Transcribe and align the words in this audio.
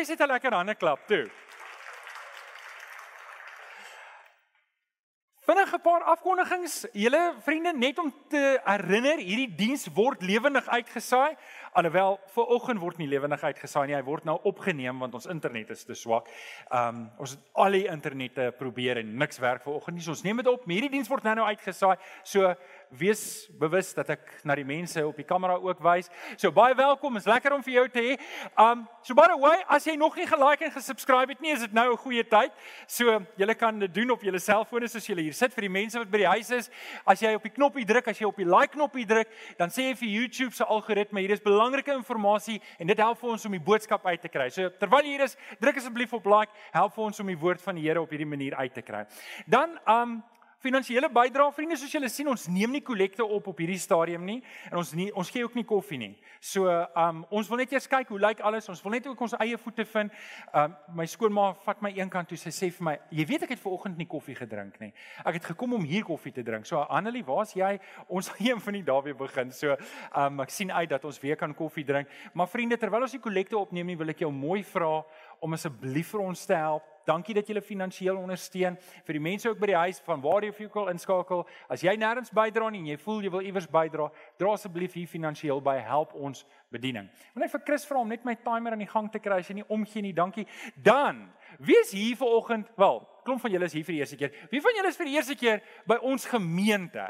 jy 0.00 0.08
sit 0.08 0.20
'n 0.20 0.32
lekker 0.32 0.56
hande 0.56 0.74
klap 0.74 1.06
toe. 1.06 1.28
Vinnig 5.50 5.72
'n 5.74 5.80
paar 5.80 6.02
afkondigings. 6.02 6.86
Julle 6.92 7.34
vriende, 7.42 7.72
net 7.72 7.98
om 7.98 8.14
te 8.28 8.60
herinner, 8.64 9.18
hierdie 9.18 9.54
diens 9.56 9.88
word 9.94 10.22
lewendig 10.22 10.66
uitgesaai. 10.68 11.36
Alhoewel 11.72 12.20
vir 12.34 12.46
oggend 12.46 12.80
word 12.80 12.98
nie 12.98 13.08
lewendig 13.08 13.42
uitgesaai 13.42 13.86
nie. 13.86 13.96
Hy 13.96 14.02
word 14.02 14.24
nou 14.24 14.38
opgeneem 14.42 14.98
want 14.98 15.14
ons 15.14 15.26
internet 15.26 15.70
is 15.70 15.84
te 15.84 15.94
swak. 15.94 16.28
Um 16.70 17.10
ons 17.18 17.30
het 17.30 17.40
al 17.54 17.72
die 17.72 17.86
internette 17.86 18.52
probeer 18.58 18.98
en 18.98 19.16
niks 19.16 19.38
werk 19.38 19.62
vir 19.62 19.74
oggend 19.74 19.96
nie. 19.96 20.04
So 20.04 20.10
ons 20.10 20.22
neem 20.22 20.36
dit 20.36 20.46
op. 20.46 20.64
Hierdie 20.64 20.90
diens 20.90 21.08
word 21.08 21.24
nou 21.24 21.34
nou 21.34 21.46
uitgesaai. 21.46 21.96
So 22.22 22.54
wees 22.90 23.48
bewus 23.58 23.92
dat 23.94 24.10
ek 24.10 24.40
na 24.44 24.54
die 24.58 24.66
mense 24.66 25.02
op 25.06 25.16
die 25.16 25.26
kamera 25.26 25.56
ook 25.58 25.82
wys. 25.84 26.10
So 26.36 26.52
baie 26.52 26.74
welkom. 26.74 27.16
Is 27.16 27.26
lekker 27.26 27.54
om 27.54 27.62
vir 27.62 27.74
jou 27.74 27.88
te 27.88 28.00
hê. 28.00 28.16
Um 28.58 28.86
so 29.02 29.14
by 29.14 29.28
the 29.30 29.38
way, 29.38 29.62
as 29.68 29.86
jy 29.86 29.96
nog 29.96 30.16
nie 30.16 30.26
gelike 30.26 30.64
en 30.64 30.74
gesubscribe 30.74 31.34
het 31.34 31.40
nie, 31.40 31.52
is 31.52 31.60
dit 31.60 31.72
nou 31.72 31.92
'n 31.92 31.96
goeie 31.96 32.24
tyd. 32.24 32.52
So 32.86 33.20
julle 33.36 33.54
kan 33.54 33.78
dit 33.78 33.94
doen 33.94 34.10
op 34.10 34.22
julle 34.22 34.38
selfone 34.38 34.84
as 34.84 35.06
julle 35.06 35.22
hier 35.22 35.34
sit 35.34 35.54
vir 35.54 35.62
die 35.62 35.74
mense 35.80 35.98
wat 35.98 36.10
by 36.10 36.18
die 36.18 36.26
huis 36.26 36.50
is. 36.50 36.70
As 37.06 37.20
jy 37.20 37.34
op 37.34 37.42
die 37.42 37.54
knoppie 37.54 37.84
druk, 37.84 38.08
as 38.08 38.18
jy 38.18 38.26
op 38.26 38.36
die 38.36 38.44
like 38.44 38.72
knoppie 38.72 39.06
druk, 39.06 39.28
dan 39.58 39.68
sê 39.68 39.90
jy 39.90 39.94
vir 39.94 40.08
YouTube 40.08 40.54
se 40.54 40.64
algoritme 40.64 41.20
hier 41.20 41.30
is 41.30 41.40
belangrike 41.40 41.90
inligting 41.90 42.60
en 42.78 42.86
dit 42.86 42.98
help 42.98 43.18
vir 43.20 43.30
ons 43.30 43.46
om 43.46 43.52
die 43.52 43.62
boodskap 43.62 44.06
uit 44.06 44.20
te 44.20 44.28
kry. 44.28 44.48
So 44.50 44.68
terwyl 44.80 45.04
jy 45.04 45.16
hier 45.16 45.24
is, 45.24 45.36
druk 45.60 45.76
asseblief 45.76 46.12
op 46.12 46.26
like, 46.26 46.52
help 46.72 46.94
vir 46.94 47.04
ons 47.04 47.20
om 47.20 47.26
die 47.26 47.38
woord 47.38 47.62
van 47.62 47.74
die 47.76 47.86
Here 47.86 48.00
op 48.00 48.10
hierdie 48.10 48.28
manier 48.28 48.54
uit 48.56 48.74
te 48.74 48.82
kry. 48.82 49.06
Dan 49.46 49.78
um 49.86 50.22
finansiële 50.60 51.08
bydrae 51.12 51.52
vriende 51.56 51.76
soos 51.80 51.92
julle 51.94 52.08
sien 52.12 52.28
ons 52.28 52.42
neem 52.52 52.74
nie 52.74 52.82
kollekte 52.84 53.24
op 53.24 53.46
op 53.48 53.60
hierdie 53.62 53.80
stadium 53.80 54.26
nie 54.28 54.40
en 54.68 54.76
ons 54.80 54.92
nie 54.96 55.08
ons 55.16 55.30
gee 55.32 55.44
ook 55.46 55.56
nie 55.56 55.64
koffie 55.64 55.98
nie. 56.00 56.10
So 56.40 56.68
um 56.68 57.22
ons 57.30 57.48
wil 57.48 57.62
net 57.62 57.72
eers 57.72 57.88
kyk 57.88 58.12
hoe 58.12 58.20
lyk 58.20 58.42
alles. 58.44 58.68
Ons 58.72 58.82
wil 58.84 58.94
net 58.96 59.08
ook 59.08 59.22
ons 59.24 59.36
eie 59.40 59.56
voete 59.60 59.86
vind. 59.94 60.12
Um 60.56 60.76
my 61.00 61.06
skoonma 61.08 61.46
vat 61.64 61.80
my 61.84 61.92
eenkant 61.96 62.28
toe 62.28 62.38
sy 62.40 62.52
sê 62.52 62.70
vir 62.76 62.84
my, 62.84 62.98
"Jy 63.10 63.26
weet 63.26 63.42
ek 63.44 63.54
het 63.56 63.60
ver 63.60 63.72
oggend 63.72 63.96
nie 63.96 64.06
koffie 64.06 64.34
gedrink 64.34 64.80
nie. 64.80 64.92
Ek 65.24 65.34
het 65.34 65.44
gekom 65.44 65.74
om 65.74 65.82
hier 65.82 66.04
koffie 66.04 66.32
te 66.32 66.42
drink." 66.42 66.66
So 66.66 66.78
Annelie, 66.78 67.24
waar's 67.24 67.54
jy? 67.54 67.78
Ons 68.08 68.28
gaan 68.28 68.46
een 68.46 68.60
van 68.60 68.72
die 68.74 68.82
dae 68.82 69.02
weer 69.02 69.16
begin. 69.16 69.50
So 69.50 69.76
um 70.16 70.40
ek 70.40 70.50
sien 70.50 70.70
uit 70.72 70.88
dat 70.88 71.04
ons 71.04 71.20
weer 71.20 71.36
kan 71.36 71.54
koffie 71.54 71.84
drink. 71.84 72.08
Maar 72.34 72.48
vriende, 72.48 72.76
terwyl 72.76 73.02
ons 73.02 73.12
die 73.12 73.20
kollekte 73.20 73.58
opneem 73.58 73.96
wil 73.96 74.08
ek 74.08 74.20
jou 74.20 74.32
mooi 74.32 74.62
vra 74.62 75.04
om 75.40 75.52
asseblief 75.52 76.12
vir 76.12 76.20
ons 76.20 76.46
te 76.46 76.54
help. 76.54 76.89
Dankie 77.06 77.34
dat 77.34 77.48
julle 77.48 77.62
finansiëel 77.64 78.16
ondersteun 78.16 78.76
vir 79.06 79.16
die 79.16 79.22
mense 79.22 79.48
ook 79.48 79.60
by 79.60 79.70
die 79.72 79.78
huis 79.78 80.00
van 80.04 80.20
waar 80.20 80.44
jy 80.44 80.52
vir 80.56 80.70
wil 80.74 80.90
inskakel. 80.92 81.44
As 81.68 81.84
jy 81.84 81.94
nêrens 81.96 82.32
bydra 82.34 82.70
nie 82.70 82.82
en 82.84 82.90
jy 82.92 82.98
voel 83.00 83.22
jy 83.24 83.32
wil 83.32 83.46
iewers 83.46 83.68
bydra, 83.70 84.10
dra 84.38 84.52
asseblief 84.54 84.94
hier 84.98 85.10
finansiëel 85.10 85.62
by 85.64 85.78
help 85.84 86.14
ons 86.14 86.44
bediening. 86.70 87.08
Net 87.34 87.52
vir 87.52 87.64
Chris 87.66 87.86
vra 87.88 88.02
om 88.02 88.08
net 88.08 88.24
my 88.24 88.36
timer 88.44 88.76
aan 88.76 88.84
die 88.84 88.90
gang 88.90 89.10
te 89.12 89.22
kry 89.22 89.40
as 89.40 89.48
jy 89.50 89.60
nie 89.60 89.68
omgee 89.68 90.04
nie. 90.04 90.14
Dankie. 90.14 90.46
Dan, 90.76 91.28
wie 91.58 91.78
is 91.80 91.94
hier 91.96 92.16
vanoggend? 92.20 92.70
Wel, 92.76 93.00
klomp 93.30 93.44
van 93.44 93.54
julle 93.54 93.68
is 93.70 93.74
hier 93.76 93.86
vir 93.86 93.94
die 93.94 94.00
eerste 94.02 94.18
keer. 94.18 94.32
Wie 94.50 94.60
van 94.62 94.74
julle 94.74 94.90
is 94.90 94.98
vir 94.98 95.08
die 95.08 95.14
eerste 95.14 95.36
keer 95.38 95.60
by 95.88 96.00
ons 96.06 96.26
gemeente? 96.26 97.04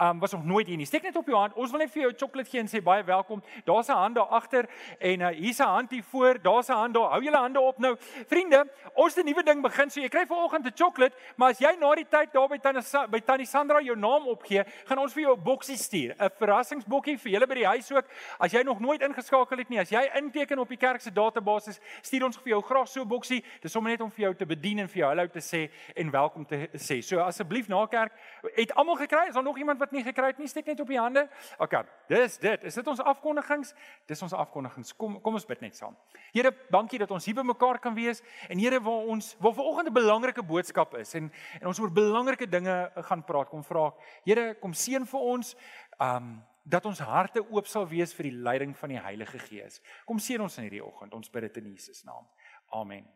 Um 0.00 0.20
was 0.22 0.32
nog 0.32 0.44
nooit 0.48 0.68
hier 0.70 0.78
nie. 0.80 0.86
Steek 0.88 1.04
net 1.04 1.16
op 1.20 1.28
jou 1.28 1.36
hand. 1.36 1.56
Ons 1.60 1.72
wil 1.74 1.82
net 1.84 1.92
vir 1.92 2.06
jou 2.06 2.10
'n 2.12 2.16
sjokolade 2.16 2.50
gee 2.50 2.60
en 2.60 2.68
sê 2.68 2.82
baie 2.82 3.04
welkom. 3.04 3.42
Daar's 3.64 3.88
'n 3.88 3.96
hand 3.96 4.14
daar 4.14 4.30
agter 4.30 4.68
en 4.98 5.20
uh, 5.20 5.28
hier's 5.28 5.60
'n 5.60 5.68
hand 5.68 5.90
hier 5.90 6.02
voor. 6.02 6.40
Daar's 6.42 6.68
'n 6.68 6.72
hand 6.72 6.94
daar. 6.94 7.10
Hou 7.10 7.22
julle 7.22 7.36
hande 7.36 7.60
op 7.60 7.78
nou. 7.78 7.96
Vriende, 8.26 8.66
ons 8.94 9.14
het 9.14 9.24
'n 9.24 9.28
nuwe 9.28 9.42
ding 9.42 9.62
begin. 9.62 9.90
So 9.90 10.00
jy 10.00 10.08
kry 10.08 10.26
vanoggend 10.26 10.66
'n 10.66 10.72
sjokolade, 10.74 11.14
maar 11.36 11.50
as 11.50 11.58
jy 11.58 11.76
na 11.78 11.94
die 11.94 12.08
tyd 12.08 12.32
daar 12.32 12.48
by 12.48 12.58
Tannie 12.58 12.82
by 13.10 13.20
Tannie 13.20 13.46
Sandra 13.46 13.80
jou 13.80 13.96
naam 13.96 14.26
opgee, 14.26 14.64
gaan 14.86 14.98
ons 14.98 15.12
vir 15.12 15.22
jou 15.22 15.36
'n 15.36 15.42
boksie 15.42 15.76
stuur. 15.76 16.14
'n 16.18 16.30
Verrassingsbokkie 16.38 17.18
vir 17.18 17.32
julle 17.32 17.46
by 17.46 17.54
die 17.54 17.66
huis 17.66 17.92
ook. 17.92 18.04
As 18.38 18.52
jy 18.52 18.62
nog 18.62 18.80
nooit 18.80 19.02
ingeskakel 19.02 19.58
het 19.58 19.68
nie, 19.68 19.80
as 19.80 19.90
jy 19.90 20.10
inteken 20.16 20.58
op 20.58 20.68
die 20.68 20.76
kerk 20.76 21.00
se 21.00 21.10
database, 21.10 21.78
stuur 22.02 22.24
ons 22.24 22.36
vir 22.36 22.48
jou 22.48 22.62
graag 22.62 22.88
so 22.88 23.02
'n 23.02 23.08
boksie. 23.08 23.44
Dis 23.60 23.72
sommer 23.72 23.90
net 23.90 24.00
om 24.00 24.10
vir 24.10 24.20
jou 24.20 24.34
te 24.34 24.46
bedien 24.46 24.78
en 24.78 24.88
vir 24.88 24.98
jou 24.98 25.08
hallo 25.08 25.26
te 25.26 25.40
sê 25.40 25.65
en 25.94 26.10
welkom 26.10 26.46
te 26.46 26.68
sê. 26.72 27.00
So 27.04 27.20
asseblief 27.24 27.68
na 27.68 27.82
kerk, 27.86 28.12
het 28.54 28.74
almal 28.74 28.96
gekry? 28.96 29.26
Is 29.28 29.34
daar 29.34 29.46
nog 29.46 29.58
iemand 29.58 29.78
wat 29.78 29.92
nie 29.92 30.02
gekry 30.04 30.32
het 30.32 30.38
nie? 30.38 30.48
Steek 30.48 30.66
net 30.66 30.80
op 30.80 30.88
die 30.88 30.98
hande. 31.00 31.28
OK. 31.58 31.78
Dis 32.08 32.38
dit. 32.38 32.64
Is 32.64 32.74
dit 32.74 32.86
ons 32.86 33.00
afkondigings? 33.00 33.74
Dis 34.06 34.22
ons 34.22 34.32
afkondigings. 34.32 34.94
Kom 34.96 35.20
kom 35.20 35.38
ons 35.38 35.46
bid 35.46 35.60
net 35.60 35.76
saam. 35.76 35.96
Here, 36.32 36.52
dankie 36.70 36.98
dat 36.98 37.10
ons 37.10 37.24
hier 37.24 37.36
by 37.36 37.44
mekaar 37.46 37.80
kan 37.82 37.94
wees 37.94 38.22
en 38.48 38.58
Here 38.58 38.80
waar 38.80 39.06
ons 39.12 39.34
waar 39.40 39.54
vanoggend 39.54 39.88
'n 39.88 39.92
belangrike 39.92 40.42
boodskap 40.42 40.94
is 40.94 41.14
en 41.14 41.32
en 41.60 41.66
ons 41.66 41.80
oor 41.80 41.90
belangrike 41.90 42.48
dinge 42.48 42.90
gaan 42.94 43.24
praat. 43.24 43.48
Kom 43.48 43.64
vra. 43.64 43.92
Here, 44.24 44.54
kom 44.54 44.72
seën 44.72 45.06
vir 45.06 45.20
ons. 45.20 45.56
Um 46.00 46.42
dat 46.66 46.86
ons 46.86 46.98
harte 46.98 47.44
oop 47.50 47.68
sal 47.70 47.86
wees 47.86 48.14
vir 48.14 48.30
die 48.30 48.38
leiding 48.42 48.74
van 48.76 48.88
die 48.88 48.98
Heilige 48.98 49.38
Gees. 49.38 49.78
Kom 50.04 50.18
seën 50.18 50.42
ons 50.42 50.58
in 50.58 50.66
hierdie 50.66 50.84
oggend. 50.84 51.14
Ons 51.14 51.30
bid 51.30 51.46
dit 51.46 51.62
in 51.62 51.70
Jesus 51.76 52.02
naam. 52.04 52.26
Amen. 52.74 53.06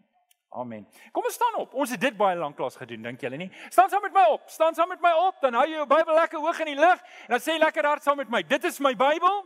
Amen. 0.51 0.83
Kom 1.15 1.25
ons 1.25 1.35
staan 1.35 1.55
op. 1.63 1.75
Ons 1.79 1.93
het 1.95 2.01
dit 2.03 2.17
baie 2.19 2.35
lank 2.37 2.59
lank 2.59 2.75
gedoen, 2.75 3.05
dink 3.07 3.21
julle 3.23 3.39
nie? 3.39 3.51
Staan 3.71 3.91
saam 3.91 4.03
met 4.03 4.15
my 4.15 4.25
op. 4.33 4.49
Staan 4.51 4.75
saam 4.75 4.89
met 4.91 5.03
my 5.03 5.13
op. 5.29 5.39
Dan 5.43 5.55
hou 5.55 5.67
jy 5.69 5.77
jou 5.77 5.87
Bybel 5.87 6.15
lekker 6.19 6.43
hoog 6.43 6.63
in 6.65 6.73
die 6.73 6.81
lug 6.81 6.99
en 7.27 7.37
dan 7.37 7.43
sê 7.45 7.55
lekker 7.59 7.87
hard 7.87 8.03
saam 8.03 8.19
met 8.19 8.31
my. 8.31 8.43
Dit 8.43 8.67
is 8.67 8.81
my 8.83 8.91
Bybel. 8.99 9.45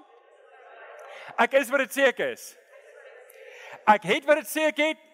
Ek 1.44 1.58
is 1.60 1.68
wat 1.72 1.84
dit 1.84 1.92
sê 1.98 2.08
ek 2.08 2.22
is. 2.24 2.46
Ek 3.84 4.06
het 4.08 4.24
wat 4.24 4.40
dit 4.40 4.48
sê 4.48 4.68
ek 4.70 4.80
het. 4.80 5.04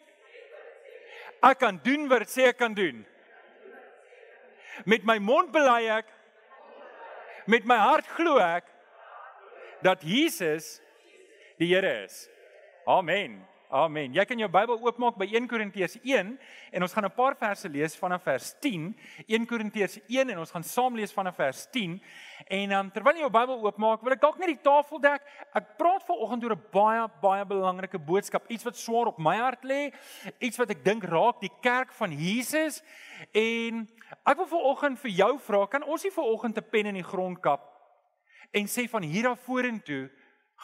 Ek 1.51 1.59
kan 1.59 1.81
doen 1.83 2.07
wat 2.13 2.23
dit 2.23 2.35
sê 2.37 2.47
ek 2.53 2.61
kan 2.61 2.75
doen. 2.77 3.03
Met 4.87 5.03
my 5.09 5.19
mond 5.19 5.51
bely 5.53 5.89
ek 5.99 6.17
met 7.51 7.67
my 7.67 7.81
hart 7.83 8.07
glo 8.15 8.39
ek 8.39 8.69
dat 9.83 10.05
Jesus 10.07 10.77
die 11.59 11.75
Here 11.75 12.05
is. 12.05 12.29
Amen. 12.87 13.41
Amen. 13.71 14.11
Jy 14.11 14.25
kan 14.27 14.41
jou 14.43 14.49
Bybel 14.51 14.81
oopmaak 14.83 15.15
by 15.15 15.29
1 15.31 15.45
Korintiërs 15.47 15.93
1 16.03 16.31
en 16.75 16.83
ons 16.83 16.93
gaan 16.93 17.07
'n 17.07 17.15
paar 17.15 17.37
verse 17.39 17.69
lees 17.69 17.95
vanaf 17.95 18.25
vers 18.27 18.55
10. 18.59 18.97
1 19.29 19.47
Korintiërs 19.47 20.01
1 20.09 20.31
en 20.31 20.39
ons 20.39 20.51
gaan 20.51 20.65
saam 20.65 20.97
lees 20.97 21.13
vanaf 21.13 21.37
vers 21.37 21.69
10. 21.71 22.03
En 22.49 22.73
um, 22.73 22.91
terwyl 22.91 23.15
jy 23.15 23.21
jou 23.21 23.31
Bybel 23.31 23.63
oopmaak, 23.63 24.03
wil 24.03 24.13
ek 24.13 24.21
dalk 24.21 24.39
net 24.39 24.49
die 24.49 24.63
tafel 24.63 24.99
dek. 24.99 25.23
Ek 25.55 25.79
praat 25.79 26.03
vanoggend 26.03 26.45
oor 26.45 26.57
'n 26.57 26.67
baie 26.73 27.09
baie 27.23 27.45
belangrike 27.45 27.99
boodskap, 27.99 28.51
iets 28.51 28.65
wat 28.65 28.77
swaar 28.77 29.07
op 29.07 29.19
my 29.19 29.37
hart 29.37 29.63
lê, 29.63 29.95
iets 30.41 30.59
wat 30.59 30.71
ek 30.71 30.85
dink 30.85 31.05
raak 31.05 31.41
die 31.41 31.55
kerk 31.63 31.93
van 31.93 32.11
Jesus. 32.11 32.83
En 33.33 33.87
ek 34.27 34.37
wil 34.37 34.47
vanoggend 34.47 34.99
vir 34.99 35.11
jou 35.11 35.39
vra, 35.39 35.67
kan 35.67 35.85
ons 35.85 36.03
nie 36.03 36.11
vanoggend 36.11 36.59
'n 36.59 36.71
pen 36.71 36.87
in 36.87 36.95
die 36.95 37.07
grond 37.07 37.41
kap 37.41 37.71
en 38.51 38.67
sê 38.67 38.89
van 38.91 39.03
hier 39.03 39.29
af 39.29 39.41
vorentoe 39.47 40.11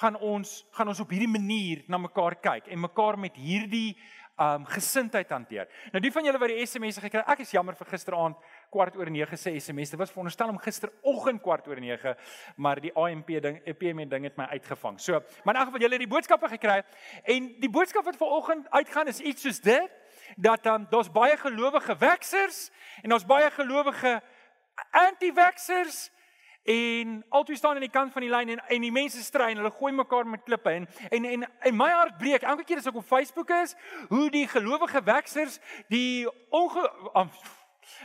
gaan 0.00 0.16
ons 0.20 0.58
gaan 0.76 0.92
ons 0.92 1.00
op 1.00 1.10
hierdie 1.10 1.30
manier 1.30 1.84
na 1.88 1.98
mekaar 1.98 2.36
kyk 2.42 2.68
en 2.68 2.84
mekaar 2.84 3.18
met 3.18 3.36
hierdie 3.40 3.96
um 4.36 4.66
gesindheid 4.68 5.30
hanteer. 5.32 5.64
Nou 5.94 6.00
die 6.04 6.10
van 6.12 6.26
julle 6.28 6.38
wat 6.40 6.52
die 6.52 6.64
SMS'e 6.68 7.00
gekry 7.00 7.22
het, 7.22 7.28
ek 7.32 7.40
is 7.46 7.54
jammer 7.56 7.76
vir 7.78 7.88
gisteraand 7.88 8.36
kwart 8.72 8.98
oor 9.00 9.08
9 9.08 9.38
se 9.40 9.54
SMS. 9.56 9.94
Dit 9.94 10.00
was 10.00 10.12
veronderstel 10.12 10.52
om 10.52 10.58
gisteroggend 10.60 11.40
kwart 11.40 11.68
oor 11.70 11.80
9, 11.80 12.12
maar 12.60 12.80
die 12.84 12.92
AMP 12.92 13.32
ding, 13.46 13.62
EPM 13.64 14.04
ding 14.10 14.28
het 14.28 14.36
my 14.36 14.44
uitgevang. 14.52 15.00
So, 15.00 15.22
maar 15.44 15.56
in 15.56 15.60
elk 15.62 15.70
geval 15.70 15.86
julle 15.86 15.96
het 15.96 16.04
die 16.04 16.12
boodskappe 16.12 16.50
gekry 16.52 16.82
en 17.24 17.48
die 17.62 17.72
boodskap 17.72 18.04
wat 18.04 18.20
vanoggend 18.20 18.68
uitgaan 18.76 19.08
is 19.08 19.22
iets 19.24 19.48
soos 19.48 19.62
dit 19.64 19.96
dat 20.36 20.68
um 20.68 20.84
daar's 20.90 21.08
baie 21.12 21.36
gelowige 21.40 21.96
weksers 21.96 22.66
en 23.02 23.14
daar's 23.14 23.24
baie 23.24 23.48
gelowige 23.56 24.18
anti-weksers 24.92 26.10
En 26.66 27.24
albei 27.28 27.56
staan 27.56 27.74
aan 27.74 27.84
die 27.86 27.90
kant 27.90 28.12
van 28.12 28.24
die 28.26 28.30
lyn 28.30 28.48
en 28.48 28.62
en 28.68 28.86
die 28.86 28.92
mense 28.92 29.22
stry 29.22 29.50
en 29.52 29.60
hulle 29.62 29.70
gooi 29.70 29.92
mekaar 29.92 30.26
met 30.26 30.42
klippe 30.42 30.70
en 30.70 30.88
en 31.10 31.24
en, 31.24 31.46
en 31.60 31.76
my 31.76 31.90
hart 31.90 32.18
breek 32.18 32.42
elke 32.42 32.64
keer 32.64 32.82
as 32.82 32.88
ek 32.90 32.98
op 32.98 33.06
Facebook 33.06 33.50
is 33.62 33.76
hoe 34.08 34.30
die 34.30 34.48
gelowige 34.50 35.02
weksers 35.06 35.60
die 35.88 36.26
onge 36.50 36.90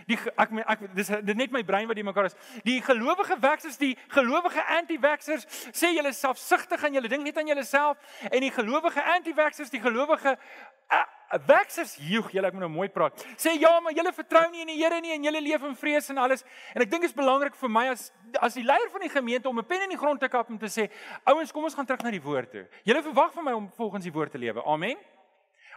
die 0.05 0.17
ek 0.37 0.53
ek 0.65 0.83
dis 0.95 1.09
dit 1.09 1.37
net 1.37 1.53
my 1.53 1.63
brein 1.65 1.87
wat 1.89 1.97
die 1.97 2.05
mekaar 2.05 2.29
is. 2.29 2.37
Die 2.67 2.79
gelowige 2.85 3.37
weksers 3.41 3.79
die 3.81 3.95
gelowige 4.13 4.63
anti-weksers 4.77 5.47
sê 5.71 5.93
julle 5.95 6.13
selfsugtig 6.13 6.83
en 6.85 6.99
julle 6.99 7.11
dink 7.11 7.25
net 7.25 7.39
aan 7.41 7.49
julleself 7.49 8.21
en 8.29 8.39
die 8.45 8.53
gelowige 8.53 9.03
anti-weksers 9.15 9.73
die 9.73 9.81
gelowige 9.81 10.37
uh, 10.37 11.03
weksers 11.47 11.95
joeg 11.99 12.31
julle 12.33 12.47
ek 12.47 12.53
moet 12.53 12.65
nou 12.65 12.71
mooi 12.71 12.89
praat. 12.89 13.23
Sê 13.39 13.53
ja, 13.59 13.71
maar 13.79 13.93
julle 13.93 14.11
vertrou 14.13 14.43
nie 14.51 14.61
in 14.61 14.67
die 14.73 14.79
Here 14.81 14.99
nie 15.01 15.13
en 15.15 15.23
julle 15.23 15.41
leef 15.41 15.63
in 15.63 15.75
vrees 15.75 16.09
en 16.09 16.17
alles. 16.17 16.43
En 16.75 16.81
ek 16.81 16.91
dink 16.91 17.05
dit 17.05 17.11
is 17.11 17.15
belangrik 17.15 17.55
vir 17.55 17.69
my 17.69 17.87
as 17.91 18.11
as 18.39 18.55
die 18.55 18.63
leier 18.63 18.89
van 18.91 19.03
die 19.03 19.11
gemeente 19.11 19.49
om 19.49 19.59
'n 19.59 19.65
pen 19.65 19.83
in 19.83 19.89
die 19.89 19.97
grond 19.97 20.19
te 20.19 20.29
kap 20.29 20.49
om 20.49 20.57
te 20.57 20.69
sê, 20.69 20.89
ouens, 21.25 21.51
kom 21.51 21.63
ons 21.63 21.75
gaan 21.75 21.85
terug 21.85 22.03
na 22.03 22.11
die 22.11 22.21
woord 22.21 22.51
toe. 22.51 22.67
Julle 22.83 23.03
verwag 23.03 23.33
van 23.33 23.43
my 23.43 23.51
om 23.51 23.71
volgens 23.75 24.03
die 24.03 24.13
woord 24.13 24.31
te 24.31 24.37
lewe. 24.37 24.63
Amen. 24.63 24.97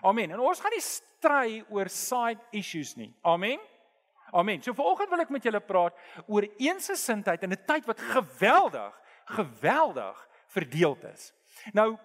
Amen. 0.02 0.30
En 0.30 0.40
ons 0.40 0.60
gaan 0.60 0.70
nie 0.70 0.80
stry 0.80 1.64
oor 1.68 1.88
side 1.88 2.40
issues 2.52 2.94
nie. 2.96 3.14
Amen. 3.22 3.58
Amen. 4.32 4.62
So 4.62 4.74
vanoggend 4.74 5.10
wil 5.10 5.20
ek 5.20 5.30
met 5.30 5.44
julle 5.46 5.60
praat 5.60 5.94
oor 6.26 6.42
eensgesindheid 6.58 7.42
in 7.42 7.52
'n 7.52 7.64
tyd 7.66 7.86
wat 7.86 8.00
geweldig, 8.00 9.00
geweldig 9.24 10.28
verdeeld 10.48 11.04
is. 11.04 11.32
Nou 11.72 11.98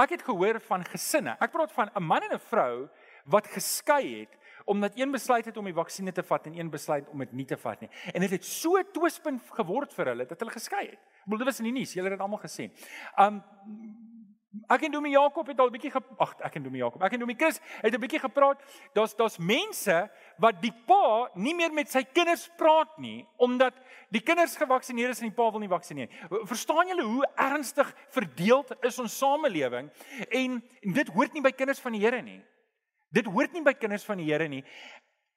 Ek 0.00 0.14
het 0.14 0.22
gehoor 0.24 0.60
van 0.60 0.84
gesinne. 0.88 1.36
Ek 1.40 1.52
praat 1.52 1.72
van 1.72 1.90
'n 1.94 2.02
man 2.02 2.22
en 2.22 2.34
'n 2.34 2.38
vrou 2.38 2.88
wat 3.24 3.46
geskei 3.46 4.20
het 4.20 4.38
omdat 4.64 4.92
een 4.94 5.10
besluit 5.10 5.44
het 5.44 5.56
om 5.56 5.64
die 5.64 5.74
vaksinne 5.74 6.12
te 6.12 6.22
vat 6.22 6.46
en 6.46 6.58
een 6.58 6.70
besluit 6.70 7.08
om 7.08 7.18
dit 7.18 7.32
nie 7.32 7.44
te 7.44 7.56
vat 7.56 7.80
nie. 7.80 7.90
En 8.14 8.20
dit 8.20 8.30
het 8.30 8.44
so 8.44 8.78
'n 8.78 8.86
twispunt 8.92 9.42
geword 9.50 9.92
vir 9.92 10.06
hulle 10.06 10.26
dat 10.26 10.38
hulle 10.38 10.52
geskei 10.52 10.86
het. 10.86 10.98
Ek 10.98 11.24
bedoel 11.24 11.38
dit 11.38 11.46
was 11.46 11.58
in 11.58 11.64
die 11.64 11.72
nuus, 11.72 11.92
julle 11.92 12.08
het 12.08 12.18
dit 12.18 12.20
almal 12.20 12.38
gesien. 12.38 12.72
Um 13.18 13.42
Ek 14.68 14.82
en 14.84 14.92
Domie 14.92 15.14
Jakob 15.14 15.46
het 15.48 15.60
al 15.60 15.70
'n 15.70 15.72
bietjie 15.72 15.92
ag 16.18 16.34
ek 16.44 16.56
en 16.56 16.62
Domie 16.62 16.82
Jakob, 16.82 17.02
ek 17.02 17.12
en 17.12 17.20
Domie 17.20 17.36
Chris 17.36 17.58
het 17.80 17.94
'n 17.94 18.00
bietjie 18.00 18.20
gepraat. 18.20 18.60
Daar's 18.92 19.14
daar's 19.16 19.38
mense 19.38 20.10
wat 20.36 20.60
die 20.60 20.72
pa 20.86 21.30
nie 21.34 21.54
meer 21.54 21.72
met 21.72 21.88
sy 21.88 22.02
kinders 22.02 22.50
praat 22.56 22.98
nie 22.98 23.26
omdat 23.38 23.74
die 24.10 24.20
kinders 24.20 24.56
gevaksinereer 24.56 25.10
is 25.10 25.20
en 25.20 25.28
die 25.28 25.34
pa 25.34 25.50
wil 25.50 25.60
nie 25.60 25.68
vaksineer 25.68 26.08
nie. 26.08 26.44
Verstaan 26.44 26.88
julle 26.88 27.02
hoe 27.02 27.26
ernstig 27.36 27.94
verdeeld 28.10 28.76
is 28.82 28.98
ons 28.98 29.18
samelewing 29.18 29.90
en 30.28 30.62
dit 30.82 31.08
hoort 31.08 31.32
nie 31.32 31.42
by 31.42 31.52
kinders 31.52 31.80
van 31.80 31.92
die 31.92 32.00
Here 32.00 32.22
nie. 32.22 32.44
Dit 33.10 33.26
hoort 33.26 33.52
nie 33.52 33.62
by 33.62 33.72
kinders 33.72 34.04
van 34.04 34.18
die 34.18 34.26
Here 34.26 34.48
nie. 34.48 34.64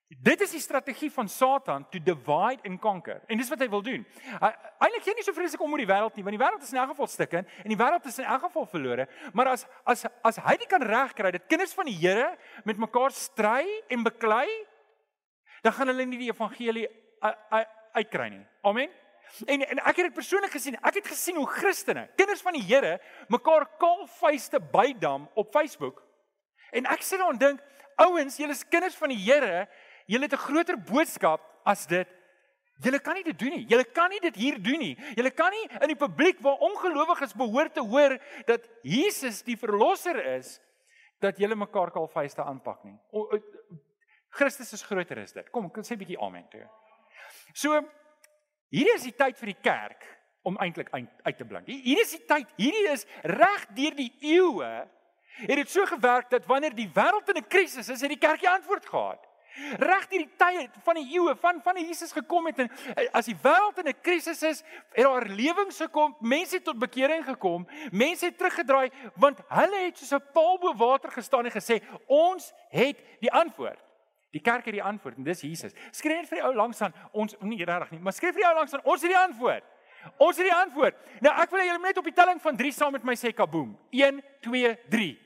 Dit 0.07 0.42
is 0.42 0.52
die 0.54 0.62
strategie 0.62 1.10
van 1.10 1.28
Satan 1.30 1.88
to 1.90 2.00
divide 2.00 2.62
and 2.63 2.80
conquer. 2.81 3.24
En 3.28 3.40
dis 3.42 3.50
wat 3.50 3.60
hy 3.63 3.68
wil 3.69 3.81
doen. 3.81 4.04
Hy 4.38 4.50
eintlik 4.86 5.07
gee 5.07 5.16
nie 5.18 5.25
so 5.25 5.34
vreeslik 5.34 5.62
om 5.66 5.74
oor 5.74 5.81
die 5.81 5.90
wêreld 5.90 6.18
nie, 6.18 6.25
want 6.28 6.36
die 6.38 6.42
wêreld 6.44 6.62
is 6.62 6.74
in 6.75 6.78
elk 6.78 6.92
geval 6.94 7.10
stukkend 7.10 7.56
en 7.63 7.74
die 7.74 7.80
wêreld 7.80 8.06
is 8.06 8.19
in 8.22 8.28
elk 8.30 8.44
geval 8.46 8.68
verlore. 8.69 9.07
Maar 9.34 9.50
as 9.56 9.66
as 9.81 10.06
as 10.30 10.38
hy 10.46 10.54
dit 10.62 10.69
kan 10.69 10.86
regkry 10.86 11.31
dat 11.34 11.48
kinders 11.50 11.74
van 11.74 11.90
die 11.90 11.98
Here 11.98 12.36
met 12.69 12.78
mekaar 12.78 13.16
stry 13.18 13.66
en 13.90 14.06
beklei, 14.06 14.46
dan 15.66 15.74
gaan 15.74 15.90
hulle 15.90 16.06
nie 16.06 16.22
die 16.22 16.30
evangelie 16.30 16.86
uitkry 17.98 18.30
nie. 18.30 18.44
Amen. 18.62 18.94
En 19.50 19.66
en 19.66 19.81
ek 19.90 20.04
het 20.04 20.12
dit 20.12 20.18
persoonlik 20.22 20.54
gesien. 20.54 20.78
Ek 20.86 21.00
het 21.02 21.07
gesien 21.10 21.42
hoe 21.42 21.50
Christene, 21.50 22.06
kinders 22.16 22.46
van 22.46 22.54
die 22.54 22.66
Here, 22.68 23.00
mekaar 23.34 23.66
kaalvuiste 23.81 24.62
bydam 24.62 25.25
op 25.34 25.50
Facebook. 25.50 26.04
En 26.72 26.86
ek 26.94 27.02
sit 27.02 27.18
daar 27.18 27.34
en 27.34 27.42
dink, 27.42 27.66
ouens, 28.06 28.38
julle 28.38 28.54
is 28.54 28.66
kinders 28.69 28.98
van 29.00 29.10
die 29.10 29.22
Here, 29.24 29.66
Julle 30.06 30.28
het 30.28 30.34
'n 30.34 30.46
groter 30.48 30.78
boodskap 30.78 31.42
as 31.66 31.86
dit. 31.88 32.07
Julle 32.84 33.00
kan 33.00 33.16
nie 33.16 33.24
dit 33.24 33.40
doen 33.40 33.50
nie. 33.56 33.66
Julle 33.66 33.86
kan 33.86 34.10
nie 34.10 34.19
dit 34.19 34.36
hier 34.36 34.62
doen 34.62 34.80
nie. 34.80 34.96
Julle 35.16 35.31
kan 35.31 35.52
nie 35.52 35.69
in 35.81 35.88
die 35.88 35.96
publiek 35.96 36.40
waar 36.40 36.57
ongelowiges 36.60 37.34
behoort 37.34 37.74
te 37.74 37.81
hoor 37.81 38.18
dat 38.46 38.68
Jesus 38.84 39.42
die 39.44 39.57
verlosser 39.57 40.19
is 40.36 40.60
dat 41.19 41.38
julle 41.38 41.56
mekaar 41.56 41.92
kalfeeste 41.92 42.44
aanpak 42.44 42.84
nie. 42.84 42.98
O, 43.12 43.40
Christus 44.30 44.74
is 44.74 44.84
groter 44.84 45.22
as 45.22 45.31
dit. 45.34 45.50
Kom, 45.50 45.72
kan 45.72 45.84
sê 45.84 45.96
'n 45.96 46.04
bietjie 46.04 46.19
amen 46.19 46.48
toe. 46.50 46.68
So 47.54 47.81
hierdie 48.69 48.96
is 48.96 49.04
die 49.04 49.16
tyd 49.16 49.38
vir 49.38 49.46
die 49.46 49.62
kerk 49.62 50.04
om 50.44 50.57
eintlik 50.57 50.92
uit 51.24 51.38
te 51.38 51.46
blink. 51.46 51.68
Hierdie 51.68 52.02
is 52.02 52.12
die 52.12 52.25
tyd. 52.25 52.48
Hierdie 52.57 52.92
is 52.92 53.06
reg 53.24 53.68
deur 53.74 53.96
die 53.96 54.12
eeue 54.22 54.88
het 55.36 55.56
dit 55.56 55.69
so 55.69 55.86
gewerk 55.86 56.30
dat 56.30 56.46
wanneer 56.46 56.75
die 56.75 56.90
wêreld 56.94 57.30
in 57.30 57.38
'n 57.38 57.48
krisis 57.48 57.90
is, 57.90 58.02
het 58.02 58.10
die 58.10 58.18
kerk 58.18 58.40
die 58.40 58.50
antwoord 58.50 58.86
gehad. 58.86 59.28
Reg 59.80 60.07
hierdie 60.10 60.30
tye 60.38 60.68
van 60.84 61.00
die 61.00 61.06
eeue 61.16 61.36
van 61.40 61.62
van 61.63 61.80
die 61.80 61.86
Jesus 61.88 62.12
gekom 62.12 62.50
het 62.50 62.60
en 62.60 62.69
eh, 62.96 63.07
as 63.16 63.30
die 63.30 63.38
wêreld 63.44 63.80
in 63.80 63.88
'n 63.88 64.02
krisis 64.02 64.44
is, 64.44 64.63
het 64.92 65.06
daar 65.06 65.28
lewens 65.28 65.78
gekom, 65.78 66.16
mense 66.19 66.62
tot 66.62 66.80
bekering 66.80 67.24
gekom, 67.25 67.68
mense 67.92 68.25
het 68.25 68.38
teruggedraai 68.38 68.92
want 69.16 69.40
hulle 69.48 69.80
het 69.86 69.98
soos 69.98 70.13
'n 70.13 70.31
paal 70.34 70.57
bo 70.60 70.75
water 70.75 71.12
gestaan 71.12 71.46
en 71.46 71.52
gesê, 71.52 71.81
"Ons 72.07 72.54
het 72.69 72.98
die 73.19 73.31
antwoord." 73.31 73.80
Die 74.31 74.42
kerk 74.42 74.66
het 74.66 74.74
die 74.74 74.84
antwoord 74.84 75.18
en 75.18 75.24
dis 75.24 75.42
Jesus. 75.42 75.72
Skryf 75.92 76.18
net 76.18 76.28
vir 76.28 76.38
die 76.38 76.46
ou 76.46 76.54
langs 76.54 76.81
aan 76.81 76.94
ons 77.12 77.36
nie 77.40 77.63
regtig 77.63 77.92
nie, 77.92 78.00
maar 78.00 78.13
skryf 78.13 78.34
vir 78.36 78.42
die 78.42 78.50
ou 78.50 78.56
langs 78.56 78.74
aan 78.74 78.84
ons 78.84 79.02
het 79.02 79.12
die 79.12 79.18
antwoord. 79.18 79.63
Ons 80.18 80.38
het 80.38 80.46
die 80.46 80.56
antwoord. 80.56 80.96
Nou 81.22 81.34
ek 81.42 81.50
wil 81.50 81.60
hê 81.60 81.66
julle 81.66 81.80
moet 81.80 81.88
net 81.88 81.98
op 81.98 82.04
die 82.04 82.13
telling 82.13 82.42
van 82.42 82.57
3 82.57 82.72
saam 82.72 82.92
met 82.92 83.04
my 83.04 83.16
sê 83.16 83.31
kaboom. 83.34 83.78
1 83.92 84.22
2 84.42 84.78
3. 84.90 85.25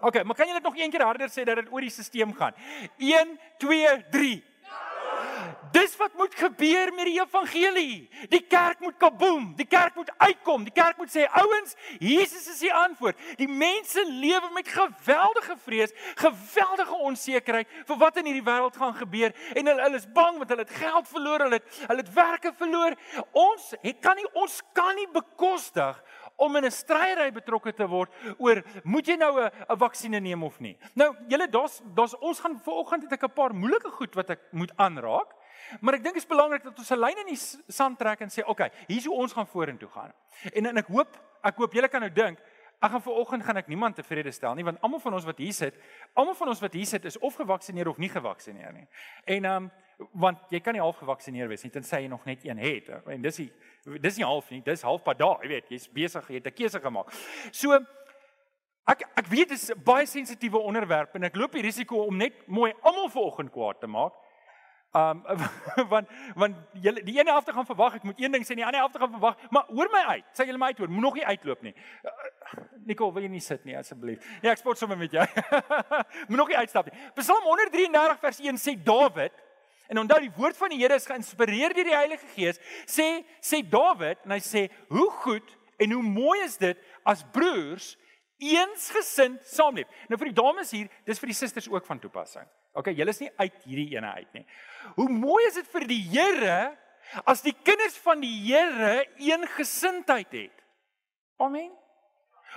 OK, 0.00 0.22
maar 0.22 0.36
kan 0.36 0.46
jy 0.46 0.52
dit 0.58 0.62
nog 0.62 0.76
een 0.76 0.90
keer 0.90 1.06
harder 1.06 1.30
sê 1.32 1.44
dat 1.44 1.56
dit 1.62 1.72
oor 1.72 1.80
die 1.80 1.90
stelsel 1.90 2.34
gaan? 2.36 2.54
1 2.98 3.38
2 3.58 4.04
3. 4.10 4.44
Dis 5.72 5.96
wat 5.96 6.14
moet 6.16 6.34
gebeur 6.34 6.92
met 6.94 7.04
die 7.04 7.18
evangelie. 7.20 8.08
Die 8.28 8.40
kerk 8.48 8.80
moet 8.80 8.96
kaboom, 8.96 9.50
die 9.56 9.66
kerk 9.66 9.94
moet 9.94 10.10
uitkom. 10.16 10.64
Die 10.64 10.72
kerk 10.72 10.96
moet 10.96 11.12
sê 11.12 11.26
ouens, 11.40 11.74
Jesus 11.98 12.46
is 12.48 12.62
die 12.64 12.72
antwoord. 12.72 13.18
Die 13.40 13.48
mense 13.48 14.04
lewe 14.08 14.50
met 14.54 14.68
geweldige 14.68 15.56
vrees, 15.64 15.94
geweldige 16.14 16.94
onsekerheid 17.08 17.72
vir 17.88 18.00
wat 18.00 18.20
in 18.20 18.30
hierdie 18.30 18.46
wêreld 18.46 18.78
gaan 18.80 18.94
gebeur 18.96 19.34
en 19.54 19.66
hulle, 19.68 19.82
hulle 19.82 20.00
is 20.00 20.08
bang 20.16 20.40
want 20.40 20.54
hulle 20.54 20.64
het 20.64 20.76
geld 20.78 21.08
verloor, 21.12 21.46
hulle 21.46 21.60
het 21.60 21.82
hulle 21.86 22.04
het 22.04 22.14
werke 22.14 22.54
verloor. 22.56 22.96
Ons 23.32 23.72
het 23.82 24.00
kan 24.00 24.16
nie 24.16 24.28
ons 24.32 24.60
kan 24.76 24.94
nie 24.96 25.08
bekostig 25.12 26.00
om 26.36 26.56
in 26.56 26.64
'n 26.64 26.70
stryery 26.70 27.32
betrokke 27.32 27.72
te 27.72 27.86
word 27.88 28.12
oor 28.38 28.62
moet 28.84 29.06
jy 29.06 29.16
nou 29.16 29.40
'n 29.40 29.50
'n 29.68 29.78
vaksines 29.78 30.20
neem 30.20 30.42
of 30.42 30.60
nie. 30.60 30.76
Nou, 30.94 31.14
julle 31.28 31.48
daar's 31.48 31.82
daar's 31.94 32.14
ons 32.18 32.40
gaan 32.40 32.60
vanoggend 32.64 33.02
het 33.02 33.12
ek 33.12 33.24
'n 33.24 33.32
paar 33.34 33.54
moeilike 33.54 33.90
goed 33.90 34.14
wat 34.14 34.30
ek 34.30 34.40
moet 34.52 34.72
aanraak. 34.76 35.34
Maar 35.80 35.94
ek 35.94 36.02
dink 36.02 36.14
dit 36.14 36.22
is 36.22 36.28
belangrik 36.28 36.62
dat 36.62 36.78
ons 36.78 36.90
'n 36.90 36.98
lyn 36.98 37.18
in 37.18 37.26
die 37.26 37.42
sand 37.68 37.98
trek 37.98 38.20
en 38.20 38.28
sê, 38.28 38.40
"Oké, 38.42 38.50
okay, 38.50 38.70
hier's 38.86 39.04
hoe 39.04 39.16
ons 39.16 39.32
gaan 39.32 39.46
vorentoe 39.46 39.88
gaan." 39.88 40.12
En 40.52 40.66
en 40.66 40.76
ek 40.76 40.86
hoop, 40.86 41.16
ek 41.42 41.56
hoop 41.56 41.72
julle 41.72 41.88
kan 41.88 42.00
nou 42.00 42.12
dink, 42.12 42.38
ek 42.80 42.90
gaan 42.90 43.02
vanoggend 43.02 43.44
gaan 43.44 43.56
ek 43.56 43.66
niemand 43.66 43.96
tevrede 43.96 44.30
stel 44.30 44.54
nie, 44.54 44.64
want 44.64 44.80
almal 44.80 45.00
van 45.00 45.14
ons 45.14 45.24
wat 45.24 45.38
hier 45.38 45.52
sit, 45.52 45.74
almal 46.14 46.34
van 46.34 46.48
ons 46.48 46.60
wat 46.60 46.72
hier 46.72 46.86
sit 46.86 47.04
is 47.04 47.18
of 47.18 47.34
gevaksinereer 47.34 47.88
of 47.88 47.98
nie 47.98 48.08
gevaksinereer 48.08 48.72
nie. 48.72 48.88
En 49.24 49.44
ehm 49.44 49.62
um, 49.62 49.70
want 50.12 50.38
jy 50.52 50.60
kan 50.60 50.74
nie 50.76 50.82
half 50.82 50.98
gevaksinereer 51.00 51.48
wees 51.48 51.62
nie 51.64 51.72
tensy 51.72 52.02
jy 52.02 52.08
nog 52.12 52.24
net 52.28 52.44
een 52.44 52.58
het. 52.60 52.90
En 53.08 53.22
dis 53.22 53.36
die 53.36 53.52
dis 53.86 54.18
nie 54.18 54.26
half 54.26 54.50
nie, 54.50 54.62
dis 54.66 54.82
halfpad 54.82 55.18
daar, 55.18 55.42
jy 55.44 55.52
weet, 55.54 55.70
jy's 55.70 55.88
besig, 55.94 56.28
jy 56.28 56.40
het 56.40 56.46
'n 56.46 56.58
keuse 56.58 56.80
gemaak. 56.80 57.12
So 57.52 57.78
ek 58.86 59.02
ek 59.16 59.26
weet 59.26 59.48
dis 59.48 59.70
'n 59.70 59.82
baie 59.84 60.06
sensitiewe 60.06 60.58
onderwerp 60.58 61.14
en 61.14 61.24
ek 61.24 61.36
loop 61.36 61.52
die 61.52 61.62
risiko 61.62 62.06
om 62.06 62.16
net 62.16 62.46
mooi 62.46 62.72
almal 62.82 63.08
vanoggend 63.08 63.52
kwaad 63.52 63.80
te 63.80 63.86
maak. 63.86 64.12
Um 64.94 65.22
want 65.92 66.08
want 66.34 66.56
julle 66.72 67.02
die 67.04 67.18
ene 67.18 67.30
helfte 67.30 67.52
gaan 67.52 67.66
verwag 67.66 67.94
ek 67.94 68.02
moet 68.02 68.20
een 68.20 68.32
ding 68.32 68.44
sê 68.44 68.50
en 68.50 68.56
die 68.56 68.66
ander 68.66 68.80
helfte 68.80 68.98
gaan 68.98 69.12
verwag, 69.12 69.36
maar 69.50 69.64
hoor 69.68 69.88
my 69.92 70.02
uit. 70.16 70.24
Sê 70.32 70.46
julle 70.46 70.58
my 70.58 70.66
uit 70.66 70.78
hoor, 70.78 70.88
moet 70.88 71.02
nog 71.02 71.14
nie 71.14 71.26
uitloop 71.26 71.62
nie. 71.62 71.74
Uh, 72.02 72.62
Nicole, 72.86 73.12
wil 73.12 73.22
jy 73.22 73.28
nie 73.28 73.40
sit 73.40 73.64
nie 73.64 73.76
asseblief? 73.76 74.22
Nee, 74.42 74.50
ek 74.50 74.58
spot 74.58 74.78
sommer 74.78 74.96
met 74.98 75.12
jou. 75.12 75.26
moet 76.28 76.38
nog 76.38 76.48
nie 76.48 76.56
uitstap 76.56 76.86
nie. 76.90 77.10
Psalm 77.14 77.44
133 77.44 78.18
vers 78.20 78.40
1 78.40 78.62
sê 78.62 78.76
Dawid 78.82 79.45
En 79.88 80.00
onthou 80.02 80.18
die 80.24 80.32
woord 80.36 80.56
van 80.58 80.72
die 80.72 80.80
Here 80.80 80.98
is 80.98 81.06
geïnspireer 81.08 81.74
deur 81.76 81.88
die 81.90 81.96
Heilige 81.96 82.26
Gees. 82.34 82.60
Sê 82.90 83.24
sê 83.44 83.62
Dawid 83.62 84.24
en 84.24 84.34
hy 84.34 84.40
sê 84.42 84.66
hoe 84.92 85.08
goed 85.22 85.54
en 85.82 85.92
hoe 85.94 86.02
mooi 86.02 86.40
is 86.44 86.56
dit 86.60 86.80
as 87.06 87.24
broers 87.32 87.94
eensgesind 88.42 89.44
saamleef. 89.48 89.88
Nou 90.10 90.18
vir 90.20 90.30
die 90.30 90.36
dames 90.36 90.72
hier, 90.74 90.90
dis 91.08 91.20
vir 91.20 91.32
die 91.32 91.38
susters 91.38 91.68
ook 91.72 91.86
van 91.88 92.00
toepassing. 92.02 92.46
OK, 92.76 92.90
julle 92.92 93.14
is 93.14 93.22
nie 93.22 93.30
uit 93.38 93.62
hierdie 93.64 93.88
ene 93.96 94.10
uit 94.18 94.36
nie. 94.36 94.44
Hoe 94.98 95.08
mooi 95.08 95.40
is 95.46 95.56
dit 95.56 95.70
vir 95.72 95.86
die 95.88 96.02
Here 96.10 96.58
as 97.24 97.44
die 97.44 97.54
kinders 97.64 97.96
van 98.02 98.20
die 98.20 98.34
Here 98.48 99.06
eensgesindheid 99.22 100.34
het. 100.36 100.64
Amen. 101.40 101.70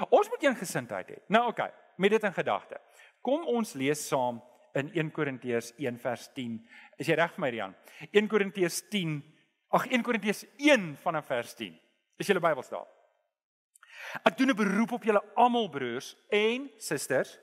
Ons 0.10 0.30
moet 0.32 0.44
eensgesindheid 0.48 1.14
hê. 1.14 1.20
Nou 1.32 1.50
OK, 1.52 1.64
met 2.00 2.16
dit 2.16 2.28
in 2.28 2.36
gedagte. 2.36 2.80
Kom 3.24 3.48
ons 3.52 3.76
lees 3.80 4.02
saam 4.08 4.40
in 4.76 4.92
1 4.94 5.12
Korintiërs 5.12 5.74
1 5.78 5.98
vers 6.00 6.30
10. 6.36 6.60
Is 6.98 7.08
jy 7.08 7.16
reg 7.16 7.34
vir 7.36 7.42
my 7.42 7.50
Rian? 7.50 7.76
1 8.12 8.28
Korintiërs 8.28 8.82
10. 8.90 9.20
Ag 9.72 9.88
1 9.90 10.04
Korintiërs 10.04 10.46
1 10.58 10.96
vanaf 11.04 11.28
vers 11.28 11.54
10. 11.56 11.76
Is 12.20 12.28
julle 12.28 12.44
Bybels 12.44 12.70
daar? 12.70 12.88
Ek 14.26 14.38
doen 14.38 14.50
'n 14.50 14.56
beroep 14.56 14.92
op 14.92 15.04
julle 15.04 15.22
almal 15.36 15.70
broers 15.70 16.16
en 16.30 16.70
susters 16.78 17.38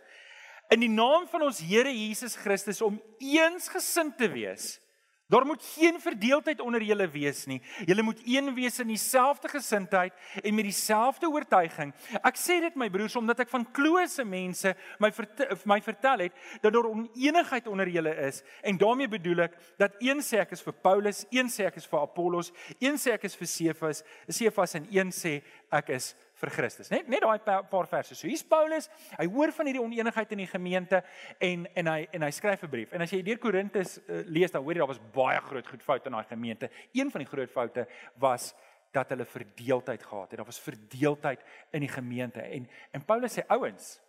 in 0.68 0.80
die 0.80 0.90
naam 0.90 1.26
van 1.30 1.42
ons 1.42 1.60
Here 1.62 1.92
Jesus 1.92 2.36
Christus 2.36 2.82
om 2.82 2.98
eensgesind 3.18 4.16
te 4.18 4.28
wees 4.28 4.80
Daar 5.28 5.46
moet 5.46 5.62
geen 5.74 6.00
verdeeldheid 6.00 6.60
onder 6.60 6.82
julle 6.82 7.08
wees 7.10 7.46
nie. 7.50 7.58
Julle 7.84 8.02
moet 8.02 8.20
een 8.24 8.54
wees 8.54 8.78
in 8.78 8.86
dieselfde 8.86 9.48
gesindheid 9.48 10.14
en 10.42 10.54
met 10.54 10.64
dieselfde 10.64 11.26
oortuiging. 11.30 11.90
Ek 12.22 12.38
sê 12.38 12.60
dit 12.62 12.76
my 12.78 12.86
broers 12.94 13.16
omdat 13.18 13.42
ek 13.42 13.50
van 13.50 13.64
klose 13.74 14.22
mense 14.24 14.70
my 15.02 15.10
vertel, 15.10 15.58
my 15.66 15.80
vertel 15.82 16.26
het 16.28 16.38
dat 16.62 16.76
daar 16.76 16.86
onenigheid 16.86 17.66
onder 17.66 17.90
julle 17.90 18.14
is 18.28 18.42
en 18.62 18.78
daarmee 18.78 19.10
bedoel 19.10 19.48
ek 19.48 19.58
dat 19.82 19.98
een 19.98 20.22
sê 20.22 20.44
ek 20.44 20.54
is 20.54 20.62
vir 20.62 20.78
Paulus, 20.86 21.24
een 21.34 21.50
sê 21.50 21.66
ek 21.66 21.80
is 21.82 21.90
vir 21.90 22.06
Apollos, 22.06 22.52
een 22.78 22.94
sê 22.94 23.16
ek 23.16 23.26
is 23.26 23.34
vir 23.34 23.50
Cephas, 23.50 24.04
Cephas 24.30 24.78
en 24.78 24.86
een 24.94 25.10
sê 25.10 25.40
ek 25.74 25.90
is 25.98 26.12
vir 26.36 26.52
Christus. 26.52 26.90
Net 26.92 27.08
net 27.08 27.24
daai 27.24 27.38
paar 27.70 27.88
verse. 27.88 28.14
So 28.14 28.28
hier's 28.28 28.44
Paulus. 28.44 28.90
Hy 29.16 29.26
hoor 29.32 29.52
van 29.56 29.70
hierdie 29.70 29.82
oneenigheid 29.82 30.32
in 30.36 30.42
die 30.44 30.50
gemeente 30.50 31.02
en 31.40 31.66
en 31.74 31.90
hy 31.92 32.06
en 32.12 32.26
hy 32.26 32.30
skryf 32.34 32.64
'n 32.64 32.70
brief. 32.70 32.92
En 32.92 33.02
as 33.02 33.12
jy 33.12 33.22
deur 33.22 33.38
Korintus 33.38 33.98
uh, 33.98 34.22
lees, 34.26 34.50
dan 34.50 34.62
hoor 34.62 34.74
jy 34.74 34.78
daar 34.78 34.92
was 34.92 35.02
baie 35.12 35.40
groot 35.40 35.66
goed 35.66 35.82
foute 35.82 36.06
in 36.06 36.12
daai 36.12 36.28
gemeente. 36.28 36.70
Een 36.92 37.10
van 37.10 37.24
die 37.24 37.30
groot 37.30 37.50
foute 37.50 37.86
was 38.18 38.54
dat 38.92 39.08
hulle 39.08 39.24
verdeeldheid 39.24 40.02
gehad 40.02 40.30
het. 40.30 40.36
Daar 40.38 40.46
was 40.46 40.60
verdeeldheid 40.60 41.40
in 41.72 41.80
die 41.80 41.92
gemeente 41.92 42.40
en 42.40 42.68
en 42.92 43.04
Paulus 43.04 43.38
sê 43.38 43.46
ouens, 43.48 44.00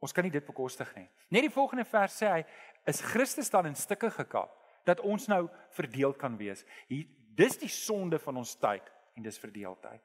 ons 0.00 0.12
kan 0.12 0.24
nie 0.24 0.32
dit 0.32 0.44
bekostig 0.44 0.94
nie. 0.96 1.08
Net 1.28 1.42
die 1.42 1.50
volgende 1.50 1.84
vers 1.84 2.22
sê 2.22 2.28
hy 2.28 2.44
is 2.86 3.00
Christus 3.00 3.50
dan 3.50 3.66
in 3.66 3.74
stukke 3.74 4.10
gekap 4.10 4.58
dat 4.84 5.00
ons 5.00 5.26
nou 5.26 5.48
verdeeld 5.70 6.18
kan 6.18 6.36
wees. 6.36 6.64
Hier 6.88 7.06
dis 7.34 7.56
die 7.58 7.70
sonde 7.70 8.18
van 8.18 8.36
ons 8.36 8.56
tyd 8.60 8.92
en 9.16 9.22
dis 9.22 9.38
verdeeldheid. 9.38 10.02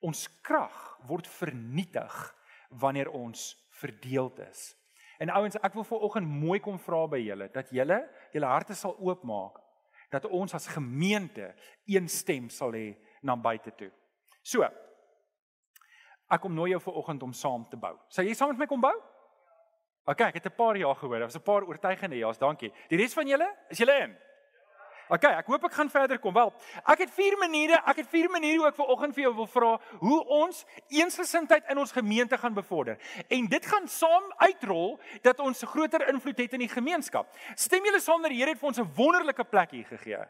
Ons 0.00 0.26
krag 0.42 0.76
word 1.08 1.26
vernietig 1.26 2.36
wanneer 2.70 3.10
ons 3.10 3.54
verdeeld 3.80 4.38
is. 4.38 4.74
En 5.20 5.30
ouens, 5.36 5.56
ek 5.60 5.74
wil 5.76 5.84
viroggend 5.84 6.28
mooi 6.28 6.60
kom 6.64 6.78
vra 6.80 7.04
by 7.10 7.20
julle 7.20 7.50
dat 7.52 7.72
julle 7.74 7.98
julle 8.32 8.48
harte 8.48 8.74
sal 8.74 8.96
oopmaak 8.98 9.58
dat 10.10 10.26
ons 10.26 10.54
as 10.56 10.70
gemeente 10.72 11.52
een 11.86 12.08
stem 12.08 12.48
sal 12.50 12.72
hê 12.74 12.94
na 13.22 13.36
buite 13.36 13.74
toe. 13.76 13.90
So. 14.42 14.66
Ek 16.30 16.42
kom 16.42 16.54
nooi 16.54 16.70
jou 16.70 16.80
vir 16.82 16.98
oggend 16.98 17.22
om 17.26 17.32
saam 17.34 17.66
te 17.70 17.78
bou. 17.78 17.96
Sal 18.08 18.26
jy 18.26 18.34
saam 18.38 18.52
met 18.52 18.62
my 18.62 18.68
kom 18.70 18.82
bou? 18.82 18.94
OK, 20.10 20.20
ek 20.20 20.38
het 20.40 20.46
'n 20.46 20.56
paar 20.56 20.76
jaar 20.76 20.94
gehoor. 20.94 21.18
Daar 21.18 21.28
was 21.28 21.36
'n 21.36 21.42
paar 21.42 21.62
oortuigende 21.66 22.16
ja's, 22.16 22.38
dankie. 22.38 22.72
Die 22.88 22.98
res 22.98 23.14
van 23.14 23.26
julle, 23.26 23.56
is 23.68 23.78
julle 23.78 24.00
in? 24.00 24.16
OK, 25.10 25.24
ek 25.26 25.48
hoop 25.50 25.64
ek 25.66 25.74
gaan 25.74 25.90
verder 25.90 26.20
kom. 26.22 26.34
Wel, 26.34 26.52
ek 26.92 27.04
het 27.04 27.14
vier 27.16 27.34
maniere, 27.40 27.80
ek 27.90 28.04
het 28.04 28.10
vier 28.12 28.30
maniere 28.30 28.68
ook 28.68 28.76
vir 28.78 28.90
oggend 28.94 29.16
vir 29.16 29.24
jou 29.24 29.32
wil 29.40 29.48
vra 29.50 29.70
hoe 29.98 30.18
ons 30.40 30.64
eensgesindheid 30.86 31.66
in 31.72 31.80
ons 31.82 31.94
gemeente 31.96 32.38
gaan 32.38 32.54
bevorder. 32.54 32.98
En 33.26 33.48
dit 33.50 33.66
gaan 33.66 33.88
saam 33.90 34.28
uitrol 34.38 35.00
dat 35.26 35.40
ons 35.40 35.62
'n 35.62 35.66
groter 35.66 36.08
invloed 36.08 36.38
het 36.38 36.52
in 36.52 36.66
die 36.66 36.74
gemeenskap. 36.76 37.26
Stem 37.54 37.84
julle 37.84 38.00
saam 38.00 38.22
dat 38.22 38.30
die 38.30 38.38
Here 38.38 38.50
het 38.50 38.58
vir 38.58 38.68
ons 38.68 38.78
'n 38.78 38.92
wonderlike 38.94 39.44
plek 39.44 39.70
hier 39.70 39.86
gegee? 39.86 40.24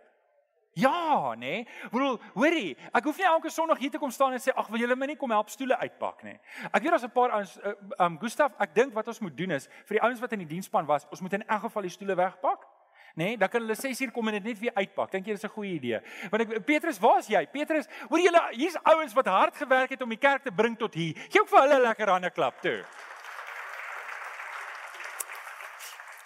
Ja, 0.72 1.34
nê? 1.34 1.38
Nee. 1.38 1.68
Bedoel, 1.90 2.20
hoorie, 2.34 2.76
ek 2.92 3.04
hoef 3.04 3.16
nie 3.18 3.26
elke 3.26 3.50
Sondag 3.50 3.78
hier 3.78 3.90
te 3.90 3.98
kom 3.98 4.10
staan 4.10 4.32
en 4.32 4.38
sê 4.38 4.52
ag, 4.54 4.68
wil 4.70 4.78
julle 4.78 4.96
my 4.96 5.06
nie 5.06 5.16
kom 5.16 5.30
help 5.30 5.50
stoele 5.50 5.76
uitpak 5.76 6.22
nie. 6.22 6.38
Ek 6.70 6.82
weet 6.82 6.90
daar's 6.90 7.04
'n 7.04 7.10
paar 7.10 7.30
ouens, 7.30 7.58
uh, 7.58 7.72
um 7.98 8.18
Gustaf, 8.18 8.52
ek 8.58 8.74
dink 8.74 8.94
wat 8.94 9.08
ons 9.08 9.20
moet 9.20 9.36
doen 9.36 9.50
is 9.50 9.66
vir 9.66 9.98
die 9.98 10.02
ouens 10.02 10.20
wat 10.20 10.32
in 10.32 10.38
die 10.38 10.46
diensspan 10.46 10.86
was, 10.86 11.06
ons 11.10 11.20
moet 11.20 11.32
in 11.32 11.46
elk 11.46 11.60
geval 11.60 11.82
die 11.82 11.90
stoele 11.90 12.14
wegpak. 12.14 12.66
Nê, 13.14 13.24
nee, 13.24 13.36
dan 13.36 13.48
kan 13.48 13.60
hulle 13.60 13.74
6 13.74 14.00
uur 14.00 14.10
kom 14.14 14.28
en 14.28 14.36
dit 14.38 14.44
net 14.44 14.58
weer 14.58 14.74
uitpak. 14.74 15.10
Dink 15.10 15.26
jy 15.26 15.34
dis 15.34 15.44
'n 15.44 15.48
goeie 15.48 15.74
idee? 15.74 16.00
Want 16.30 16.42
ek 16.42 16.64
Petrus, 16.64 16.98
waar's 16.98 17.26
jy? 17.26 17.46
Petrus, 17.46 17.86
hoor 18.08 18.20
julle, 18.20 18.42
hier's 18.52 18.76
ouens 18.82 19.12
wat 19.12 19.26
hard 19.26 19.56
gewerk 19.56 19.90
het 19.90 20.02
om 20.02 20.08
die 20.08 20.18
kerk 20.18 20.42
te 20.42 20.52
bring 20.52 20.78
tot 20.78 20.94
hier. 20.94 21.14
Gee 21.28 21.40
ook 21.40 21.48
vir 21.48 21.60
hulle 21.60 21.78
'n 21.78 21.82
lekker 21.82 22.08
hande 22.08 22.30
klap 22.30 22.60
toe. 22.62 22.84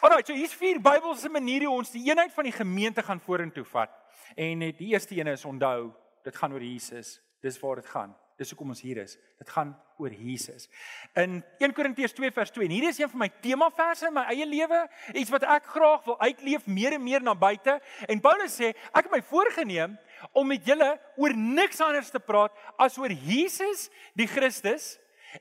Alraai, 0.00 0.24
so 0.26 0.34
hier's 0.34 0.52
vier 0.52 0.80
Bybelse 0.80 1.28
maniere 1.28 1.64
hoe 1.64 1.78
ons 1.78 1.90
die 1.90 2.04
eenheid 2.10 2.32
van 2.32 2.44
die 2.44 2.52
gemeente 2.52 3.02
gaan 3.02 3.20
vorentoe 3.20 3.64
vat. 3.64 3.90
En 4.36 4.58
net 4.58 4.78
die 4.78 4.92
eerste 4.92 5.16
een 5.16 5.26
is 5.26 5.44
onthou, 5.44 5.94
dit 6.22 6.36
gaan 6.36 6.52
oor 6.52 6.62
Jesus. 6.62 7.20
Dis 7.40 7.58
waar 7.60 7.76
dit 7.76 7.86
gaan. 7.86 8.14
Dis 8.40 8.50
hoekom 8.50 8.72
ons 8.74 8.80
hier 8.82 8.98
is. 8.98 9.14
Dit 9.38 9.50
gaan 9.54 9.70
oor 10.02 10.10
Jesus. 10.10 10.66
In 11.14 11.36
1 11.62 11.74
Korintiërs 11.76 12.16
2 12.18 12.32
vers 12.34 12.50
2. 12.50 12.66
En 12.66 12.72
hier 12.74 12.88
is 12.88 12.98
een 12.98 13.10
van 13.12 13.22
my 13.22 13.28
temaverse 13.44 14.08
in 14.08 14.16
my 14.16 14.24
eie 14.32 14.46
lewe, 14.46 14.80
iets 15.14 15.30
wat 15.30 15.46
ek 15.46 15.68
graag 15.70 16.02
wil 16.08 16.18
uitleef 16.18 16.66
meer 16.66 16.96
en 16.96 17.04
meer 17.04 17.22
na 17.22 17.36
buite. 17.38 17.76
En 18.10 18.22
Paulus 18.24 18.56
sê, 18.58 18.72
ek 18.90 19.06
het 19.06 19.14
my 19.14 19.22
voorgenem 19.28 19.94
om 20.32 20.50
met 20.50 20.66
julle 20.66 20.90
oor 21.20 21.36
niks 21.38 21.78
anders 21.84 22.10
te 22.10 22.18
praat 22.18 22.54
as 22.80 22.98
oor 22.98 23.14
Jesus, 23.14 23.86
die 24.18 24.26
Christus 24.30 24.96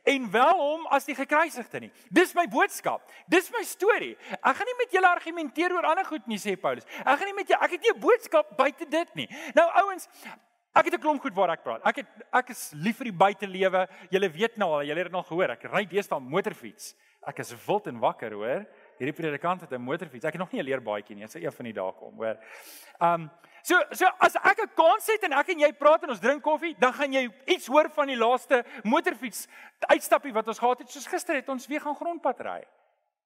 en 0.09 0.29
wel 0.31 0.53
hom 0.57 0.85
as 0.93 1.05
die 1.09 1.17
gekruisigde 1.17 1.83
nie. 1.85 1.91
Dis 2.13 2.33
my 2.38 2.45
boodskap. 2.50 3.03
Dis 3.29 3.50
my 3.53 3.62
storie. 3.67 4.13
Ek 4.39 4.57
gaan 4.57 4.69
nie 4.69 4.79
met 4.79 4.95
julle 4.95 5.09
argumenteer 5.09 5.73
oor 5.73 5.89
ander 5.89 6.05
goed 6.07 6.25
nie, 6.29 6.41
sê 6.41 6.55
Paulus. 6.59 6.85
Ek 7.01 7.17
gaan 7.17 7.29
nie 7.29 7.38
met 7.41 7.50
jou 7.50 7.59
ek 7.59 7.77
het 7.77 7.85
nie 7.85 7.93
'n 7.93 8.01
boodskap 8.01 8.57
buite 8.57 8.85
dit 8.85 9.15
nie. 9.15 9.29
Nou 9.57 9.69
ouens, 9.81 10.09
ek 10.75 10.85
het 10.85 10.93
'n 10.93 11.01
klomp 11.01 11.21
goed 11.21 11.35
waar 11.35 11.49
ek 11.51 11.63
praat. 11.63 11.81
Ek 11.85 11.95
het 11.95 12.07
ek 12.31 12.49
is 12.49 12.71
lief 12.75 12.97
vir 12.97 13.05
die 13.05 13.17
buitelewe. 13.17 13.87
Julle 14.09 14.29
weet 14.29 14.57
nou 14.57 14.69
al, 14.71 14.83
julle 14.83 14.99
het 14.99 15.11
dit 15.11 15.11
nog 15.11 15.27
gehoor. 15.27 15.49
Ek 15.51 15.63
ry 15.63 15.85
deesdae 15.85 16.19
motorfiets. 16.19 16.95
Ek 17.25 17.39
is 17.39 17.55
wild 17.65 17.87
en 17.87 17.99
wakker, 17.99 18.31
hoor. 18.31 18.65
Hierdie 18.99 19.15
predikant 19.15 19.61
het 19.61 19.71
'n 19.71 19.81
motorfiets. 19.81 20.25
Ek 20.25 20.33
het 20.33 20.39
nog 20.39 20.51
nie 20.51 20.61
'n 20.61 20.65
leerbaadjie 20.65 21.15
nie. 21.15 21.23
Dit 21.23 21.31
sou 21.31 21.43
een 21.43 21.51
van 21.51 21.65
die 21.65 21.73
dae 21.73 21.91
kom, 21.91 22.15
hoor. 22.15 22.37
Um 22.99 23.31
So 23.63 23.79
so 23.91 24.05
as 24.19 24.35
ek 24.35 24.59
'n 24.59 24.75
kans 24.75 25.07
het 25.07 25.23
en 25.23 25.33
ek 25.33 25.49
en 25.49 25.59
jy 25.59 25.71
praat 25.71 26.03
en 26.03 26.09
ons 26.09 26.19
drink 26.19 26.43
koffie, 26.43 26.75
dan 26.77 26.93
gaan 26.93 27.13
jy 27.13 27.31
iets 27.47 27.67
hoor 27.67 27.89
van 27.89 28.07
die 28.07 28.17
laaste 28.17 28.65
motorfiets 28.83 29.47
uitstappie 29.87 30.33
wat 30.33 30.47
ons 30.47 30.59
gehad 30.59 30.79
het. 30.79 30.89
Soos 30.89 31.07
gister 31.07 31.35
het 31.35 31.49
ons 31.49 31.67
weer 31.67 31.79
gaan 31.79 31.95
grondpad 31.95 32.41
ry. 32.41 32.63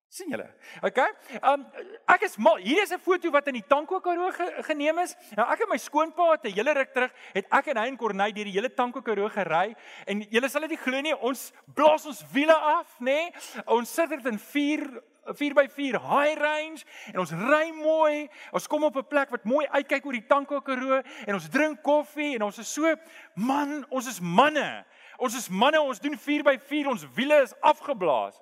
Sien 0.09 0.31
julle? 0.31 0.47
OK. 0.87 0.99
Um 1.41 1.65
ek 2.09 2.23
is 2.27 2.37
mal. 2.39 2.61
Hier 2.63 2.81
is 2.83 2.91
'n 2.91 2.99
foto 2.99 3.31
wat 3.31 3.47
in 3.47 3.59
die 3.59 3.67
Tanko 3.67 3.99
Karoo 3.99 4.31
ge, 4.31 4.63
geneem 4.63 4.99
is. 4.99 5.15
Nou 5.35 5.47
ek 5.51 5.61
en 5.61 5.69
my 5.69 5.77
skoonpa 5.77 6.31
het 6.31 6.45
'n 6.45 6.53
hele 6.53 6.73
ruk 6.73 6.93
terug 6.93 7.11
het 7.33 7.45
ek 7.51 7.67
en 7.67 7.77
hy 7.77 7.87
en 7.87 7.97
Corneille 7.97 8.33
deur 8.33 8.45
die 8.45 8.53
hele 8.53 8.73
Tanko 8.73 9.01
Karoo 9.01 9.29
gery 9.29 9.75
en 10.07 10.21
julle 10.21 10.49
sal 10.49 10.61
dit 10.61 10.69
nie 10.69 10.77
glo 10.77 11.01
nie, 11.01 11.15
ons 11.15 11.53
blaas 11.73 12.05
ons 12.05 12.23
wiele 12.31 12.55
af, 12.55 12.87
nê? 12.99 13.05
Nee? 13.05 13.31
Ons 13.65 13.93
sit 13.93 14.09
dit 14.09 14.25
in 14.25 14.39
4 14.39 15.03
'n 15.27 15.35
4x4 15.35 15.99
high 15.99 16.35
range 16.39 16.85
en 17.11 17.19
ons 17.19 17.31
ry 17.31 17.71
mooi. 17.71 18.29
Ons 18.51 18.67
kom 18.67 18.83
op 18.83 18.95
'n 18.95 19.07
plek 19.07 19.29
wat 19.29 19.43
mooi 19.43 19.67
uitkyk 19.67 20.05
oor 20.05 20.13
die 20.13 20.27
Tanko 20.27 20.61
Karoo 20.61 21.01
en 21.25 21.33
ons 21.33 21.49
drink 21.49 21.83
koffie 21.83 22.35
en 22.35 22.43
ons 22.43 22.57
is 22.57 22.73
so 22.73 22.95
man, 23.35 23.85
ons 23.89 24.07
is 24.07 24.19
manne. 24.19 24.85
Ons 25.17 25.35
is 25.35 25.49
manne, 25.49 25.81
ons 25.81 25.99
doen 25.99 26.13
4x4, 26.13 26.87
ons 26.87 27.07
wiele 27.15 27.41
is 27.41 27.53
afgeblaas. 27.59 28.37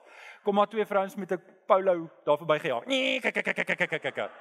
Kom 0.45 0.55
maar 0.55 0.69
twee 0.69 0.85
vrouens 0.85 1.15
met 1.15 1.31
'n 1.31 1.41
polo 1.65 2.09
daar 2.23 2.37
verby 2.37 2.59
gejaag. 2.59 2.85
Nee, 2.85 3.19
kyk 3.19 3.33
kyk 3.33 3.55
kyk 3.55 3.77
kyk 3.77 3.89
kyk 3.89 4.13
kyk. 4.13 4.31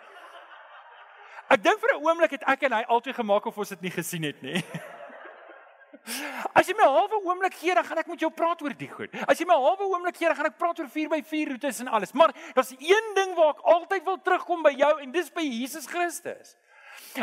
Ek 1.49 1.63
dink 1.63 1.81
vir 1.81 1.95
'n 1.95 2.05
oomblik 2.05 2.31
het 2.31 2.43
ek 2.47 2.63
en 2.63 2.73
hy 2.73 2.83
altyd 2.83 3.15
gemaak 3.15 3.47
of 3.47 3.59
ons 3.59 3.69
dit 3.69 3.81
nie 3.81 3.91
gesien 3.91 4.23
het 4.23 4.43
nie. 4.43 4.65
As 6.59 6.69
jy 6.69 6.75
my 6.77 6.85
halwe 6.85 7.21
oomblik 7.25 7.55
gee, 7.55 7.75
dan 7.75 7.85
gaan 7.85 7.99
ek 7.99 8.07
met 8.07 8.21
jou 8.21 8.31
praat 8.31 8.63
oor 8.63 8.75
die 8.77 8.89
goed. 8.89 9.15
As 9.27 9.39
jy 9.41 9.47
my 9.49 9.57
halwe 9.57 9.87
oomblik 9.89 10.17
gee, 10.17 10.29
dan 10.29 10.37
gaan 10.37 10.51
ek 10.51 10.59
praat 10.61 10.79
oor 10.79 10.91
4x4 10.93 11.49
roetes 11.55 11.81
en 11.81 11.89
alles. 11.89 12.13
Maar 12.13 12.35
daar's 12.55 12.75
een 12.77 13.09
ding 13.17 13.35
waar 13.35 13.55
ek 13.55 13.65
altyd 13.75 14.05
wil 14.05 14.21
terugkom 14.21 14.63
by 14.63 14.75
jou 14.77 15.01
en 15.01 15.15
dis 15.15 15.31
by 15.33 15.45
Jesus 15.47 15.87
Christus. 15.87 16.57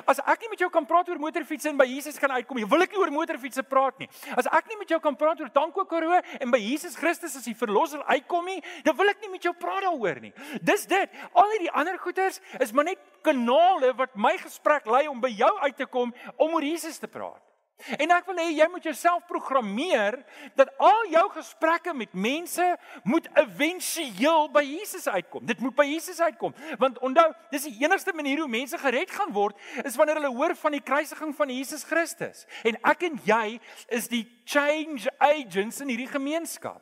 As 0.06 0.22
ek 0.24 0.46
nie 0.46 0.52
met 0.54 0.64
jou 0.64 0.70
kan 0.74 0.86
praat 0.88 1.10
oor 1.12 1.20
motorfiets 1.22 1.68
en 1.70 1.78
by 1.80 1.88
Jesus 1.90 2.20
kan 2.22 2.32
uitkom 2.32 2.62
nie, 2.62 2.68
wil 2.70 2.86
ek 2.86 2.96
nie 2.96 3.02
oor 3.02 3.14
motorfietsse 3.14 3.64
praat 3.68 4.00
nie. 4.02 4.10
As 4.38 4.50
ek 4.50 4.72
nie 4.72 4.80
met 4.80 4.90
jou 4.92 5.00
kan 5.04 5.18
praat 5.20 5.42
oor 5.44 5.52
Tanko 5.54 5.86
Karoo 5.90 6.22
en 6.40 6.54
by 6.54 6.60
Jesus 6.62 6.98
Christus 7.00 7.36
as 7.40 7.48
die 7.48 7.58
verlosser 7.58 8.04
uitkom 8.08 8.48
nie, 8.48 8.60
dan 8.86 8.98
wil 8.98 9.12
ek 9.12 9.22
nie 9.24 9.34
met 9.36 9.46
jou 9.46 9.54
praat 9.58 9.86
daaroor 9.88 10.22
nie. 10.24 10.34
Dis 10.62 10.88
dit. 10.90 11.22
Al 11.38 11.56
die 11.60 11.72
ander 11.72 11.98
goeters 12.02 12.42
is 12.60 12.74
maar 12.74 12.88
net 12.88 13.02
kanale 13.26 13.94
wat 13.98 14.16
my 14.16 14.36
gesprek 14.42 14.88
lei 14.90 15.08
om 15.12 15.22
by 15.22 15.32
jou 15.34 15.52
uit 15.62 15.78
te 15.78 15.88
kom 15.90 16.14
om 16.38 16.54
oor 16.58 16.66
Jesus 16.66 17.00
te 17.02 17.10
praat. 17.12 17.51
En 17.98 18.14
ek 18.16 18.28
wil 18.30 18.42
hê 18.42 18.48
jy 18.56 18.68
moet 18.72 18.84
jouself 18.84 19.26
programmeer 19.30 20.20
dat 20.60 20.72
al 20.78 21.06
jou 21.12 21.24
gesprekke 21.36 21.94
met 21.98 22.14
mense 22.14 22.68
moet 23.04 23.30
éventueel 23.34 24.50
by 24.52 24.64
Jesus 24.66 25.08
uitkom. 25.08 25.46
Dit 25.46 25.60
moet 25.60 25.76
by 25.76 25.88
Jesus 25.90 26.20
uitkom. 26.20 26.56
Want 26.82 27.00
onthou, 27.00 27.28
dis 27.52 27.70
die 27.70 27.76
enigste 27.84 28.14
manier 28.14 28.44
hoe 28.44 28.52
mense 28.52 28.78
gered 28.78 29.12
gaan 29.12 29.34
word 29.34 29.58
is 29.86 29.98
wanneer 30.00 30.22
hulle 30.22 30.36
hoor 30.36 30.56
van 30.56 30.78
die 30.78 30.84
kruisiging 30.84 31.36
van 31.36 31.50
Jesus 31.50 31.84
Christus. 31.88 32.46
En 32.68 32.78
ek 32.94 33.08
en 33.10 33.20
jy 33.26 33.60
is 33.88 34.08
die 34.12 34.26
change 34.46 35.10
agents 35.18 35.82
in 35.82 35.94
hierdie 35.94 36.12
gemeenskap. 36.12 36.82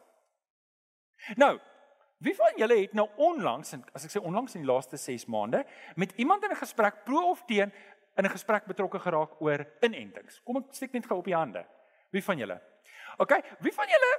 Nou, 1.35 1.57
wie 2.19 2.35
van 2.35 2.57
julle 2.59 2.81
het 2.81 2.93
nou 2.93 3.07
onlangs 3.15 3.71
en 3.77 3.83
as 3.95 4.03
ek 4.03 4.11
sê 4.11 4.19
onlangs 4.19 4.57
in 4.57 4.65
die 4.65 4.69
laaste 4.69 4.97
6 4.99 5.27
maande 5.31 5.61
met 5.95 6.11
iemand 6.19 6.43
in 6.43 6.51
'n 6.51 6.63
gesprek 6.63 7.03
pro 7.05 7.29
of 7.31 7.43
teen 7.47 7.71
in 8.19 8.25
'n 8.25 8.35
gesprek 8.35 8.65
betrokke 8.67 8.99
geraak 8.99 9.41
oor 9.41 9.65
inentings. 9.79 10.41
Kom 10.43 10.57
ek 10.57 10.75
steek 10.75 10.91
net 10.93 11.05
gou 11.05 11.17
op 11.19 11.25
die 11.25 11.35
hande. 11.35 11.65
Wie 12.11 12.23
van 12.23 12.37
julle? 12.37 12.61
OK, 13.17 13.31
wie 13.59 13.73
van 13.73 13.87
julle 13.87 14.11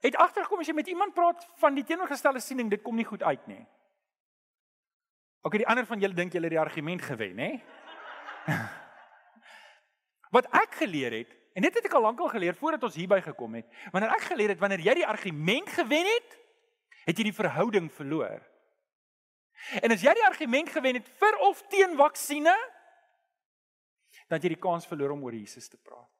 het 0.00 0.16
agtergekom 0.16 0.58
as 0.58 0.66
jy 0.66 0.74
met 0.74 0.86
iemand 0.86 1.14
praat 1.14 1.46
van 1.60 1.74
die 1.74 1.84
teenoorgestelde 1.84 2.40
siening, 2.40 2.70
dit 2.70 2.82
kom 2.82 2.96
nie 2.96 3.04
goed 3.04 3.22
uit 3.22 3.46
nie. 3.46 3.66
OK, 5.42 5.58
die 5.58 5.66
ander 5.66 5.86
van 5.86 6.00
julle 6.00 6.14
dink 6.14 6.32
julle 6.32 6.48
het 6.48 6.56
die 6.56 6.60
argument 6.60 7.02
gewen, 7.02 7.38
hè? 7.38 7.62
Wat 10.36 10.48
ek 10.50 10.74
geleer 10.74 11.12
het, 11.12 11.32
en 11.52 11.62
dit 11.62 11.74
het 11.74 11.84
ek 11.84 11.94
al 11.98 12.06
lankal 12.08 12.28
geleer 12.32 12.56
voordat 12.58 12.82
ons 12.82 12.94
hierby 12.96 13.20
gekom 13.20 13.54
het, 13.60 13.66
wanneer 13.92 14.14
ek 14.16 14.28
geleer 14.32 14.54
het 14.54 14.58
wanneer 14.62 14.80
jy 14.80 14.94
die 15.02 15.06
argument 15.06 15.68
gewen 15.68 16.08
het, 16.08 16.38
het 17.04 17.18
jy 17.18 17.28
die 17.28 17.36
verhouding 17.36 17.90
verloor. 17.92 18.40
En 19.82 19.94
as 19.94 20.02
jy 20.02 20.14
die 20.18 20.26
argument 20.26 20.70
gewen 20.72 20.98
het 20.98 21.10
vir 21.20 21.36
of 21.46 21.60
teen 21.70 21.94
vaksines, 21.98 22.70
dat 24.30 24.42
jy 24.42 24.54
die 24.54 24.62
kans 24.62 24.86
verloor 24.88 25.14
om 25.16 25.24
oor 25.24 25.34
Jesus 25.34 25.68
te 25.68 25.78
praat. 25.80 26.10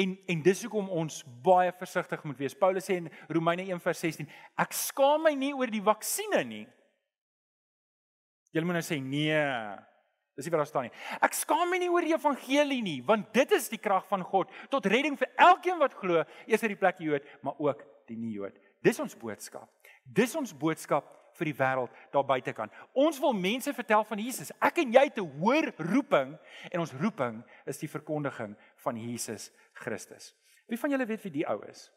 En 0.00 0.14
en 0.30 0.42
dis 0.42 0.62
hoekom 0.64 0.88
ons 0.88 1.22
baie 1.44 1.72
versigtig 1.76 2.22
moet 2.24 2.38
wees. 2.40 2.56
Paulus 2.56 2.86
sê 2.88 2.98
in 3.02 3.10
Romeine 3.28 3.66
1:16, 3.74 4.28
ek 4.58 4.72
skaam 4.72 5.26
my 5.26 5.34
nie 5.34 5.52
oor 5.54 5.70
die 5.70 5.82
vaksines 5.84 6.46
nie. 6.48 6.66
Jy 8.54 8.62
moet 8.62 8.78
nou 8.78 8.86
sê 8.86 9.00
nee. 9.02 9.42
Dis 10.34 10.46
nie 10.46 10.52
wat 10.54 10.64
daar 10.64 10.70
staan 10.70 10.86
nie. 10.88 10.94
Ek 11.22 11.34
skaam 11.36 11.68
my 11.70 11.78
nie 11.78 11.90
oor 11.90 12.02
die 12.02 12.14
evangelie 12.14 12.80
nie, 12.82 13.00
want 13.06 13.32
dit 13.34 13.52
is 13.54 13.68
die 13.70 13.78
krag 13.78 14.06
van 14.10 14.22
God 14.26 14.50
tot 14.70 14.86
redding 14.90 15.18
vir 15.18 15.30
elkeen 15.38 15.78
wat 15.78 15.94
glo, 15.98 16.24
eers 16.46 16.62
uit 16.62 16.72
die 16.72 16.80
plek 16.80 17.02
Jood, 17.02 17.26
maar 17.42 17.58
ook 17.62 17.84
die 18.10 18.16
nie-Jood. 18.18 18.58
Dis 18.82 18.98
ons 19.00 19.14
boodskap. 19.18 19.70
Dis 20.04 20.34
ons 20.34 20.52
boodskap 20.52 21.06
vir 21.38 21.50
die 21.50 21.56
wêreld 21.58 21.90
daar 22.12 22.26
buite 22.26 22.52
kan. 22.52 22.70
Ons 22.92 23.18
wil 23.20 23.32
mense 23.32 23.72
vertel 23.74 24.04
van 24.04 24.18
Jesus. 24.18 24.52
Ek 24.62 24.78
en 24.82 24.92
jy 24.92 25.08
te 25.14 25.24
hoor 25.40 25.70
roeping 25.78 26.34
en 26.70 26.80
ons 26.80 26.94
roeping 27.00 27.42
is 27.66 27.80
die 27.82 27.90
verkondiging 27.90 28.54
van 28.84 29.00
Jesus 29.00 29.50
Christus. 29.72 30.32
Wie 30.70 30.78
van 30.80 30.94
julle 30.94 31.06
weet 31.06 31.22
wie 31.26 31.34
die 31.40 31.48
ou 31.48 31.58
is? 31.68 31.90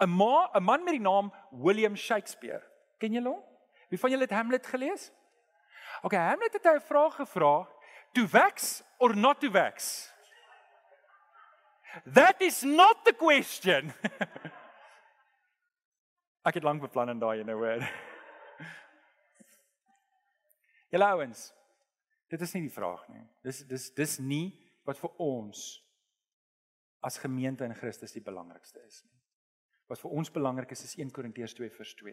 'n 0.00 0.10
Ma, 0.10 0.50
'n 0.54 0.62
man 0.62 0.84
met 0.84 0.94
die 0.94 1.00
naam 1.00 1.32
William 1.50 1.96
Shakespeare. 1.96 2.62
Ken 2.98 3.12
julle 3.12 3.28
hom? 3.28 3.42
Wie 3.88 3.98
van 3.98 4.10
julle 4.10 4.26
het 4.26 4.32
Hamlet 4.34 4.66
gelees? 4.66 5.12
OK, 6.02 6.12
Hamlet 6.12 6.52
het 6.52 6.66
'n 6.66 6.80
vraag 6.80 7.14
gevra: 7.14 7.68
"To 8.12 8.26
wax 8.26 8.82
or 8.98 9.16
not 9.16 9.40
to 9.40 9.50
wax?" 9.50 10.10
That 12.02 12.40
is 12.40 12.62
not 12.62 13.04
the 13.04 13.14
question. 13.14 13.92
Ek 16.44 16.58
het 16.58 16.66
lank 16.66 16.82
beplan 16.84 17.08
en 17.08 17.20
daai 17.20 17.40
ene 17.40 17.54
hoor. 17.56 17.80
Julle 20.92 21.06
ouens, 21.16 21.46
dit 22.28 22.42
is 22.44 22.52
nie 22.54 22.66
die 22.66 22.74
vraag 22.74 23.06
nie. 23.08 23.24
Dis 23.46 23.62
dis 23.68 23.88
dis 23.96 24.18
nie 24.20 24.52
wat 24.84 25.00
vir 25.00 25.14
ons 25.24 25.62
as 27.04 27.20
gemeente 27.20 27.64
in 27.64 27.76
Christus 27.76 28.12
die 28.12 28.24
belangrikste 28.24 28.82
is 28.84 29.00
nie. 29.06 29.16
Wat 29.88 30.00
vir 30.00 30.12
ons 30.16 30.32
belangrik 30.32 30.72
is 30.76 30.84
is 30.84 30.96
1 31.00 31.12
Korintiërs 31.16 31.56
2 31.56 31.72
vers 31.78 31.94
2. 32.00 32.12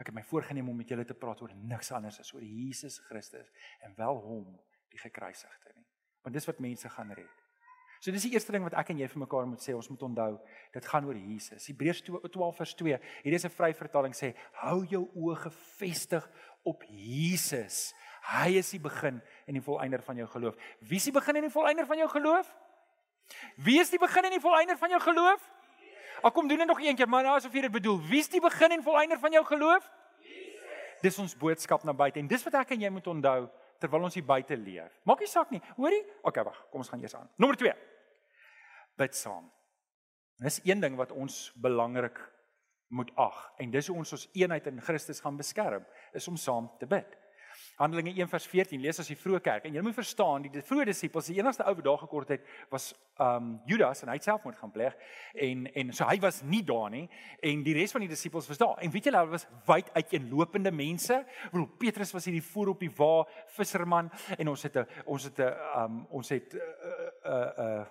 Ek 0.00 0.10
het 0.10 0.16
my 0.16 0.24
voorgenem 0.28 0.68
om 0.68 0.76
met 0.76 0.90
julle 0.90 1.06
te 1.08 1.16
praat 1.16 1.40
oor 1.44 1.52
niks 1.54 1.92
anders 1.96 2.20
as 2.20 2.32
oor 2.34 2.44
Jesus 2.44 2.98
Christus 3.08 3.52
en 3.84 3.96
wel 3.96 4.20
hom 4.26 4.52
die 4.92 5.00
gekruisigde 5.00 5.72
nie. 5.76 5.88
Want 6.24 6.36
dis 6.36 6.48
wat 6.48 6.62
mense 6.64 6.88
gaan 6.88 7.12
red. 7.16 7.43
So 8.04 8.12
dis 8.12 8.26
die 8.26 8.34
eerste 8.36 8.52
ding 8.52 8.66
wat 8.66 8.74
ek 8.76 8.90
en 8.92 8.98
jy 9.00 9.06
vir 9.08 9.20
mekaar 9.22 9.46
moet 9.48 9.62
sê, 9.64 9.72
ons 9.72 9.86
moet 9.88 10.02
onthou, 10.04 10.34
dit 10.74 10.88
gaan 10.92 11.06
oor 11.08 11.16
Jesus. 11.16 11.68
Hebreërs 11.70 12.02
12 12.04 12.58
vers 12.58 12.74
2. 12.76 12.98
Hier 13.24 13.32
is 13.32 13.46
'n 13.46 13.48
vryvertaling 13.48 14.12
sê, 14.12 14.34
hou 14.60 14.84
jou 14.84 15.08
oë 15.16 15.36
gefestig 15.48 16.28
op 16.64 16.84
Jesus. 16.84 17.94
Hy 18.28 18.58
is 18.60 18.70
die 18.70 18.78
begin 18.78 19.22
en 19.46 19.54
die 19.54 19.62
volëinder 19.62 20.02
van 20.02 20.16
jou 20.16 20.26
geloof. 20.26 20.54
Wie 20.80 20.96
is 20.96 21.04
die 21.04 21.12
begin 21.12 21.36
en 21.36 21.48
die 21.48 21.50
volëinder 21.50 21.86
van 21.86 21.96
jou 21.96 22.08
geloof? 22.08 22.54
Wie 23.56 23.80
is 23.80 23.90
die 23.90 23.98
begin 23.98 24.24
en 24.24 24.30
die 24.30 24.40
volëinder 24.40 24.76
van 24.76 24.90
jou 24.90 25.00
geloof? 25.00 25.50
Ag 26.22 26.32
kom 26.32 26.48
doen 26.48 26.58
dit 26.58 26.66
nog 26.66 26.80
een 26.80 26.96
keer, 26.96 27.08
maar 27.08 27.22
nou 27.22 27.36
asof 27.36 27.52
jy 27.52 27.60
dit 27.60 27.72
bedoel. 27.72 28.00
Wie 28.00 28.20
is 28.20 28.28
die 28.28 28.40
begin 28.40 28.70
en 28.70 28.82
volëinder 28.82 29.18
van 29.18 29.32
jou 29.32 29.44
geloof? 29.44 29.90
Jesus. 30.20 31.00
Dis 31.00 31.18
ons 31.18 31.36
boodskap 31.36 31.84
na 31.84 31.92
buite 31.92 32.18
en 32.18 32.26
dis 32.26 32.44
wat 32.44 32.54
ek 32.54 32.70
en 32.70 32.80
jy 32.80 32.90
moet 32.90 33.06
onthou 33.06 33.50
terwyl 33.78 34.02
ons 34.02 34.14
hier 34.14 34.24
buite 34.24 34.56
leef. 34.56 34.92
Maak 35.04 35.20
nie 35.20 35.26
saak 35.26 35.50
nie. 35.50 35.62
Hoorie? 35.76 36.04
OK, 36.22 36.44
wag. 36.44 36.66
Kom 36.70 36.80
ons 36.80 36.88
gaan 36.88 37.00
eers 37.00 37.14
aan. 37.14 37.28
Nommer 37.36 37.56
2. 37.56 37.93
Bid 38.96 39.14
saam. 39.14 39.50
Dis 40.42 40.60
een 40.64 40.80
ding 40.80 40.96
wat 40.96 41.12
ons 41.12 41.52
belangrik 41.54 42.18
moet 42.94 43.10
ag 43.16 43.52
en 43.58 43.70
dis 43.70 43.86
hoe 43.86 43.96
ons 43.96 44.12
ons 44.12 44.28
eenheid 44.32 44.66
in 44.66 44.80
Christus 44.80 45.20
gaan 45.20 45.36
beskerm, 45.36 45.84
is 46.12 46.28
om 46.28 46.36
saam 46.36 46.70
te 46.78 46.86
bid. 46.86 47.18
Handelinge 47.78 48.10
1 48.14 48.28
vers 48.30 48.46
14 48.50 48.80
lees 48.82 48.98
as 49.02 49.08
die 49.10 49.16
vroeë 49.18 49.40
kerk 49.42 49.66
en 49.66 49.74
jy 49.74 49.82
moet 49.82 49.96
verstaan 49.96 50.44
die 50.46 50.62
vroeë 50.62 50.88
disippels 50.90 51.30
die 51.30 51.38
enigste 51.38 51.64
ou 51.66 51.74
wat 51.74 51.86
daar 51.86 52.00
gekort 52.02 52.30
het 52.34 52.44
was 52.70 52.92
um 53.22 53.54
Judas 53.66 54.02
en 54.02 54.10
hy 54.10 54.16
het 54.18 54.26
selfmoord 54.26 54.58
gaan 54.58 54.72
pleeg 54.74 54.94
en 55.46 55.66
en 55.70 55.92
so 55.94 56.06
hy 56.08 56.16
was 56.22 56.40
nie 56.46 56.62
daar 56.66 56.90
nie 56.94 57.04
en 57.42 57.64
die 57.66 57.74
res 57.78 57.94
van 57.94 58.04
die 58.04 58.10
disippels 58.10 58.48
was 58.50 58.62
daar 58.62 58.82
en 58.82 58.94
weet 58.94 59.10
julle 59.10 59.22
hulle 59.22 59.34
was 59.34 59.46
wyd 59.66 59.90
uiteenlopende 59.94 60.74
mense 60.74 61.18
want 61.52 61.76
Petrus 61.82 62.14
was 62.14 62.26
hierdie 62.30 62.44
voor 62.52 62.74
op 62.74 62.82
die 62.82 62.92
wa 62.98 63.12
visserman 63.56 64.10
en 64.38 64.54
ons 64.54 64.66
het 64.66 64.76
'n 64.76 64.86
ons 65.06 65.24
het 65.30 65.38
'n 65.38 65.54
um 65.82 66.06
ons 66.10 66.28
het 66.28 66.54
'n 66.54 66.58
uh, 66.58 67.30
'n 67.30 67.34
uh, 67.34 67.80
uh, 67.80 67.86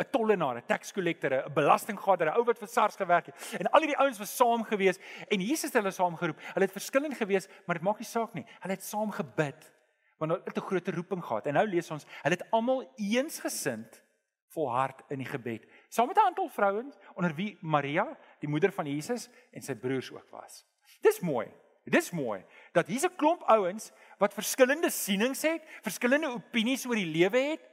'n 0.00 0.10
tollenaar, 0.10 0.56
'n 0.56 0.66
tax 0.66 0.92
collector, 0.92 1.32
'n 1.32 1.52
belastinggader, 1.52 2.26
'n 2.26 2.36
ou 2.38 2.44
wat 2.44 2.58
vir 2.58 2.68
SARS 2.68 2.96
gewerk 2.96 3.26
het. 3.26 3.56
En 3.58 3.70
al 3.70 3.80
hierdie 3.80 3.98
ouens 3.98 4.18
was 4.18 4.36
saam 4.36 4.64
gewees 4.64 4.98
en 5.28 5.40
Jesus 5.40 5.72
het 5.72 5.82
hulle 5.82 5.90
saam 5.90 6.16
geroep. 6.16 6.40
Hulle 6.54 6.64
het 6.64 6.72
verskillend 6.72 7.16
gewees, 7.16 7.48
maar 7.66 7.76
dit 7.76 7.84
maak 7.84 7.98
nie 7.98 8.08
saak 8.08 8.32
nie. 8.34 8.46
Hulle 8.60 8.74
het 8.74 8.84
saam 8.84 9.10
gebid 9.10 9.72
want 10.20 10.32
hulle 10.32 10.44
het 10.44 10.56
'n 10.56 10.68
groot 10.68 10.88
roeping 10.88 11.24
gehad. 11.24 11.46
En 11.46 11.54
nou 11.54 11.66
lees 11.66 11.90
ons, 11.90 12.04
hulle 12.22 12.36
het 12.36 12.50
almal 12.50 12.92
eensgesind 12.96 14.02
volhard 14.48 15.02
in 15.08 15.18
die 15.18 15.26
gebed. 15.26 15.66
Saam 15.88 16.06
met 16.06 16.16
'n 16.16 16.26
aantal 16.26 16.48
vrouens 16.48 16.96
onder 17.14 17.34
wie 17.34 17.58
Maria, 17.60 18.18
die 18.38 18.48
moeder 18.48 18.72
van 18.72 18.86
Jesus 18.86 19.28
en 19.50 19.62
sy 19.62 19.74
broers 19.74 20.12
ook 20.12 20.28
was. 20.30 20.66
Dis 21.00 21.20
mooi. 21.20 21.48
Dis 21.84 22.10
mooi 22.10 22.44
dat 22.72 22.86
hier's 22.86 23.04
'n 23.04 23.16
klomp 23.16 23.42
ouens 23.42 23.92
wat 24.18 24.34
verskillende 24.34 24.90
sienings 24.90 25.42
het, 25.42 25.62
verskillende 25.82 26.28
opinies 26.28 26.86
oor 26.86 26.94
die 26.94 27.06
lewe 27.06 27.38
het, 27.38 27.70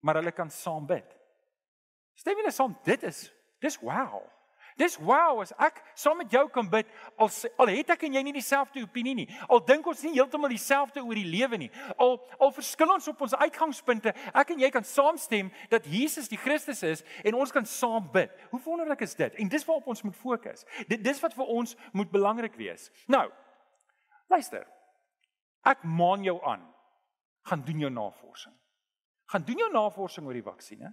maar 0.00 0.14
hulle 0.14 0.32
kan 0.32 0.50
saam 0.50 0.86
bid. 0.86 1.15
Stem 2.16 2.40
julle 2.40 2.54
saam, 2.54 2.76
dit 2.84 3.02
is 3.06 3.28
dis 3.60 3.78
wow. 3.80 4.24
Dis 4.76 4.98
wow 5.00 5.40
as 5.40 5.54
ek 5.64 5.78
saam 5.96 6.18
met 6.20 6.32
jou 6.32 6.42
kan 6.52 6.66
bid 6.68 6.88
al 7.16 7.30
al 7.62 7.70
het 7.72 7.94
ek 7.94 8.02
en 8.08 8.18
jy 8.18 8.22
nie 8.26 8.34
dieselfde 8.36 8.82
opinie 8.84 9.14
nie. 9.16 9.26
Al 9.48 9.62
dink 9.64 9.86
ons 9.88 10.02
nie 10.04 10.12
heeltemal 10.18 10.52
dieselfde 10.52 11.00
oor 11.00 11.16
die 11.16 11.28
lewe 11.28 11.56
nie. 11.62 11.70
Al 11.96 12.18
al 12.36 12.52
verskil 12.52 12.92
ons 12.92 13.08
op 13.08 13.22
ons 13.24 13.36
uitgangspunte. 13.40 14.12
Ek 14.36 14.52
en 14.52 14.60
jy 14.60 14.68
kan 14.74 14.84
saamstem 14.84 15.48
dat 15.72 15.88
Jesus 15.88 16.28
die 16.28 16.40
Christus 16.40 16.84
is 16.84 17.04
en 17.24 17.38
ons 17.40 17.52
kan 17.52 17.64
saam 17.68 18.10
bid. 18.12 18.32
Hoe 18.52 18.60
wonderlik 18.66 19.06
is 19.08 19.16
dit? 19.16 19.40
En 19.40 19.48
dis 19.52 19.64
waarop 19.64 19.88
ons 19.94 20.04
moet 20.04 20.20
fokus. 20.20 20.68
Dit 20.92 21.04
dis 21.04 21.24
wat 21.24 21.36
vir 21.36 21.56
ons 21.56 21.72
moet 21.96 22.12
belangrik 22.12 22.60
wees. 22.60 22.90
Nou. 23.08 23.30
Luister. 24.28 24.66
Ek 25.64 25.88
maan 25.88 26.24
jou 26.26 26.36
aan. 26.44 26.68
Gaan 27.48 27.64
doen 27.64 27.80
jou 27.86 27.90
navorsing. 27.90 28.54
Gaan 29.32 29.44
doen 29.46 29.64
jou 29.64 29.72
navorsing 29.72 30.28
oor 30.28 30.36
die 30.36 30.44
vaksinne 30.44 30.92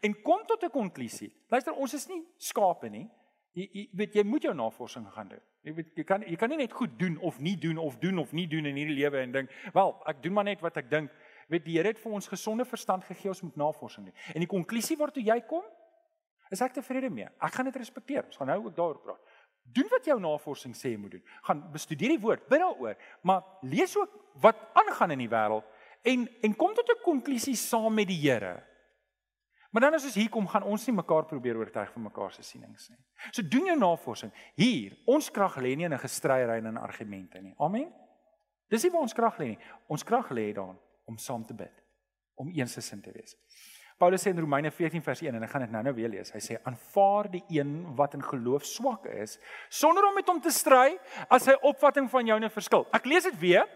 en 0.00 0.22
kom 0.22 0.44
tot 0.46 0.62
'n 0.62 0.70
konklusie. 0.70 1.32
Luister, 1.48 1.72
ons 1.72 1.94
is 1.94 2.08
nie 2.08 2.22
skape 2.36 2.88
nie. 2.88 3.10
Jy, 3.52 3.68
jy 3.72 3.88
weet 3.92 4.14
jy 4.14 4.22
moet 4.24 4.42
jou 4.42 4.54
navorsing 4.54 5.06
gaan 5.12 5.28
doen. 5.28 5.40
Jy 5.62 5.74
weet 5.74 5.96
jy 5.96 6.04
kan 6.04 6.22
jy 6.22 6.36
kan 6.36 6.48
nie 6.48 6.56
net 6.56 6.72
goed 6.72 6.98
doen 6.98 7.18
of 7.18 7.38
nie 7.38 7.56
doen 7.56 7.78
of 7.78 7.98
doen 7.98 8.18
of 8.18 8.32
nie 8.32 8.46
doen 8.46 8.66
in 8.66 8.76
hierdie 8.76 8.96
lewe 8.96 9.18
en 9.18 9.32
dink, 9.32 9.50
"Wel, 9.74 10.02
ek 10.06 10.22
doen 10.22 10.32
maar 10.32 10.44
net 10.44 10.60
wat 10.60 10.76
ek 10.76 10.90
dink." 10.90 11.10
Weet 11.48 11.64
die 11.64 11.76
Here 11.76 11.88
het 11.88 11.98
vir 11.98 12.12
ons 12.12 12.28
gesonde 12.28 12.64
verstand 12.64 13.04
gegee, 13.04 13.28
ons 13.28 13.42
moet 13.42 13.56
navorsing 13.56 14.06
doen. 14.06 14.14
En 14.34 14.40
die 14.40 14.46
konklusie 14.46 14.96
waartoe 14.96 15.22
jy 15.22 15.40
kom, 15.40 15.62
is 16.50 16.60
ek 16.60 16.72
tevrede 16.72 17.10
mee. 17.10 17.28
Ek 17.40 17.52
gaan 17.52 17.64
dit 17.64 17.76
respekteer. 17.76 18.24
Ons 18.24 18.36
gaan 18.36 18.46
nou 18.46 18.66
ook 18.66 18.76
daaroor 18.76 19.00
praat. 19.00 19.20
Doen 19.62 19.88
wat 19.90 20.04
jou 20.04 20.20
navorsing 20.20 20.74
sê 20.74 20.92
jy 20.92 20.96
moet 20.96 21.10
doen. 21.10 21.24
Gaan 21.42 21.62
bestudeer 21.72 22.08
die 22.08 22.20
woord, 22.20 22.48
bid 22.48 22.60
daaroor, 22.60 22.96
maar 23.22 23.42
lees 23.62 23.96
ook 23.96 24.10
wat 24.40 24.56
aangaan 24.72 25.10
in 25.10 25.18
die 25.18 25.28
wêreld 25.28 25.64
en 26.02 26.26
en 26.42 26.56
kom 26.56 26.74
tot 26.74 26.88
'n 26.88 27.02
konklusie 27.02 27.56
saam 27.56 27.94
met 27.94 28.08
die 28.08 28.18
Here. 28.18 28.62
Maar 29.72 29.86
dan 29.86 29.94
as 29.96 30.04
ons 30.04 30.16
hier 30.20 30.28
kom, 30.28 30.44
gaan 30.48 30.66
ons 30.68 30.84
nie 30.86 30.94
mekaar 30.94 31.24
probeer 31.24 31.56
oortuig 31.56 31.92
van 31.94 32.04
mekaar 32.04 32.32
se 32.34 32.44
sienings 32.44 32.90
nie. 32.92 32.98
So 33.30 33.42
doen 33.42 33.70
jou 33.70 33.76
navorsing. 33.78 34.32
Hier, 34.60 34.98
ons 35.08 35.30
krag 35.32 35.56
lê 35.64 35.72
nie 35.76 35.88
in 35.88 35.94
'n 35.94 35.98
gestryery 35.98 36.58
en 36.58 36.66
in 36.66 36.76
argumente 36.76 37.40
nie. 37.40 37.54
Amen. 37.58 37.88
Dis 38.68 38.82
nie 38.82 38.90
waar 38.90 39.00
ons 39.00 39.14
krag 39.14 39.38
lê 39.38 39.46
nie. 39.52 39.58
Ons 39.88 40.04
krag 40.04 40.30
lê 40.30 40.52
daarin 40.52 40.78
om 41.04 41.18
saam 41.18 41.44
te 41.44 41.54
bid, 41.54 41.72
om 42.34 42.50
eensgesin 42.50 43.00
te 43.00 43.12
wees. 43.12 43.36
Paulus 43.98 44.24
sê 44.24 44.30
in 44.30 44.40
Romeine 44.40 44.70
14 44.70 45.02
vers 45.02 45.20
1 45.22 45.36
en 45.36 45.42
ek 45.42 45.50
gaan 45.50 45.60
dit 45.60 45.70
nou-nou 45.70 45.94
weer 45.94 46.08
lees. 46.08 46.32
Hy 46.34 46.40
sê 46.40 46.56
aanvaar 46.66 47.30
die 47.30 47.44
een 47.48 47.94
wat 47.94 48.14
in 48.14 48.22
geloof 48.22 48.64
swak 48.66 49.06
is 49.06 49.38
sonder 49.70 50.08
om 50.08 50.14
met 50.14 50.26
hom 50.26 50.40
te 50.40 50.50
stry 50.50 50.98
as 51.28 51.44
sy 51.44 51.54
opvatting 51.62 52.10
van 52.10 52.26
joune 52.26 52.50
verskil. 52.50 52.86
Ek 52.92 53.06
lees 53.06 53.28
dit 53.30 53.38
weer 53.38 53.68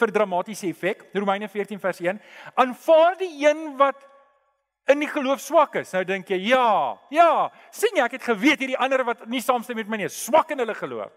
vir 0.00 0.12
dramatiese 0.16 0.66
effek. 0.66 1.04
Romeine 1.14 1.48
14 1.48 1.78
vers 1.78 2.00
1. 2.02 2.18
Aanvaar 2.58 3.18
die 3.20 3.30
een 3.44 3.76
wat 3.78 4.09
in 4.90 5.02
die 5.02 5.10
geloof 5.10 5.40
swak 5.42 5.76
is. 5.80 5.92
Nou 5.94 6.04
dink 6.08 6.30
jy, 6.32 6.38
ja, 6.50 6.98
ja, 7.14 7.30
sien 7.74 7.96
jy 7.96 8.04
ek 8.04 8.18
het 8.18 8.28
geweet 8.32 8.62
hierdie 8.62 8.78
ander 8.80 9.04
wat 9.06 9.26
nie 9.30 9.42
saamstem 9.44 9.78
met 9.80 9.90
my 9.90 10.02
nie, 10.02 10.10
swak 10.12 10.52
in 10.54 10.62
hulle 10.62 10.76
geloof. 10.76 11.12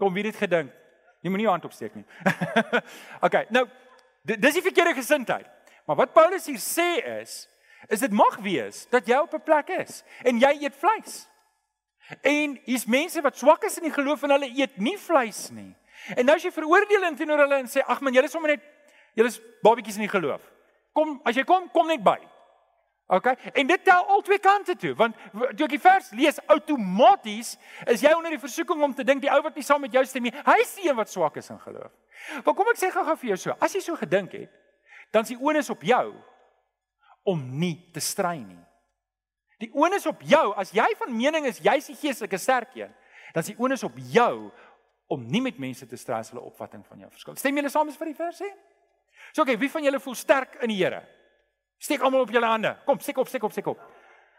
Kom 0.00 0.14
wie 0.14 0.24
het 0.24 0.38
gedink? 0.40 0.72
Jy 1.20 1.32
moenie 1.32 1.48
hand 1.50 1.66
opsteek 1.68 1.96
nie. 1.98 2.06
okay, 3.26 3.44
nou 3.52 3.66
dis 4.24 4.56
die 4.56 4.64
verkeerde 4.64 4.94
gesindheid. 4.96 5.48
Maar 5.84 6.04
wat 6.04 6.14
Paulus 6.16 6.46
hier 6.48 6.60
sê 6.62 6.88
is, 7.20 7.42
is 7.92 8.00
dit 8.04 8.12
mag 8.14 8.38
wees 8.44 8.86
dat 8.92 9.08
jy 9.08 9.18
op 9.20 9.34
'n 9.34 9.44
plek 9.44 9.68
is 9.80 10.02
en 10.24 10.40
jy 10.40 10.52
eet 10.62 10.76
vleis. 10.76 11.26
En 12.22 12.58
hier's 12.64 12.86
mense 12.86 13.20
wat 13.22 13.36
swak 13.36 13.64
is 13.64 13.76
in 13.78 13.88
die 13.88 13.94
geloof 13.94 14.22
en 14.22 14.30
hulle 14.30 14.50
eet 14.56 14.78
nie 14.78 14.96
vleis 14.98 15.50
nie. 15.50 15.74
En 16.16 16.24
nou 16.24 16.36
as 16.36 16.44
jy 16.44 16.50
veroordeel 16.50 17.04
in 17.04 17.16
teenoor 17.16 17.44
hulle 17.44 17.60
en 17.60 17.68
sê 17.68 17.84
ag 17.86 18.00
man, 18.00 18.14
julle 18.14 18.26
is 18.26 18.32
sommer 18.32 18.56
net 18.56 18.64
julle 19.14 19.28
is 19.28 19.40
babatjies 19.62 19.96
in 19.96 20.06
die 20.06 20.12
geloof. 20.12 20.40
Kom, 20.92 21.20
as 21.24 21.36
jy 21.36 21.44
kom, 21.44 21.68
kom 21.68 21.86
net 21.86 22.02
by. 22.02 22.18
Okay? 23.10 23.34
En 23.52 23.66
dit 23.66 23.84
tel 23.84 24.06
al 24.06 24.20
twee 24.20 24.38
kante 24.38 24.76
toe, 24.76 24.92
want 24.94 25.16
toe 25.32 25.66
ek 25.66 25.72
die 25.72 25.82
vers 25.82 26.12
lees, 26.14 26.36
outomaties 26.46 27.56
is 27.90 28.04
jy 28.04 28.12
onder 28.14 28.30
die 28.30 28.38
versoeking 28.38 28.84
om 28.86 28.94
te 28.94 29.02
dink 29.06 29.24
die 29.24 29.32
ou 29.34 29.40
wat 29.42 29.58
nie 29.58 29.66
saam 29.66 29.82
met 29.82 29.96
jou 29.96 30.04
stem 30.06 30.28
nie, 30.28 30.34
hy 30.46 30.56
is 30.62 30.76
die 30.78 30.86
een 30.86 30.94
wat 30.94 31.10
swak 31.10 31.40
is 31.42 31.50
in 31.50 31.58
geloof. 31.58 31.90
Maar 32.46 32.54
kom 32.54 32.70
ek 32.70 32.78
sê 32.78 32.92
gou-gou 32.94 33.16
vir 33.24 33.32
jou 33.32 33.40
so, 33.48 33.58
as 33.66 33.74
jy 33.74 33.82
so 33.82 33.98
gedink 33.98 34.38
het, 34.38 34.54
dan 35.10 35.26
is 35.26 35.34
die 35.34 35.40
onus 35.42 35.72
op 35.74 35.82
jou 35.82 36.04
om 37.26 37.42
nie 37.58 37.74
te 37.90 38.02
stry 38.04 38.36
nie. 38.38 38.62
Die 39.60 39.72
onus 39.74 40.06
op 40.06 40.22
jou, 40.22 40.46
as 40.54 40.70
jy 40.72 40.86
van 41.02 41.10
mening 41.10 41.50
is 41.50 41.58
jy's 41.66 41.90
die 41.90 41.98
geestelike 41.98 42.38
sterk 42.38 42.78
een, 42.78 42.94
dan 43.34 43.42
is 43.42 43.50
die 43.50 43.58
onus 43.58 43.82
op 43.90 43.98
jou 44.14 44.52
om 45.10 45.26
nie 45.26 45.42
met 45.42 45.58
mense 45.58 45.82
te 45.90 45.98
stry 45.98 46.22
as 46.22 46.30
hulle 46.30 46.46
opvatting 46.46 46.86
van 46.86 47.02
jou 47.02 47.10
verskil. 47.10 47.34
Stem 47.42 47.58
julle 47.58 47.74
saam 47.74 47.90
met 47.90 47.98
vir 47.98 48.14
die 48.14 48.20
vers 48.22 48.38
sê? 48.38 48.54
So 49.34 49.42
okay, 49.42 49.58
wie 49.58 49.70
van 49.72 49.82
julle 49.82 49.98
voel 49.98 50.14
sterk 50.14 50.60
in 50.62 50.70
die 50.70 50.78
Here? 50.78 51.02
Steek 51.80 52.02
almal 52.04 52.26
op 52.26 52.32
julle 52.34 52.46
hande. 52.46 52.74
Kom, 52.84 53.00
steek 53.00 53.18
op, 53.18 53.28
steek 53.28 53.46
op, 53.46 53.54
steek 53.56 53.70
op. 53.72 53.80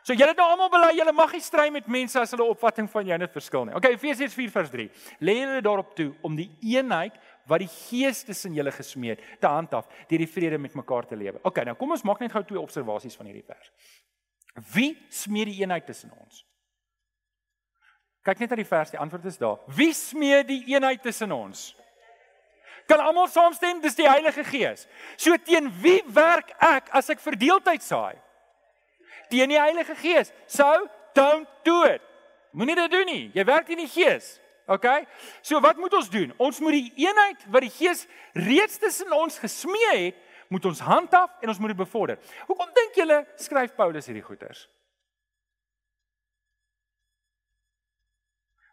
So 0.02 0.16
julle 0.18 0.32
het 0.34 0.40
nou 0.40 0.48
almal 0.50 0.70
bely 0.74 0.96
julle 0.98 1.14
mag 1.14 1.34
nie 1.36 1.44
stry 1.46 1.68
met 1.74 1.90
mense 1.90 2.18
as 2.18 2.32
hulle 2.34 2.46
opvatting 2.50 2.88
van 2.90 3.06
jou 3.06 3.18
net 3.22 3.34
verskil 3.34 3.68
nie. 3.68 3.76
Okay, 3.78 3.94
Efesiërs 3.98 4.34
4 4.34 4.54
vers 4.54 4.72
3. 4.74 4.86
Lê 5.22 5.36
julle 5.38 5.62
daarop 5.66 5.92
toe 5.98 6.10
om 6.26 6.38
die 6.38 6.50
eenheid 6.74 7.18
wat 7.50 7.62
die 7.62 7.70
Gees 7.70 8.24
tussen 8.26 8.56
julle 8.58 8.74
gesmee 8.74 9.14
het 9.14 9.26
te 9.42 9.50
handhaaf 9.50 9.90
deur 10.10 10.24
die 10.24 10.30
vrede 10.30 10.58
met 10.62 10.78
mekaar 10.78 11.06
te 11.10 11.18
lewe. 11.18 11.42
Okay, 11.46 11.66
nou 11.70 11.76
kom 11.78 11.94
ons 11.94 12.06
maak 12.08 12.22
net 12.22 12.34
gou 12.34 12.42
twee 12.46 12.62
observasies 12.62 13.18
van 13.20 13.30
hierdie 13.30 13.46
vers. 13.46 13.74
Wie 14.74 14.96
smee 15.14 15.46
die 15.52 15.60
eenheid 15.62 15.86
tussen 15.86 16.14
ons? 16.18 16.42
Kyk 18.26 18.42
net 18.42 18.54
na 18.54 18.58
die 18.60 18.70
vers, 18.70 18.92
die 18.94 19.02
antwoord 19.02 19.30
is 19.30 19.40
daar. 19.42 19.62
Wie 19.78 19.94
smee 19.98 20.42
die 20.46 20.64
eenheid 20.74 21.02
tussen 21.06 21.32
ons? 21.34 21.72
Kan 22.90 23.00
almal 23.00 23.28
saamstem 23.32 23.82
dis 23.82 23.96
die 23.96 24.10
Heilige 24.10 24.44
Gees. 24.44 24.88
So 25.18 25.38
teen 25.38 25.70
wie 25.82 26.02
werk 26.14 26.54
ek 26.60 26.90
as 26.96 27.10
ek 27.14 27.22
verdeeldheid 27.24 27.84
saai? 27.84 28.16
Teen 29.30 29.50
die 29.54 29.60
Heilige 29.60 29.96
Gees. 29.96 30.34
So 30.48 30.68
don't 31.16 31.50
do 31.64 31.84
it. 31.88 32.02
Moenie 32.52 32.76
dit 32.76 32.92
doen 32.92 33.08
nie. 33.08 33.24
Jy 33.36 33.46
werk 33.48 33.70
teen 33.70 33.84
die 33.84 33.92
Gees. 33.92 34.36
OK? 34.72 34.88
So 35.42 35.60
wat 35.64 35.78
moet 35.78 35.94
ons 35.94 36.10
doen? 36.12 36.34
Ons 36.38 36.60
moet 36.64 36.78
die 36.78 37.08
eenheid 37.08 37.48
wat 37.52 37.66
die 37.66 37.74
Gees 37.74 38.06
reeds 38.34 38.78
tussen 38.80 39.12
ons 39.16 39.40
gesmee 39.42 39.96
het, 39.96 40.20
moet 40.52 40.66
ons 40.68 40.84
handhaaf 40.84 41.40
en 41.42 41.52
ons 41.52 41.60
moet 41.64 41.72
dit 41.72 41.80
bevorder. 41.80 42.20
Hoekom 42.48 42.72
dink 42.76 42.98
julle 43.00 43.22
skryf 43.40 43.76
Paulus 43.76 44.08
hierdie 44.10 44.26
goeters? 44.26 44.66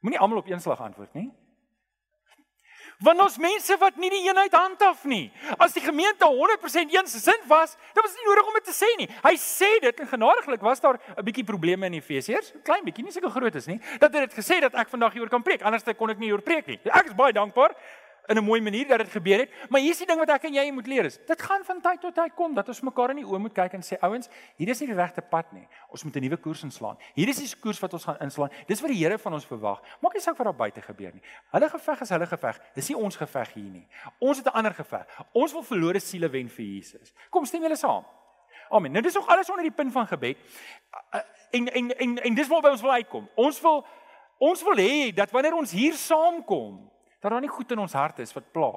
Moenie 0.02 0.18
almal 0.18 0.42
op 0.42 0.50
een 0.50 0.60
slag 0.62 0.80
antwoord 0.82 1.14
nie. 1.14 1.30
Want 2.98 3.20
ons 3.22 3.36
mense 3.38 3.76
wat 3.78 3.98
nie 4.02 4.08
die 4.10 4.24
eenheid 4.26 4.54
handhaaf 4.58 5.04
nie. 5.06 5.28
As 5.62 5.74
die 5.76 5.82
gemeente 5.84 6.26
100% 6.26 6.90
eensgesind 6.96 7.44
was, 7.46 7.76
dan 7.94 8.02
was 8.02 8.16
dit 8.16 8.24
nie 8.24 8.26
nodig 8.26 8.48
om 8.50 8.56
dit 8.58 8.66
te 8.66 8.74
sê 8.74 8.88
nie. 8.98 9.06
Hy 9.22 9.34
sê 9.38 9.68
dit 9.84 10.02
en 10.02 10.10
genadiglik 10.10 10.64
was 10.66 10.82
daar 10.82 10.98
'n 10.98 11.22
bietjie 11.22 11.44
probleme 11.46 11.86
in 11.86 11.94
Efesiërs, 11.94 12.52
klein 12.64 12.82
bietjie, 12.82 13.04
nie 13.04 13.12
seker 13.12 13.30
groot 13.30 13.54
is 13.54 13.66
nie, 13.66 13.80
dat 14.00 14.12
hy 14.12 14.26
dit 14.26 14.34
gesê 14.34 14.60
dat 14.60 14.74
ek 14.74 14.88
vandag 14.88 15.12
hieroor 15.12 15.30
kan 15.30 15.42
preek. 15.42 15.62
Anders 15.62 15.84
kon 15.96 16.10
ek 16.10 16.18
nie 16.18 16.26
hieroor 16.26 16.42
preek 16.42 16.66
nie. 16.66 16.80
Ek 16.84 17.06
is 17.06 17.14
baie 17.14 17.32
dankbaar 17.32 17.70
in 18.28 18.36
'n 18.36 18.44
mooi 18.44 18.60
manier 18.60 18.86
dat 18.88 18.98
dit 18.98 19.08
gebeur 19.08 19.38
het. 19.38 19.50
Maar 19.68 19.80
hier's 19.80 19.98
die 19.98 20.06
ding 20.06 20.18
wat 20.18 20.28
ek 20.28 20.44
en 20.44 20.54
jy 20.54 20.70
moet 20.70 20.86
leer 20.86 21.04
is. 21.04 21.18
Dit 21.26 21.42
gaan 21.42 21.64
van 21.64 21.80
tyd 21.80 22.00
tot 22.00 22.14
tyd 22.14 22.34
kom 22.34 22.54
dat 22.54 22.68
ons 22.68 22.80
mekaar 22.80 23.10
in 23.10 23.16
die 23.16 23.24
oë 23.24 23.38
moet 23.38 23.52
kyk 23.52 23.72
en 23.72 23.82
sê 23.82 23.98
ouens, 24.00 24.28
hier 24.56 24.68
is 24.68 24.80
nie 24.80 24.86
die 24.86 24.96
regte 24.96 25.22
pad 25.22 25.52
nie. 25.52 25.66
Ons 25.88 26.04
moet 26.04 26.16
'n 26.16 26.20
nuwe 26.20 26.36
koers 26.36 26.62
inslaan. 26.62 26.96
Hier 27.14 27.28
is 27.28 27.36
die 27.36 27.60
koers 27.60 27.80
wat 27.80 27.92
ons 27.92 28.04
gaan 28.04 28.18
inslaan. 28.20 28.50
Dis 28.66 28.80
wat 28.80 28.90
die 28.90 28.98
Here 28.98 29.18
van 29.18 29.32
ons 29.32 29.46
verwag. 29.46 29.82
Maak 30.00 30.12
nie 30.12 30.20
saak 30.20 30.36
wat 30.36 30.44
daar 30.44 30.54
buite 30.54 30.82
gebeur 30.82 31.12
nie. 31.12 31.22
Hulle 31.52 31.68
geveg 31.68 32.00
is 32.00 32.08
hulle 32.08 32.26
geveg. 32.26 32.60
Dis 32.74 32.88
nie 32.88 32.96
ons 32.96 33.16
geveg 33.16 33.52
hier 33.52 33.70
nie. 33.70 33.86
Ons 34.18 34.36
het 34.38 34.46
'n 34.46 34.56
ander 34.56 34.74
geveg. 34.74 35.06
Ons 35.32 35.52
wil 35.52 35.62
verlore 35.62 36.00
siele 36.00 36.28
wen 36.28 36.48
vir 36.48 36.64
Jesus. 36.64 37.12
Kom 37.30 37.44
stem 37.44 37.62
julle 37.62 37.76
saam. 37.76 38.04
Amen. 38.70 38.92
Nou 38.92 39.02
dis 39.02 39.14
nog 39.14 39.26
alles 39.26 39.50
onder 39.50 39.64
die 39.64 39.72
punt 39.72 39.92
van 39.92 40.06
gebed. 40.06 40.36
En 41.50 41.72
en 41.72 41.98
en 41.98 42.22
en 42.22 42.34
dis 42.34 42.48
waar 42.48 42.60
by 42.60 42.68
ons 42.68 42.80
wil 42.80 42.92
uitkom. 42.92 43.28
Ons 43.34 43.60
wil 43.60 43.86
ons 44.38 44.62
wil 44.62 44.76
hê 44.76 45.14
dat 45.14 45.30
wanneer 45.30 45.54
ons 45.54 45.70
hier 45.70 45.94
saamkom, 45.94 46.90
dat 47.20 47.30
daar 47.30 47.42
nie 47.42 47.50
goed 47.50 47.72
in 47.72 47.82
ons 47.82 47.92
hart 47.92 48.18
is 48.18 48.32
wat 48.36 48.52
pla. 48.52 48.72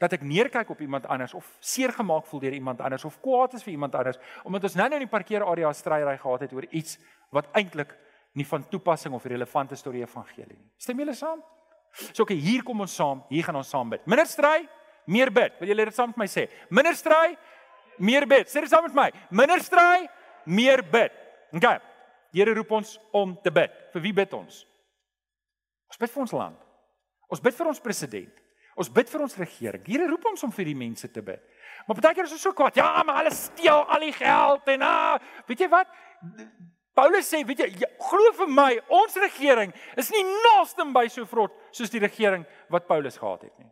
Dat 0.00 0.12
ek 0.16 0.24
neerkyk 0.24 0.70
op 0.72 0.80
iemand 0.80 1.06
anders 1.06 1.34
of 1.36 1.46
seer 1.60 1.92
gemaak 1.92 2.26
voel 2.26 2.40
deur 2.40 2.56
iemand 2.56 2.80
anders 2.80 3.04
of 3.04 3.20
kwaad 3.20 3.54
is 3.58 3.64
vir 3.64 3.74
iemand 3.74 3.94
anders 3.94 4.18
omdat 4.48 4.64
ons 4.68 4.76
nou-nou 4.80 5.00
in 5.00 5.06
die 5.06 5.12
parkeerarea 5.12 5.72
stryery 5.76 6.16
gehad 6.18 6.46
het 6.46 6.52
oor 6.56 6.66
iets 6.70 6.98
wat 7.36 7.50
eintlik 7.52 7.92
nie 8.32 8.46
van 8.46 8.64
toepassing 8.68 9.14
of 9.14 9.24
relevant 9.24 9.72
is 9.72 9.82
tot 9.82 9.92
die 9.92 10.04
evangelie 10.04 10.56
nie. 10.56 10.70
Stem 10.78 10.98
julle 11.02 11.14
saam? 11.14 11.42
So 12.14 12.22
okay, 12.22 12.38
hier 12.38 12.62
kom 12.62 12.80
ons 12.80 12.94
saam, 12.94 13.24
hier 13.28 13.44
gaan 13.44 13.58
ons 13.58 13.70
saam 13.70 13.90
bid. 13.90 14.04
Minder 14.06 14.28
stry, 14.30 14.62
meer 15.10 15.32
bid. 15.34 15.56
Wil 15.58 15.72
julle 15.72 15.88
dit 15.90 15.96
saam 15.96 16.12
met 16.12 16.22
my 16.22 16.28
sê? 16.30 16.46
Minder 16.70 16.94
stry, 16.94 17.34
meer 17.98 18.26
bid. 18.30 18.48
Sê 18.48 18.62
dit 18.62 18.70
saam 18.70 18.86
met 18.86 18.96
my. 18.96 19.08
Minder 19.34 19.62
stry, 19.64 20.06
meer 20.46 20.84
bid. 20.86 21.16
Okay. 21.56 21.78
Here 22.30 22.54
roep 22.54 22.70
ons 22.78 22.94
om 23.16 23.34
te 23.42 23.50
bid. 23.50 23.74
Vir 23.92 24.04
wie 24.06 24.14
bid 24.14 24.34
ons? 24.38 24.62
Ons 25.90 25.98
bid 25.98 26.12
vir 26.14 26.22
ons 26.22 26.36
land. 26.38 26.58
Ons 27.30 27.42
bid 27.42 27.54
vir 27.54 27.70
ons 27.70 27.82
president. 27.82 28.42
Ons 28.80 28.90
bid 28.92 29.10
vir 29.10 29.22
ons 29.22 29.38
regering. 29.38 29.82
Here 29.86 30.06
roep 30.08 30.26
ons 30.30 30.42
om 30.46 30.52
vir 30.54 30.70
die 30.70 30.78
mense 30.78 31.08
te 31.12 31.22
bid. 31.22 31.42
Maar 31.86 31.98
baie 31.98 32.14
keer 32.16 32.28
is 32.28 32.34
ons 32.36 32.44
so 32.44 32.56
kwaad. 32.56 32.76
Ja, 32.78 33.02
maar 33.06 33.20
hulle 33.22 33.32
steel 33.34 33.84
al 33.86 34.06
die 34.06 34.14
geld 34.14 34.70
en 34.74 34.84
ah, 34.86 35.18
weet 35.48 35.64
jy 35.64 35.68
wat? 35.72 35.90
Paulus 36.96 37.28
sê, 37.30 37.42
weet 37.46 37.62
jy, 37.62 37.68
ja, 37.80 37.88
glo 38.10 38.32
vir 38.40 38.50
my, 38.50 38.70
ons 38.92 39.14
regering 39.22 39.70
is 40.00 40.10
nie 40.12 40.22
naaste 40.26 40.84
by 40.92 41.06
so 41.08 41.24
vrot 41.28 41.54
soos 41.76 41.92
die 41.92 42.02
regering 42.02 42.42
wat 42.72 42.88
Paulus 42.88 43.16
gehad 43.20 43.46
het 43.46 43.54
nie. 43.62 43.70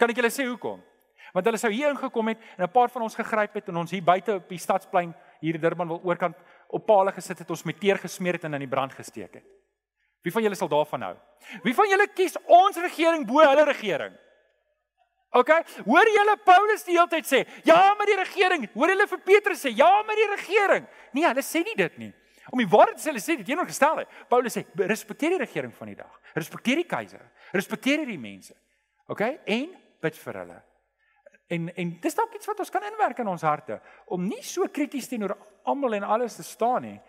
Kan 0.00 0.12
ek 0.12 0.20
julle 0.22 0.30
sê 0.32 0.46
hoekom? 0.48 0.78
Want 1.34 1.46
hulle 1.46 1.60
sou 1.60 1.70
hier 1.70 1.92
ingekom 1.92 2.30
het 2.32 2.40
en 2.56 2.64
'n 2.64 2.72
paar 2.72 2.88
van 2.88 3.02
ons 3.02 3.14
gegryp 3.14 3.54
het 3.54 3.68
en 3.68 3.76
ons 3.76 3.90
hier 3.90 4.02
buite 4.02 4.34
op 4.34 4.48
die 4.48 4.58
stadsplein 4.58 5.14
hier 5.40 5.54
in 5.54 5.60
Durban 5.60 5.88
wil 5.88 6.00
oorkant 6.04 6.36
op 6.68 6.86
palle 6.86 7.12
gesit 7.12 7.38
het, 7.38 7.50
ons 7.50 7.64
met 7.64 7.80
teer 7.80 7.98
gesmeer 7.98 8.34
het 8.34 8.44
en 8.44 8.54
aan 8.54 8.66
die 8.66 8.68
brand 8.68 8.92
gesteek 8.92 9.34
het. 9.34 9.59
Wie 10.22 10.32
van 10.32 10.44
julle 10.44 10.58
sal 10.58 10.68
daarvan 10.68 11.02
hou? 11.02 11.14
Wie 11.64 11.74
van 11.74 11.88
julle 11.88 12.06
kies 12.12 12.36
ons 12.44 12.76
regering 12.82 13.26
bo 13.28 13.40
hulle 13.40 13.64
regering? 13.64 14.16
OK? 15.30 15.50
Hoor 15.86 16.08
julle 16.10 16.36
Paulus 16.44 16.82
die 16.84 16.96
hele 16.96 17.08
tyd 17.08 17.26
sê, 17.26 17.46
"Ja, 17.64 17.94
maar 17.94 18.06
die 18.06 18.16
regering." 18.16 18.68
Hoor 18.74 18.88
hulle 18.88 19.06
vir 19.06 19.18
Petrus 19.18 19.64
sê, 19.64 19.70
"Ja, 19.76 20.02
maar 20.02 20.16
die 20.16 20.30
regering." 20.36 20.86
Nee, 21.12 21.26
hulle 21.26 21.42
sê 21.42 21.64
nie 21.64 21.76
dit 21.76 21.98
nie. 21.98 22.14
Om 22.50 22.58
die 22.58 22.66
waarheid 22.66 22.96
te 22.96 23.02
sê, 23.02 23.12
hulle 23.12 23.20
sê 23.20 23.36
dit 23.36 23.46
teenoorgestelde. 23.46 24.06
Paulus 24.28 24.56
sê, 24.56 24.64
"Respekteer 24.74 25.30
die 25.30 25.38
regering 25.38 25.74
van 25.74 25.86
die 25.86 25.96
dag. 25.96 26.20
Respekteer 26.34 26.76
die 26.76 26.84
keiser. 26.84 27.30
Respekteer 27.52 27.98
hierdie 27.98 28.18
mense." 28.18 28.54
OK? 29.06 29.20
En 29.46 29.76
bid 30.00 30.16
vir 30.16 30.34
hulle. 30.34 30.62
En 31.48 31.68
en 31.74 32.00
dis 32.00 32.14
dalk 32.14 32.34
iets 32.34 32.46
wat 32.46 32.58
ons 32.58 32.70
kan 32.70 32.82
inwerk 32.82 33.18
in 33.18 33.28
ons 33.28 33.42
harte 33.42 33.80
om 34.06 34.28
nie 34.28 34.42
so 34.42 34.68
krities 34.68 35.08
teenoor 35.08 35.36
almal 35.64 35.94
en 35.94 36.02
alles 36.02 36.36
te 36.36 36.42
staan 36.42 36.82
nie. 36.82 37.00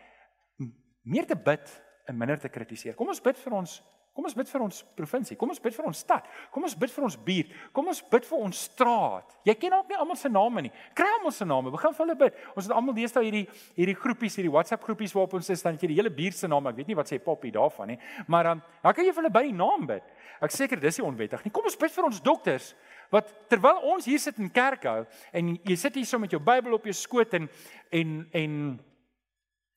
Meer 1.04 1.26
te 1.26 1.36
bid 1.36 1.82
en 2.12 2.20
minder 2.20 2.40
te 2.40 2.52
kritiseer. 2.52 2.98
Kom 3.00 3.10
ons 3.12 3.24
bid 3.24 3.40
vir 3.40 3.58
ons 3.58 3.80
Kom 4.12 4.26
ons 4.28 4.34
bid 4.36 4.50
vir 4.52 4.64
ons 4.66 4.78
provinsie. 5.00 5.38
Kom 5.40 5.54
ons 5.54 5.62
bid 5.64 5.72
vir 5.72 5.86
ons 5.88 6.00
stad. 6.04 6.26
Kom 6.52 6.66
ons 6.68 6.74
bid 6.76 6.92
vir 6.92 7.06
ons 7.08 7.16
buurt. 7.28 7.52
Kom 7.72 7.88
ons 7.88 8.02
bid 8.12 8.26
vir 8.28 8.42
ons 8.44 8.64
straat. 8.68 9.38
Jy 9.48 9.56
ken 9.56 9.76
ook 9.78 9.88
nie 9.88 10.00
almal 10.04 10.20
se 10.20 10.28
name 10.28 10.66
nie. 10.66 10.72
Kry 11.00 11.08
almal 11.16 11.32
se 11.32 11.48
name. 11.48 11.72
Begin 11.72 11.96
vir 11.96 12.04
hulle 12.04 12.18
bid. 12.20 12.42
Ons 12.52 12.68
het 12.68 12.74
almal 12.76 12.98
deesdae 12.98 13.24
hierdie 13.24 13.46
hierdie 13.78 13.96
groepies, 13.96 14.36
hierdie 14.36 14.52
WhatsApp 14.52 14.84
groepies 14.84 15.16
waarop 15.16 15.38
ons 15.40 15.48
is 15.56 15.64
dan 15.64 15.80
jy 15.80 15.94
die 15.94 15.98
hele 16.02 16.12
buurt 16.12 16.36
se 16.36 16.52
name. 16.52 16.74
Ek 16.74 16.82
weet 16.82 16.92
nie 16.92 17.00
wat 17.00 17.08
sê 17.08 17.22
Poppy 17.24 17.54
daarvan 17.56 17.94
nie. 17.94 17.98
Maar 18.28 18.52
dan 18.52 18.60
um, 18.60 18.76
dan 18.84 18.98
kan 18.98 19.08
jy 19.08 19.16
vir 19.16 19.24
hulle 19.24 19.34
by 19.40 19.46
die 19.48 19.56
naam 19.62 19.88
bid. 19.94 20.12
Ek 20.44 20.58
seker 20.58 20.84
dis 20.84 21.00
nie 21.00 21.08
onwettig 21.08 21.48
nie. 21.48 21.56
Kom 21.56 21.72
ons 21.72 21.80
bid 21.80 21.96
vir 21.96 22.12
ons 22.12 22.22
dokters 22.26 22.74
wat 23.16 23.32
terwyl 23.52 23.80
ons 23.94 24.12
hier 24.12 24.20
sit 24.20 24.44
in 24.44 24.52
kerk 24.52 24.92
hou 24.92 25.02
en 25.32 25.56
jy 25.56 25.80
sit 25.80 25.96
hier 25.96 26.08
so 26.10 26.20
met 26.20 26.36
jou 26.36 26.44
Bybel 26.44 26.76
op 26.76 26.84
jou 26.90 26.96
skoot 27.00 27.40
en 27.40 27.48
en 27.96 28.16
en 28.44 28.62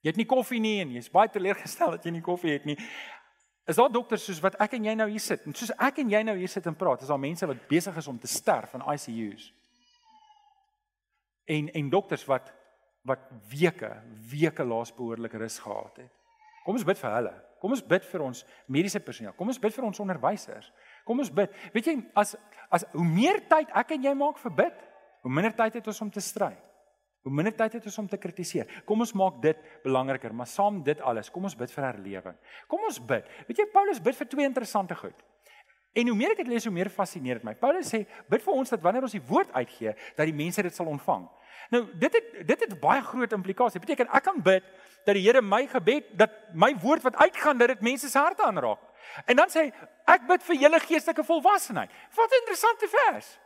Jy 0.04 0.12
het 0.12 0.20
nie 0.20 0.28
koffie 0.28 0.60
nie 0.60 0.76
en 0.82 0.90
jy's 0.92 1.08
baie 1.12 1.30
teleurgestel 1.32 1.96
dat 1.96 2.04
jy 2.04 2.12
nie 2.12 2.24
koffie 2.24 2.52
het 2.52 2.66
nie. 2.68 2.76
Is 3.64 3.78
daar 3.80 3.88
dokters 3.88 4.26
soos 4.28 4.42
wat 4.44 4.58
ek 4.60 4.76
en 4.76 4.84
jy 4.84 4.92
nou 4.98 5.06
hier 5.08 5.22
sit? 5.24 5.46
En 5.48 5.56
soos 5.56 5.72
ek 5.80 6.02
en 6.02 6.10
jy 6.12 6.20
nou 6.28 6.34
hier 6.36 6.50
sit 6.52 6.66
en 6.68 6.76
praat, 6.76 7.00
is 7.00 7.08
daar 7.08 7.22
mense 7.22 7.48
wat 7.48 7.62
besig 7.70 7.96
is 7.96 8.08
om 8.12 8.18
te 8.20 8.28
sterf 8.28 8.74
in 8.76 8.84
ICU's. 8.92 9.46
En 11.48 11.70
en 11.80 11.88
dokters 11.92 12.26
wat 12.28 12.52
wat 13.04 13.24
weke, 13.50 13.90
weke 14.30 14.64
laas 14.64 14.92
behoorlik 14.96 15.34
rus 15.36 15.58
gehad 15.60 15.98
het. 16.00 16.12
Kom 16.64 16.76
ons 16.78 16.86
bid 16.88 16.96
vir 16.96 17.12
hulle. 17.12 17.32
Kom 17.60 17.72
ons 17.76 17.82
bid 17.84 18.04
vir 18.08 18.22
ons 18.24 18.44
mediese 18.72 19.00
personeel. 19.04 19.34
Kom 19.36 19.48
ons 19.52 19.60
bid 19.60 19.72
vir 19.72 19.84
ons 19.88 20.00
onderwysers. 20.00 20.70
Kom 21.04 21.20
ons 21.20 21.32
bid. 21.32 21.52
Weet 21.72 21.90
jy, 21.90 21.96
as 22.16 22.32
as 22.72 22.86
hoe 22.92 23.04
meer 23.04 23.42
tyd 23.48 23.72
ek 23.76 23.92
en 23.96 24.06
jy 24.08 24.14
maak 24.16 24.40
vir 24.40 24.56
bid, 24.62 24.86
hoe 25.24 25.32
minder 25.32 25.52
tyd 25.56 25.76
het 25.80 25.92
ons 25.92 26.00
om 26.04 26.12
te 26.12 26.20
stry. 26.24 26.52
Hoe 27.24 27.32
minder 27.32 27.54
tyd 27.56 27.78
het 27.78 27.86
ons 27.88 27.98
om 28.02 28.08
te 28.08 28.18
kritiseer. 28.20 28.68
Kom 28.84 29.00
ons 29.00 29.14
maak 29.16 29.38
dit 29.42 29.60
belangriker, 29.84 30.34
maar 30.36 30.48
saam 30.50 30.82
dit 30.84 30.98
alles, 31.00 31.30
kom 31.32 31.46
ons 31.48 31.56
bid 31.56 31.70
vir 31.72 31.86
herlewing. 31.86 32.34
Kom 32.68 32.84
ons 32.84 32.98
bid. 33.00 33.30
Weet 33.48 33.62
jy 33.62 33.66
Paulus 33.72 34.02
bid 34.04 34.18
vir 34.18 34.28
twee 34.28 34.48
interessante 34.48 34.96
goed. 34.98 35.22
En 35.94 36.10
hoe 36.10 36.16
meer 36.18 36.34
ek 36.34 36.42
dit 36.42 36.50
lees, 36.50 36.66
hoe 36.68 36.74
meer 36.74 36.90
fascineer 36.92 37.38
dit 37.38 37.46
my. 37.46 37.54
Paulus 37.56 37.88
sê, 37.88 38.02
bid 38.28 38.42
vir 38.44 38.58
ons 38.58 38.74
dat 38.74 38.82
wanneer 38.84 39.06
ons 39.06 39.14
die 39.14 39.22
woord 39.24 39.54
uitgee, 39.54 39.94
dat 40.18 40.28
die 40.28 40.36
mense 40.36 40.62
dit 40.66 40.76
sal 40.76 40.90
ontvang. 40.90 41.24
Nou, 41.72 41.80
dit 41.96 42.18
het 42.18 42.32
dit 42.50 42.64
het 42.66 42.74
baie 42.82 43.00
groot 43.06 43.32
implikasies. 43.32 43.80
Beteken 43.80 44.10
ek 44.12 44.26
kan 44.26 44.42
bid 44.44 44.66
dat 45.06 45.16
die 45.16 45.22
Here 45.24 45.40
my 45.40 45.62
gebed, 45.70 46.10
dat 46.18 46.34
my 46.52 46.74
woord 46.82 47.06
wat 47.06 47.16
uitgaan, 47.22 47.56
dat 47.62 47.72
dit 47.72 47.86
mense 47.88 48.10
se 48.10 48.18
harte 48.18 48.44
aanraak. 48.44 48.82
En 49.30 49.38
dan 49.38 49.52
sê 49.52 49.64
hy, 49.64 49.88
ek 50.12 50.26
bid 50.28 50.44
vir 50.50 50.60
julle 50.66 50.80
geestelike 50.82 51.24
volwassenheid. 51.24 51.90
Wat 52.16 52.30
'n 52.30 52.40
interessante 52.42 52.88
vers. 52.98 53.38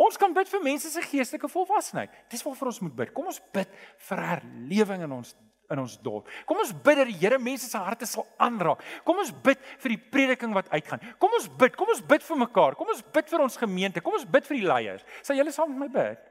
Ons 0.00 0.16
kan 0.16 0.32
bid 0.34 0.48
vir 0.48 0.62
mense 0.64 0.88
se 0.90 1.02
geestelike 1.04 1.50
volwassenheid. 1.52 2.12
Dis 2.32 2.42
waarvoor 2.44 2.70
ons 2.72 2.80
moet 2.86 2.94
bid. 3.02 3.10
Kom 3.12 3.28
ons 3.28 3.40
bid 3.52 3.72
vir 4.08 4.22
herlewing 4.30 5.04
in 5.06 5.18
ons 5.20 5.34
in 5.72 5.80
ons 5.80 5.94
dorp. 6.04 6.28
Kom 6.44 6.58
ons 6.60 6.72
bid 6.84 6.98
dat 7.00 7.08
die 7.08 7.16
Here 7.16 7.38
mense 7.40 7.68
se 7.70 7.80
harte 7.80 8.04
sal 8.08 8.26
aanraak. 8.42 8.82
Kom 9.06 9.20
ons 9.22 9.30
bid 9.44 9.60
vir 9.84 9.94
die 9.94 10.00
prediking 10.12 10.52
wat 10.56 10.68
uitgaan. 10.72 11.00
Kom 11.22 11.32
ons 11.38 11.46
bid, 11.48 11.78
kom 11.78 11.92
ons 11.94 12.02
bid 12.04 12.24
vir 12.26 12.40
mekaar. 12.42 12.76
Kom 12.76 12.90
ons 12.92 13.00
bid 13.14 13.30
vir 13.32 13.44
ons 13.46 13.56
gemeente. 13.60 14.02
Kom 14.04 14.18
ons 14.18 14.26
bid 14.28 14.48
vir 14.50 14.58
die 14.58 14.66
leiers. 14.68 15.06
Sal 15.24 15.38
julle 15.40 15.54
saam 15.54 15.72
met 15.72 15.86
my 15.86 15.88
bid? 15.94 16.28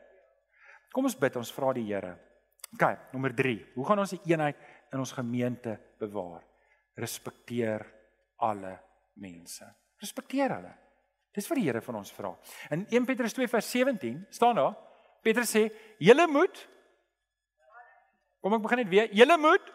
Kom 0.93 1.08
ons 1.08 1.17
bid, 1.17 1.39
ons 1.39 1.54
vra 1.56 1.74
die 1.78 1.88
Here. 1.88 2.13
OK, 2.76 2.86
nommer 3.15 3.34
3. 3.36 3.56
Hoe 3.76 3.88
gaan 3.88 4.04
ons 4.04 4.13
die 4.15 4.21
eenheid 4.32 4.60
in 4.93 5.02
ons 5.02 5.15
gemeente 5.15 5.76
bewaar? 6.00 6.43
Respekteer 7.00 7.88
alle 8.45 8.76
mense. 9.24 9.65
Respekteer 10.02 10.58
hulle. 10.58 10.76
Dis 11.35 11.47
wat 11.47 11.57
die 11.57 11.67
Here 11.67 11.81
van 11.81 11.95
ons 12.01 12.11
vra. 12.11 12.33
In 12.75 12.85
1 12.89 13.05
Petrus 13.07 13.33
2 13.33 13.47
vers 13.47 13.71
17 13.71 14.25
staan 14.29 14.55
daar: 14.55 14.75
Petrus 15.23 15.51
sê: 15.55 15.69
"Julle 15.97 16.27
moet 16.27 16.67
Kom 18.41 18.57
ek 18.57 18.63
begin 18.65 18.81
net 18.81 18.89
weer. 18.89 19.13
Julle 19.13 19.37
moet 19.37 19.69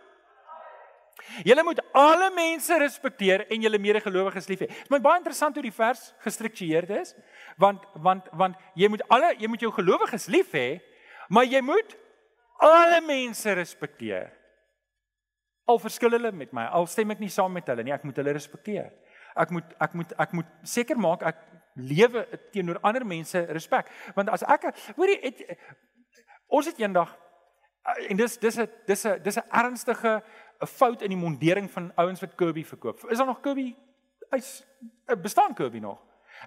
Julle 1.48 1.62
moet 1.64 1.80
alle 1.96 2.28
mense 2.30 2.76
respekteer 2.78 3.46
en 3.50 3.62
julle 3.64 3.78
medegelowiges 3.80 4.46
lief 4.50 4.60
hê. 4.62 4.66
Dit 4.68 4.84
is 4.84 4.90
my 4.92 4.98
baie 5.02 5.18
interessant 5.18 5.56
hoe 5.56 5.64
die 5.64 5.72
vers 5.74 6.02
gestruktureerd 6.22 6.92
is, 7.00 7.14
want 7.56 7.86
want 8.04 8.28
want 8.36 8.58
jy 8.78 8.90
moet 8.92 9.02
alle 9.08 9.32
jy 9.40 9.48
moet 9.48 9.64
jou 9.64 9.72
gelowiges 9.74 10.28
lief 10.32 10.52
hê, 10.54 10.78
maar 11.32 11.48
jy 11.48 11.62
moet 11.64 11.96
alle 12.62 13.00
mense 13.00 13.56
respekteer. 13.58 14.28
Al 15.66 15.80
verskil 15.82 16.14
hulle 16.14 16.30
met 16.36 16.52
my, 16.54 16.68
al 16.68 16.86
stem 16.86 17.16
ek 17.16 17.24
nie 17.24 17.32
saam 17.32 17.52
met 17.56 17.66
hulle 17.72 17.82
nie, 17.82 17.96
ek 17.96 18.04
moet 18.06 18.20
hulle 18.20 18.36
respekteer 18.36 18.92
ek 19.36 19.50
moet 19.50 19.76
ek 19.80 19.94
moet 19.94 20.16
ek 20.18 20.32
moet 20.32 20.50
seker 20.62 20.98
maak 20.98 21.22
ek 21.22 21.44
lewe 21.76 22.24
teenoor 22.52 22.80
ander 22.82 23.04
mense 23.06 23.44
respek. 23.52 23.90
Want 24.16 24.32
as 24.32 24.42
ek 24.42 24.70
hoorie 24.96 25.18
het 25.22 25.42
ons 26.48 26.66
het 26.66 26.78
eendag 26.80 27.12
en 28.10 28.16
dis 28.16 28.38
dis 28.38 28.58
'n 28.58 28.68
dis 28.86 29.06
'n 29.06 29.22
dis 29.22 29.38
'n 29.38 29.48
ernstige 29.50 30.22
'n 30.60 30.66
fout 30.66 31.02
in 31.02 31.10
die 31.10 31.20
mondering 31.20 31.70
van 31.70 31.92
ouens 31.96 32.20
wat 32.20 32.34
Kirby 32.34 32.64
verkoop. 32.64 33.04
Is 33.10 33.18
daar 33.18 33.26
nog 33.26 33.40
Kirby? 33.40 33.76
Hy's 34.30 34.64
bestaan 35.22 35.54
Kirby 35.54 35.78
nog. 35.78 36.02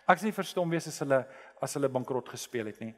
Ek 0.07 0.21
nie 0.21 0.33
verstom 0.33 0.69
wees 0.69 0.87
as 0.87 0.99
hulle 0.99 1.25
as 1.61 1.73
hulle 1.73 1.89
bankrot 1.89 2.29
gespeel 2.29 2.65
het 2.65 2.79
nie. 2.79 2.95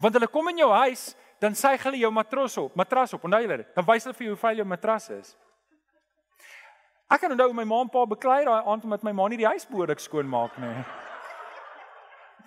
Want 0.00 0.14
hulle 0.14 0.28
kom 0.28 0.48
in 0.48 0.56
jou 0.56 0.70
huis, 0.72 1.14
dan 1.40 1.54
suig 1.54 1.82
hulle 1.82 2.00
jou 2.00 2.10
matras 2.12 2.56
op, 2.56 2.74
matras 2.74 3.12
op. 3.12 3.24
Onthou 3.24 3.40
julle 3.42 3.56
dit? 3.56 3.74
Dan 3.74 3.84
wys 3.84 4.04
hulle 4.04 4.16
vir 4.16 4.26
jou 4.26 4.34
hoe 4.34 4.40
vuil 4.40 4.56
jou 4.56 4.66
matras 4.66 5.10
is. 5.10 5.36
Ek 7.10 7.20
kan 7.20 7.32
onthou 7.34 7.50
my 7.52 7.64
ma 7.66 7.80
en 7.82 7.88
pa 7.90 8.04
beklei 8.06 8.44
daai 8.46 8.62
aand 8.62 8.84
omdat 8.86 9.02
my 9.02 9.12
ma 9.12 9.26
nie 9.28 9.40
die 9.40 9.48
huis 9.48 9.66
behoorlik 9.66 9.98
skoon 9.98 10.28
maak 10.30 10.54
nie. 10.62 10.84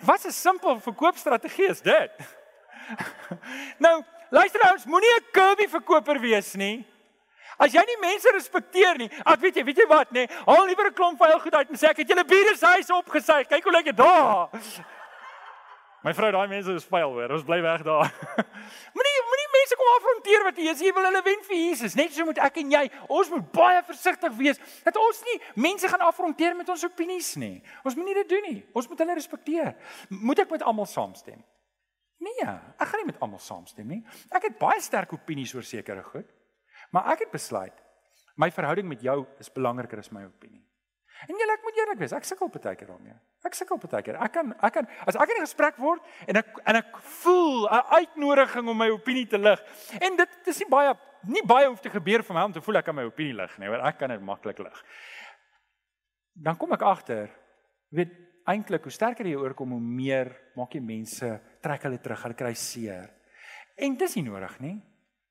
Wat 0.00 0.24
'n 0.24 0.32
simpel 0.32 0.80
verkoopstrategie 0.80 1.68
is 1.68 1.80
dit? 1.80 2.10
nou, 3.84 4.02
luister 4.30 4.60
ouens, 4.64 4.86
moenie 4.86 5.12
'n 5.20 5.30
Kirby 5.32 5.68
verkoper 5.68 6.20
wees 6.20 6.54
nie. 6.54 6.86
As 7.58 7.72
jy 7.72 7.84
nie 7.86 8.00
mense 8.00 8.30
respekteer 8.32 8.98
nie, 8.98 9.10
ek 9.22 9.40
weet 9.40 9.56
jy, 9.56 9.64
weet 9.64 9.78
jy 9.78 9.86
wat 9.86 10.10
nê? 10.10 10.26
Haal 10.46 10.66
liewer 10.66 10.88
'n 10.90 10.94
klomp 10.94 11.18
vuil 11.18 11.38
goed 11.38 11.54
uit 11.54 11.70
en 11.70 11.76
sê 11.76 11.90
ek 11.90 12.02
het 12.02 12.08
julle 12.08 12.24
bure 12.24 12.56
se 12.56 12.66
huis 12.66 12.90
opgesuig. 12.90 13.46
Kyk 13.46 13.64
hoe 13.64 13.72
lyk 13.72 13.84
dit 13.84 13.96
daar. 13.96 14.48
My 16.04 16.12
vrou, 16.12 16.30
daai 16.32 16.48
mense 16.48 16.72
is 16.72 16.84
vuil 16.84 17.12
hoor. 17.12 17.30
Ons 17.32 17.44
bly 17.44 17.62
weg 17.62 17.82
daar. 17.82 18.10
moenie 18.96 19.13
kom 19.84 19.92
afronteer 19.98 20.44
wat 20.46 20.58
jy 20.58 20.72
is. 20.72 20.82
Jy 20.84 20.92
wil 20.96 21.06
hulle 21.08 21.22
wen 21.26 21.42
vir 21.46 21.56
Jesus. 21.58 21.96
Net 21.98 22.14
so 22.14 22.26
moet 22.28 22.40
ek 22.42 22.60
en 22.62 22.72
jy, 22.72 22.82
ons 23.12 23.30
moet 23.32 23.46
baie 23.54 23.82
versigtig 23.86 24.36
wees 24.38 24.60
dat 24.84 24.98
ons 25.00 25.22
nie 25.28 25.36
mense 25.66 25.88
gaan 25.90 26.04
afronteer 26.06 26.56
met 26.56 26.70
ons 26.72 26.86
opinies 26.88 27.34
nie. 27.40 27.58
Ons 27.84 27.98
moenie 27.98 28.16
dit 28.22 28.30
doen 28.32 28.46
nie. 28.48 28.60
Ons 28.76 28.88
moet 28.90 29.04
hulle 29.04 29.18
respekteer. 29.18 29.74
Moet 30.08 30.44
ek 30.44 30.54
met 30.56 30.64
almal 30.64 30.88
saamstem? 30.90 31.42
Nee, 32.24 32.46
ek 32.46 32.88
gaan 32.88 33.02
nie 33.02 33.10
met 33.10 33.20
almal 33.24 33.42
saamstem 33.42 33.88
nie. 33.90 34.02
Ek 34.32 34.48
het 34.48 34.60
baie 34.60 34.80
sterk 34.82 35.12
opinies 35.16 35.52
oor 35.56 35.66
sekere 35.66 36.04
goed. 36.06 36.28
Maar 36.94 37.12
ek 37.14 37.26
het 37.26 37.34
besluit 37.34 37.80
my 38.40 38.48
verhouding 38.50 38.88
met 38.90 39.02
jou 39.04 39.20
is 39.38 39.52
belangriker 39.54 40.00
as 40.00 40.10
my 40.14 40.24
opinie. 40.26 40.62
En 41.28 41.38
jy, 41.38 41.46
ek 41.46 41.62
moet 41.62 41.73
eerlik 41.84 42.00
wees, 42.00 42.14
ek 42.16 42.26
sukkel 42.26 42.50
baie 42.50 42.74
keer 42.74 42.88
daarmee. 42.90 43.16
Ek 43.44 43.56
sukkel 43.56 43.78
baie 43.82 44.02
keer. 44.02 44.18
Ek 44.24 44.32
kan 44.34 44.52
ek 44.56 44.76
kan 44.78 44.88
as 45.06 45.16
ek 45.16 45.30
in 45.30 45.42
'n 45.42 45.46
gesprek 45.46 45.78
word 45.78 46.00
en 46.26 46.36
ek 46.36 46.48
en 46.66 46.76
ek 46.76 46.96
voel 47.22 47.68
'n 47.68 47.84
uitnodiging 48.00 48.68
om 48.68 48.78
my 48.78 48.90
opinie 48.90 49.26
te 49.26 49.38
lig. 49.38 49.60
En 50.00 50.16
dit 50.16 50.30
dis 50.44 50.58
nie 50.58 50.68
baie 50.68 50.94
nie 51.28 51.44
baie 51.46 51.68
hoef 51.68 51.80
te 51.80 51.90
gebeur 51.92 52.22
vir 52.22 52.34
my 52.36 52.42
om 52.44 52.52
te 52.52 52.60
voel 52.60 52.76
ek 52.80 52.84
kan 52.84 52.96
my 52.96 53.04
opinie 53.04 53.34
lig 53.34 53.58
nie, 53.58 53.68
want 53.68 53.84
ek 53.84 53.98
kan 53.98 54.10
dit 54.10 54.20
maklik 54.20 54.58
lig. 54.58 54.82
Dan 56.34 56.56
kom 56.56 56.72
ek 56.72 56.82
agter, 56.82 57.30
weet 57.90 58.12
eintlik 58.50 58.82
hoe 58.82 58.92
sterker 58.92 59.26
jy 59.26 59.36
oorkom 59.40 59.70
hoe 59.70 59.80
meer 59.80 60.32
maak 60.58 60.74
jy 60.74 60.82
mense 60.84 61.30
trek 61.62 61.86
hulle 61.86 62.00
terug, 62.02 62.22
hulle 62.26 62.34
kry 62.34 62.52
seer. 62.54 63.08
En 63.76 63.96
dis 63.96 64.16
nie 64.16 64.26
nodig 64.26 64.58
nie. 64.60 64.76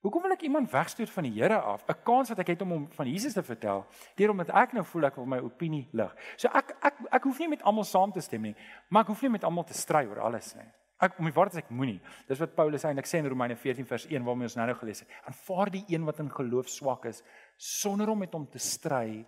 Hoekom 0.03 0.25
wil 0.25 0.33
ek 0.35 0.41
iemand 0.43 0.67
wegstoot 0.67 1.11
van 1.15 1.23
die 1.23 1.31
Here 1.37 1.61
af? 1.63 1.85
'n 1.87 2.03
Kans 2.03 2.29
wat 2.29 2.39
ek 2.39 2.47
het 2.47 2.61
om 2.61 2.71
hom 2.75 2.87
van 2.91 3.07
Jesus 3.07 3.33
te 3.33 3.43
vertel, 3.43 3.85
deur 4.15 4.29
omdat 4.29 4.49
ek 4.49 4.73
nou 4.73 4.83
voel 4.83 5.05
ek 5.05 5.15
wil 5.15 5.25
my 5.25 5.39
opinie 5.39 5.87
lig. 5.93 6.15
So 6.35 6.49
ek 6.51 6.75
ek 6.81 6.95
ek 7.11 7.23
hoef 7.23 7.39
nie 7.39 7.47
met 7.47 7.63
almal 7.63 7.83
saam 7.83 8.11
te 8.11 8.19
stem 8.21 8.41
nie, 8.41 8.55
maar 8.89 9.03
ek 9.03 9.07
hoef 9.07 9.21
nie 9.21 9.29
met 9.29 9.43
almal 9.43 9.63
te 9.63 9.73
stry 9.73 10.05
oor 10.05 10.19
alles 10.19 10.55
nie. 10.55 10.67
Ek 10.99 11.19
om 11.19 11.25
die 11.25 11.33
waarheid 11.33 11.55
sê 11.55 11.63
ek 11.63 11.71
moenie. 11.71 12.01
Dis 12.27 12.39
wat 12.39 12.55
Paulus 12.55 12.83
eintlik 12.83 13.07
sê 13.07 13.19
in 13.19 13.29
Romeine 13.29 13.55
14 13.55 13.85
vers 13.85 14.05
1 14.05 14.25
waarmee 14.25 14.43
ons 14.43 14.55
nou-nou 14.55 14.75
gelees 14.75 14.99
het. 14.99 15.09
Aanvaar 15.25 15.71
die 15.71 15.85
een 15.87 16.05
wat 16.05 16.19
in 16.19 16.29
geloof 16.29 16.69
swak 16.69 17.05
is 17.05 17.23
sonder 17.57 18.09
om 18.09 18.19
met 18.19 18.33
hom 18.33 18.45
te 18.47 18.59
stry 18.59 19.25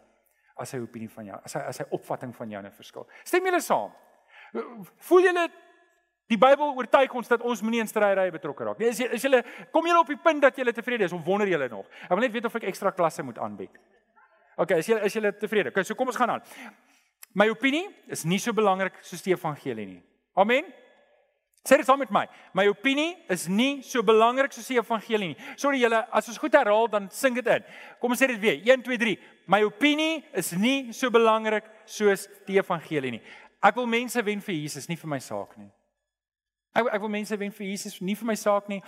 as 0.58 0.70
sy 0.70 0.78
opinie 0.80 1.10
van 1.10 1.26
jou, 1.26 1.40
as 1.44 1.54
hy 1.54 1.62
as 1.62 1.78
sy 1.78 1.86
opvatting 1.92 2.36
van 2.36 2.52
jou 2.52 2.62
'n 2.62 2.72
verskil. 2.72 3.08
Stem 3.24 3.46
julle 3.46 3.62
saam? 3.62 3.92
Voel 4.98 5.24
julle 5.24 5.50
Die 6.32 6.38
Bybel 6.42 6.72
oortuig 6.74 7.14
ons 7.14 7.28
dat 7.30 7.44
ons 7.46 7.62
moenie 7.62 7.84
in 7.84 7.90
strydrye 7.90 8.34
betrokke 8.34 8.66
raak 8.66 8.80
nie. 8.82 8.90
Is 8.90 9.02
jy 9.04 9.10
is 9.14 9.26
jy 9.28 9.42
kom 9.74 9.86
jy 9.86 9.98
op 10.00 10.10
die 10.10 10.18
punt 10.18 10.42
dat 10.42 10.58
jy 10.58 10.66
tevrede 10.74 11.06
is 11.06 11.14
of 11.14 11.22
wonder 11.26 11.48
jy 11.48 11.60
nog? 11.70 11.86
Ek 12.08 12.16
wil 12.16 12.24
net 12.26 12.34
weet 12.34 12.48
of 12.50 12.56
ek 12.58 12.66
ekstra 12.72 12.92
klasse 12.92 13.24
moet 13.24 13.38
aanbied. 13.38 13.76
OK, 14.58 14.72
is 14.80 14.90
jy 14.90 14.98
is 15.06 15.14
jy 15.14 15.32
tevrede? 15.38 15.70
OK, 15.70 15.84
so 15.86 15.94
kom 15.94 16.10
ons 16.10 16.18
gaan 16.18 16.38
aan. 16.38 16.48
My 17.36 17.50
opinie 17.52 17.86
is 18.10 18.24
nie 18.26 18.40
so 18.40 18.56
belangrik 18.56 18.98
soos 19.04 19.22
die 19.22 19.36
evangelie 19.36 19.86
nie. 19.86 20.02
Amen. 20.40 20.66
Sê 21.66 21.78
dit 21.78 21.86
saam 21.86 22.00
met 22.00 22.12
my. 22.14 22.24
My 22.58 22.68
opinie 22.70 23.16
is 23.30 23.48
nie 23.50 23.84
so 23.84 24.02
belangrik 24.06 24.54
soos 24.54 24.68
die 24.70 24.78
evangelie 24.78 25.32
nie. 25.34 25.38
Sorry 25.58 25.82
julle, 25.82 26.04
as 26.14 26.30
ons 26.30 26.42
goed 26.42 26.54
herhaal 26.58 26.90
dan 26.90 27.10
sing 27.14 27.38
dit 27.38 27.48
in. 27.52 27.66
Kom 28.02 28.14
ons 28.14 28.22
sê 28.22 28.30
dit 28.30 28.42
weer. 28.42 28.60
1 28.66 28.86
2 28.86 29.00
3. 29.02 29.16
My 29.52 29.62
opinie 29.66 30.24
is 30.34 30.54
nie 30.58 30.94
so 30.94 31.10
belangrik 31.14 31.66
soos 31.86 32.28
die 32.50 32.58
evangelie 32.62 33.18
nie. 33.18 33.24
Ek 33.66 33.78
wil 33.78 33.90
mense 33.90 34.22
wen 34.26 34.42
vir 34.46 34.56
Jesus, 34.56 34.86
nie 34.90 34.98
vir 34.98 35.10
my 35.10 35.22
saak 35.22 35.58
nie. 35.58 35.70
Ek 36.76 36.90
ek 36.98 37.04
wil 37.06 37.14
mense 37.14 37.38
wen 37.40 37.54
vir 37.56 37.68
Jesus, 37.70 38.02
nie 38.04 38.18
vir 38.20 38.28
my 38.28 38.36
saak 38.36 38.68
nie. 38.72 38.82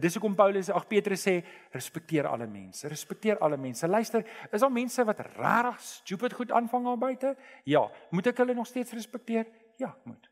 Dis 0.00 0.16
hoekom 0.16 0.34
Paulus, 0.36 0.70
ag 0.72 0.86
Petrus 0.88 1.24
sê, 1.26 1.38
respekteer 1.72 2.28
alle 2.30 2.46
mense. 2.48 2.88
Respekteer 2.88 3.40
alle 3.44 3.58
mense. 3.60 3.88
Luister, 3.88 4.24
is 4.48 4.64
daar 4.64 4.72
mense 4.72 5.04
wat 5.04 5.20
regtig 5.34 5.82
stupid 5.84 6.36
goed 6.36 6.52
aanvang 6.56 6.88
daar 6.88 7.00
buite? 7.00 7.34
Ja, 7.68 7.84
moet 8.10 8.32
ek 8.32 8.40
hulle 8.44 8.56
nog 8.56 8.68
steeds 8.68 8.96
respekteer? 8.96 9.48
Ja, 9.80 9.92
ek 9.92 10.08
moet. 10.08 10.30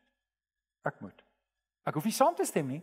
Ek 0.85 1.01
moet. 1.01 1.25
Ek 1.85 1.97
hoef 1.97 2.05
nie 2.09 2.15
saam 2.15 2.37
te 2.37 2.45
stem 2.45 2.69
nie, 2.73 2.81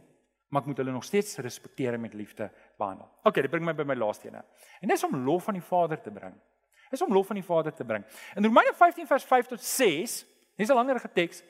maar 0.51 0.63
ek 0.63 0.71
moet 0.71 0.83
hulle 0.83 0.95
nog 0.95 1.07
steeds 1.07 1.39
respekteer 1.43 1.99
en 1.99 2.03
met 2.03 2.15
liefde 2.15 2.51
behandel. 2.79 3.09
OK, 3.27 3.41
dit 3.43 3.51
bring 3.51 3.67
my 3.67 3.75
by 3.75 3.87
my 3.89 3.99
laaste 3.99 4.31
een. 4.31 4.39
En 4.83 4.95
dis 4.95 5.07
om 5.07 5.17
lof 5.27 5.49
aan 5.51 5.59
die 5.59 5.67
Vader 5.67 6.03
te 6.03 6.15
bring. 6.15 6.35
Dis 6.93 7.03
om 7.03 7.15
lof 7.15 7.31
aan 7.33 7.41
die 7.41 7.47
Vader 7.47 7.75
te 7.75 7.87
bring. 7.89 8.05
In 8.37 8.45
Romeine 8.45 8.75
15 8.77 9.09
vers 9.09 9.25
5 9.25 9.51
tot 9.55 9.63
6, 9.63 10.19
dis 10.57 10.69
'n 10.69 10.75
langer 10.75 11.01
teks. 11.13 11.43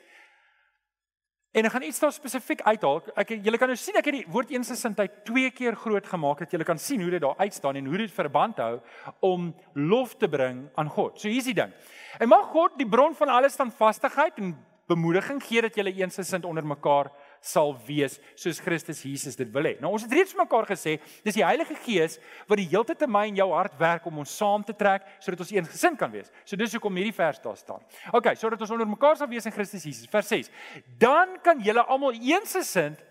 En 1.53 1.67
ek 1.67 1.73
gaan 1.75 1.83
iets 1.85 1.99
daar 2.01 2.13
spesifiek 2.15 2.63
uithaal. 2.65 3.03
Ek 3.21 3.35
julle 3.45 3.59
kan 3.61 3.69
nou 3.69 3.77
sien 3.77 3.97
ek 3.99 4.07
het 4.09 4.15
die 4.15 4.29
woord 4.33 4.49
eensgesindheid 4.55 5.19
twee 5.27 5.51
keer 5.53 5.75
groot 5.77 6.07
gemaak 6.09 6.39
dat 6.41 6.55
julle 6.55 6.65
kan 6.65 6.79
sien 6.81 7.01
hoe 7.05 7.11
dit 7.13 7.21
daar 7.21 7.37
uitstaan 7.37 7.77
en 7.77 7.89
hoe 7.91 7.99
dit 8.01 8.13
verband 8.13 8.57
hou 8.57 8.79
om 9.21 9.51
lof 9.77 10.15
te 10.17 10.29
bring 10.29 10.63
aan 10.81 10.89
God. 10.89 11.19
So 11.21 11.29
hier's 11.29 11.45
die 11.45 11.53
ding. 11.59 11.69
En 12.17 12.31
mag 12.31 12.49
God 12.55 12.79
die 12.81 12.89
bron 12.89 13.13
van 13.19 13.29
alle 13.29 13.51
standvastigheid 13.53 14.41
en 14.41 14.55
bemoediging 14.89 15.43
gee 15.45 15.61
dat 15.61 15.77
julle 15.77 15.93
eensgesind 15.93 16.45
onder 16.49 16.65
mekaar 16.65 17.11
sal 17.43 17.73
wees 17.85 18.15
soos 18.39 18.61
Christus 18.63 19.01
Jesus 19.03 19.35
dit 19.35 19.49
wil 19.53 19.67
hê. 19.67 19.73
Nou 19.83 19.91
ons 19.93 20.05
het 20.05 20.15
reeds 20.15 20.35
mekaar 20.39 20.65
gesê, 20.69 20.95
dis 21.25 21.35
die 21.35 21.45
Heilige 21.45 21.75
Gees 21.83 22.17
wat 22.47 22.61
die 22.61 22.69
hele 22.71 22.87
tyd 22.87 23.03
in 23.03 23.11
my 23.11 23.25
en 23.27 23.39
jou 23.41 23.49
hart 23.51 23.75
werk 23.79 24.07
om 24.07 24.21
ons 24.23 24.35
saam 24.39 24.63
te 24.63 24.75
trek 24.79 25.05
sodat 25.19 25.43
ons 25.43 25.51
eensgesind 25.51 25.99
kan 25.99 26.11
wees. 26.13 26.31
So 26.47 26.59
dis 26.59 26.73
hoekom 26.77 26.95
hierdie 27.01 27.15
vers 27.15 27.41
daar 27.43 27.59
staan. 27.59 27.83
OK, 28.15 28.31
sodat 28.39 28.61
ons 28.63 28.71
onder 28.71 28.87
mekaar 28.87 29.19
sal 29.19 29.31
wees 29.31 29.45
in 29.49 29.55
Christus 29.55 29.83
Jesus. 29.83 30.07
Vers 30.11 30.31
6. 30.31 30.51
Dan 30.99 31.37
kan 31.43 31.59
julle 31.63 31.83
almal 31.83 32.15
eensgesind 32.15 33.01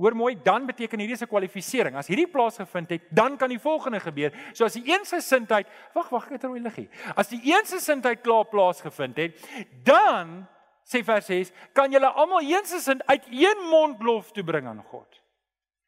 Hoor 0.00 0.14
mooi, 0.16 0.36
dan 0.42 0.64
beteken 0.68 1.02
hierdie 1.02 1.16
is 1.18 1.22
'n 1.22 1.28
kwalifisering. 1.28 1.96
As 1.96 2.06
hierdie 2.06 2.30
plaasgevind 2.30 2.90
het, 2.90 3.02
dan 3.10 3.36
kan 3.36 3.48
die 3.48 3.58
volgende 3.58 4.00
gebeur. 4.00 4.32
So 4.54 4.64
as 4.64 4.72
die 4.72 4.86
eensgesindheid, 4.86 5.66
wag, 5.94 6.08
wag, 6.08 6.24
ek 6.26 6.32
het 6.32 6.44
'n 6.44 6.46
rooi 6.46 6.60
liggie. 6.60 6.88
As 7.16 7.28
die 7.28 7.42
eensgesindheid 7.52 8.22
klaar 8.22 8.44
plaasgevind 8.44 9.16
het, 9.16 9.36
dan 9.84 10.46
sê 10.84 11.02
vers 11.06 11.26
6, 11.26 11.52
kan 11.74 11.92
julle 11.92 12.06
almal 12.06 12.46
eensgesind 12.46 13.02
uit 13.06 13.26
een 13.30 13.66
mond 13.70 14.02
lof 14.02 14.32
toe 14.32 14.44
bring 14.44 14.66
aan 14.66 14.82
God. 14.90 15.20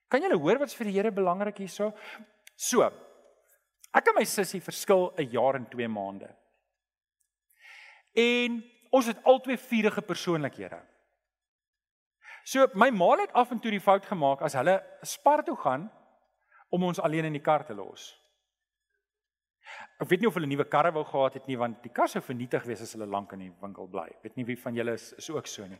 Kan 0.09 0.22
julle 0.22 0.38
hoor 0.38 0.59
wat's 0.59 0.76
vir 0.76 0.90
die 0.90 0.94
Here 0.98 1.12
belangrik 1.12 1.59
hierso? 1.59 1.92
So. 2.57 2.85
Ek 3.92 4.09
en 4.09 4.16
my 4.16 4.24
sussie 4.24 4.61
verskil 4.61 5.12
'n 5.18 5.31
jaar 5.31 5.57
en 5.57 5.66
2 5.68 5.88
maande. 5.88 6.28
En 8.16 8.62
ons 8.90 9.07
het 9.07 9.24
albei 9.24 9.57
vurige 9.57 10.02
persoonlikhede. 10.02 10.81
So 12.44 12.66
my 12.74 12.90
ma 12.90 13.16
het 13.20 13.33
af 13.33 13.50
en 13.50 13.61
toe 13.61 13.70
die 13.70 13.81
fout 13.81 14.07
gemaak 14.07 14.42
as 14.42 14.55
hulle 14.55 14.83
spar 15.02 15.44
toe 15.44 15.57
gaan 15.57 15.90
om 16.70 16.83
ons 16.83 17.00
alleen 17.00 17.24
in 17.24 17.33
die 17.33 17.42
kar 17.42 17.64
te 17.64 17.74
los. 17.74 18.21
Ek 20.02 20.08
weet 20.11 20.24
nie 20.24 20.28
of 20.28 20.35
hulle 20.35 20.48
nuwe 20.50 20.66
karre 20.66 20.90
wou 20.94 21.04
gehad 21.06 21.38
het 21.38 21.46
nie 21.46 21.58
want 21.61 21.82
die 21.85 21.92
kar 21.94 22.11
sou 22.11 22.22
vernietig 22.24 22.64
wees 22.66 22.82
as 22.82 22.96
hulle 22.96 23.06
lank 23.06 23.32
in 23.37 23.46
die 23.46 23.52
winkel 23.62 23.87
bly. 23.90 24.08
Ek 24.16 24.26
weet 24.26 24.40
nie 24.40 24.46
wie 24.48 24.58
van 24.58 24.74
julle 24.74 24.96
is, 24.98 25.12
is 25.20 25.30
ook 25.30 25.46
so 25.46 25.66
nie. 25.68 25.78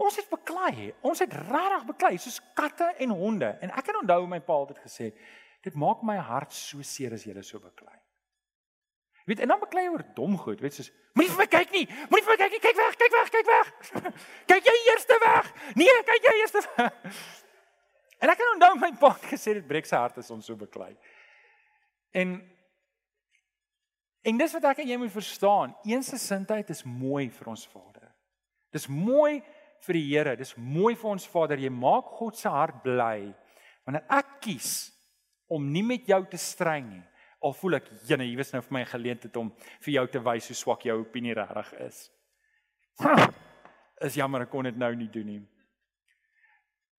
Ons 0.00 0.16
het 0.16 0.30
beklei. 0.30 0.90
Ons 1.04 1.20
het 1.20 1.32
regtig 1.34 1.88
beklei 1.90 2.14
soos 2.18 2.40
katte 2.56 2.88
en 3.04 3.12
honde. 3.16 3.50
En 3.60 3.72
ek 3.76 3.90
kan 3.90 4.00
onthou 4.00 4.22
my 4.30 4.40
pa 4.44 4.60
het 4.68 4.80
gesê. 4.84 5.10
Dit 5.64 5.76
maak 5.76 6.04
my 6.06 6.16
hart 6.16 6.54
so 6.56 6.80
seer 6.86 7.12
as 7.12 7.26
jy 7.28 7.34
so 7.44 7.60
beklei. 7.60 7.98
Weet 9.28 9.40
en 9.44 9.48
dan 9.52 9.60
beklei 9.60 9.88
oor 9.88 10.02
dom 10.14 10.38
goed, 10.38 10.60
weet 10.60 10.74
soos 10.74 10.88
moenie 11.14 11.30
vir 11.30 11.42
my 11.42 11.46
kyk 11.52 11.74
nie. 11.74 11.84
Moenie 12.10 12.24
vir 12.26 12.32
my 12.32 12.38
kyk 12.40 12.54
nie. 12.54 12.62
Kyk 12.64 12.78
weg, 12.80 12.96
kyk 13.02 13.12
weg, 13.16 13.28
kyk 13.34 13.50
weg. 13.50 13.68
kyk 14.50 14.70
jy 14.70 14.76
eers 14.88 15.04
weg. 15.10 15.50
Nee, 15.78 15.98
kyk 16.08 16.28
jy 16.28 16.32
eers 16.40 16.56
weg. 16.56 17.12
en 18.24 18.32
ek 18.32 18.40
kan 18.40 18.54
onthou 18.54 18.72
my 18.80 18.90
pa 19.02 19.12
het 19.18 19.28
gesê 19.34 19.54
dit 19.58 19.68
breek 19.68 19.86
sy 19.90 20.00
hart 20.00 20.18
as 20.22 20.32
ons 20.32 20.48
so 20.48 20.56
beklei. 20.58 20.94
En 22.16 22.38
En 24.22 24.36
dis 24.36 24.52
wat 24.52 24.66
ek 24.72 24.82
en 24.82 24.90
jy 24.92 24.98
moet 25.00 25.12
verstaan, 25.12 25.72
eensgesindheid 25.88 26.68
is 26.74 26.82
mooi 26.84 27.30
vir 27.32 27.52
ons 27.54 27.64
Vader. 27.72 28.10
Dis 28.74 28.86
mooi 28.92 29.40
vir 29.86 29.96
die 29.96 30.06
Here, 30.10 30.34
dis 30.36 30.52
mooi 30.60 30.94
vir 30.98 31.10
ons 31.14 31.26
Vader. 31.32 31.60
Jy 31.62 31.70
maak 31.72 32.12
God 32.18 32.36
se 32.36 32.50
hart 32.52 32.82
bly 32.84 33.30
wanneer 33.86 34.04
ek 34.12 34.36
kies 34.44 34.90
om 35.50 35.64
nie 35.72 35.82
met 35.82 36.06
jou 36.06 36.20
te 36.30 36.38
stry 36.38 36.78
nie. 36.84 37.02
Al 37.40 37.54
voel 37.56 37.78
ek, 37.78 37.88
jene, 38.06 38.26
hier 38.28 38.42
is 38.44 38.52
nou 38.52 38.60
vir 38.60 38.74
my 38.76 38.82
'n 38.82 38.92
geleentheid 38.92 39.36
om 39.40 39.50
vir 39.80 39.92
jou 39.94 40.06
te 40.06 40.20
wys 40.20 40.48
hoe 40.48 40.56
swak 40.56 40.84
jou 40.84 41.00
opinie 41.00 41.34
regtig 41.34 41.72
is. 41.80 42.10
Is 44.00 44.14
jammer 44.14 44.42
ek 44.42 44.50
kon 44.50 44.64
dit 44.64 44.76
nou 44.76 44.94
nie 44.94 45.08
doen 45.08 45.26
nie. 45.26 45.42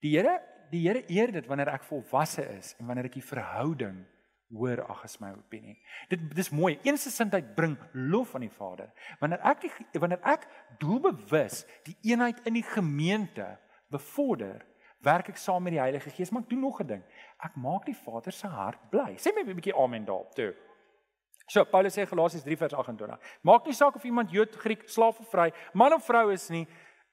Die 0.02 0.18
Here, 0.18 0.42
die 0.72 0.82
Here 0.88 1.04
eer 1.08 1.32
dit 1.32 1.48
wanneer 1.48 1.70
ek 1.70 1.84
volwasse 1.84 2.44
is 2.58 2.76
en 2.80 2.88
wanneer 2.88 3.06
ek 3.06 3.14
die 3.14 3.22
verhouding 3.22 4.06
hoor 4.52 4.82
ag 4.90 5.04
is 5.08 5.18
my 5.20 5.32
opinie. 5.36 5.78
Dit 6.10 6.24
dis 6.36 6.50
mooi. 6.50 6.78
Eensgesindheid 6.84 7.54
bring 7.56 7.78
lof 7.94 8.36
aan 8.36 8.46
die 8.46 8.54
Vader. 8.54 8.92
Wanneer 9.20 9.44
ek 9.52 9.62
die, 9.66 9.72
wanneer 10.00 10.22
ek 10.28 10.48
doelbewus 10.82 11.64
die 11.88 11.96
eenheid 12.12 12.42
in 12.50 12.60
die 12.60 12.66
gemeente 12.66 13.48
bevorder, 13.92 14.66
werk 15.06 15.32
ek 15.34 15.40
saam 15.42 15.64
met 15.66 15.76
die 15.76 15.82
Heilige 15.82 16.12
Gees, 16.14 16.32
maar 16.32 16.44
ek 16.44 16.52
doen 16.52 16.62
nog 16.68 16.82
'n 16.82 16.88
ding. 16.88 17.04
Ek 17.44 17.56
maak 17.56 17.86
die 17.86 17.96
Vader 17.96 18.32
se 18.32 18.48
hart 18.48 18.90
bly. 18.92 19.16
Sê 19.18 19.34
my 19.34 19.42
'n 19.42 19.56
bietjie 19.56 19.76
amen 19.76 20.06
daarop 20.06 20.36
toe. 20.36 20.54
So 21.48 21.66
Paulus 21.66 21.98
sê 21.98 22.06
Galasiërs 22.06 22.44
3 22.44 22.58
vers 22.58 22.74
28. 22.74 23.20
Maak 23.44 23.66
nie 23.66 23.74
saak 23.74 23.96
of 23.96 24.04
iemand 24.04 24.32
Jood, 24.32 24.56
Griek, 24.56 24.88
slaaf 24.90 25.20
of 25.20 25.30
vry, 25.30 25.52
man 25.74 25.94
of 25.94 26.06
vrou 26.06 26.32
is 26.32 26.50
nie, 26.50 26.68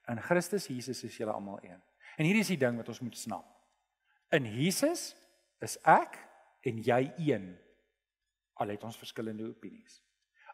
in 0.07 0.21
Christus 0.21 0.67
Jesus 0.67 1.03
is 1.03 1.17
julle 1.17 1.31
almal 1.31 1.59
een. 1.61 1.81
En 2.17 2.25
hierdie 2.25 2.41
is 2.41 2.47
die 2.47 2.57
ding 2.57 2.77
wat 2.77 2.87
ons 2.87 2.99
moet 2.99 3.17
snap. 3.17 3.45
In 4.31 4.45
Jesus 4.45 5.15
is 5.59 5.77
ek 5.83 6.17
en 6.61 6.83
jy 6.83 7.13
een. 7.17 7.49
Al 8.59 8.67
het 8.67 8.83
ons 8.83 8.97
verskillende 8.97 9.47
opinies. 9.47 10.01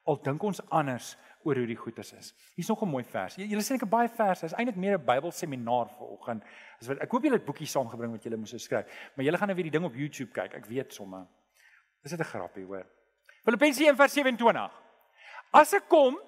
Al 0.06 0.20
dink 0.22 0.44
ons 0.46 0.62
anders 0.70 1.16
oor 1.46 1.58
hoe 1.58 1.70
die 1.70 1.78
goedes 1.78 2.12
is. 2.14 2.34
Hier's 2.56 2.70
nog 2.70 2.84
'n 2.84 2.90
mooi 2.90 3.04
vers. 3.04 3.36
Julle 3.36 3.62
sien 3.62 3.76
ek 3.76 3.86
'n 3.86 3.90
baie 3.90 4.10
vers. 4.10 4.40
Dit 4.40 4.52
is 4.52 4.58
eintlik 4.58 4.76
meer 4.76 4.98
'n 4.98 5.06
Bybelseminar 5.06 5.90
vanoggend. 5.90 6.44
As 6.80 6.88
wat 6.88 7.00
ek 7.00 7.12
hoop 7.12 7.24
julle 7.24 7.38
het 7.38 7.46
boekies 7.46 7.72
saamgebring 7.72 8.12
wat 8.12 8.24
julle 8.24 8.38
moes 8.38 8.64
skryf. 8.64 8.86
Maar 9.16 9.26
julle 9.26 9.38
gaan 9.38 9.48
nou 9.48 9.56
weer 9.56 9.72
die 9.72 9.80
ding 9.80 9.86
op 9.86 9.96
YouTube 9.96 10.32
kyk. 10.32 10.54
Ek 10.54 10.66
weet 10.66 10.94
somme. 10.94 11.28
Dis 12.04 12.12
net 12.12 12.20
'n 12.20 12.24
grappie, 12.24 12.66
hoor. 12.66 12.86
Filippense 13.44 13.84
1:27. 13.84 14.72
As 15.52 15.74
ek 15.74 15.88
kom, 15.88 16.20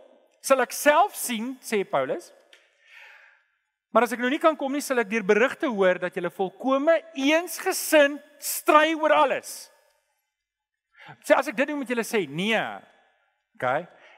sal 0.42 0.62
ek 0.62 0.72
self 0.72 1.16
sien, 1.16 1.58
sê 1.62 1.84
Paulus. 1.84 2.34
Maar 3.92 4.06
as 4.06 4.14
ek 4.14 4.22
nou 4.22 4.30
nie 4.32 4.42
kan 4.42 4.58
kom 4.60 4.74
nie, 4.76 4.84
sal 4.84 5.00
ek 5.02 5.10
deur 5.12 5.26
berigte 5.26 5.70
hoor 5.72 6.00
dat 6.02 6.16
julle 6.18 6.32
volkome 6.34 6.98
eensgesind 7.16 8.22
stry 8.44 8.94
oor 8.98 9.16
alles. 9.16 9.72
Sê 11.24 11.38
as 11.38 11.48
ek 11.48 11.56
dit 11.56 11.70
doen 11.70 11.80
met 11.80 11.90
julle 11.90 12.06
sê, 12.06 12.26
nee. 12.28 12.60
OK. 13.56 13.68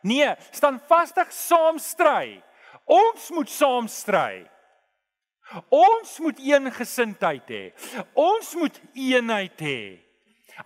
Nee, 0.09 0.31
staan 0.55 0.79
vastig 0.89 1.29
saam 1.35 1.77
stry. 1.81 2.39
Ons 2.89 3.29
moet 3.35 3.51
saam 3.51 3.87
stry. 3.91 4.47
Ons 5.73 6.17
moet 6.19 6.39
een 6.41 6.69
gesindheid 6.73 7.49
hê. 7.49 7.63
Ons 8.17 8.53
moet 8.57 8.81
eenheid 8.93 9.61
hê. 9.61 9.81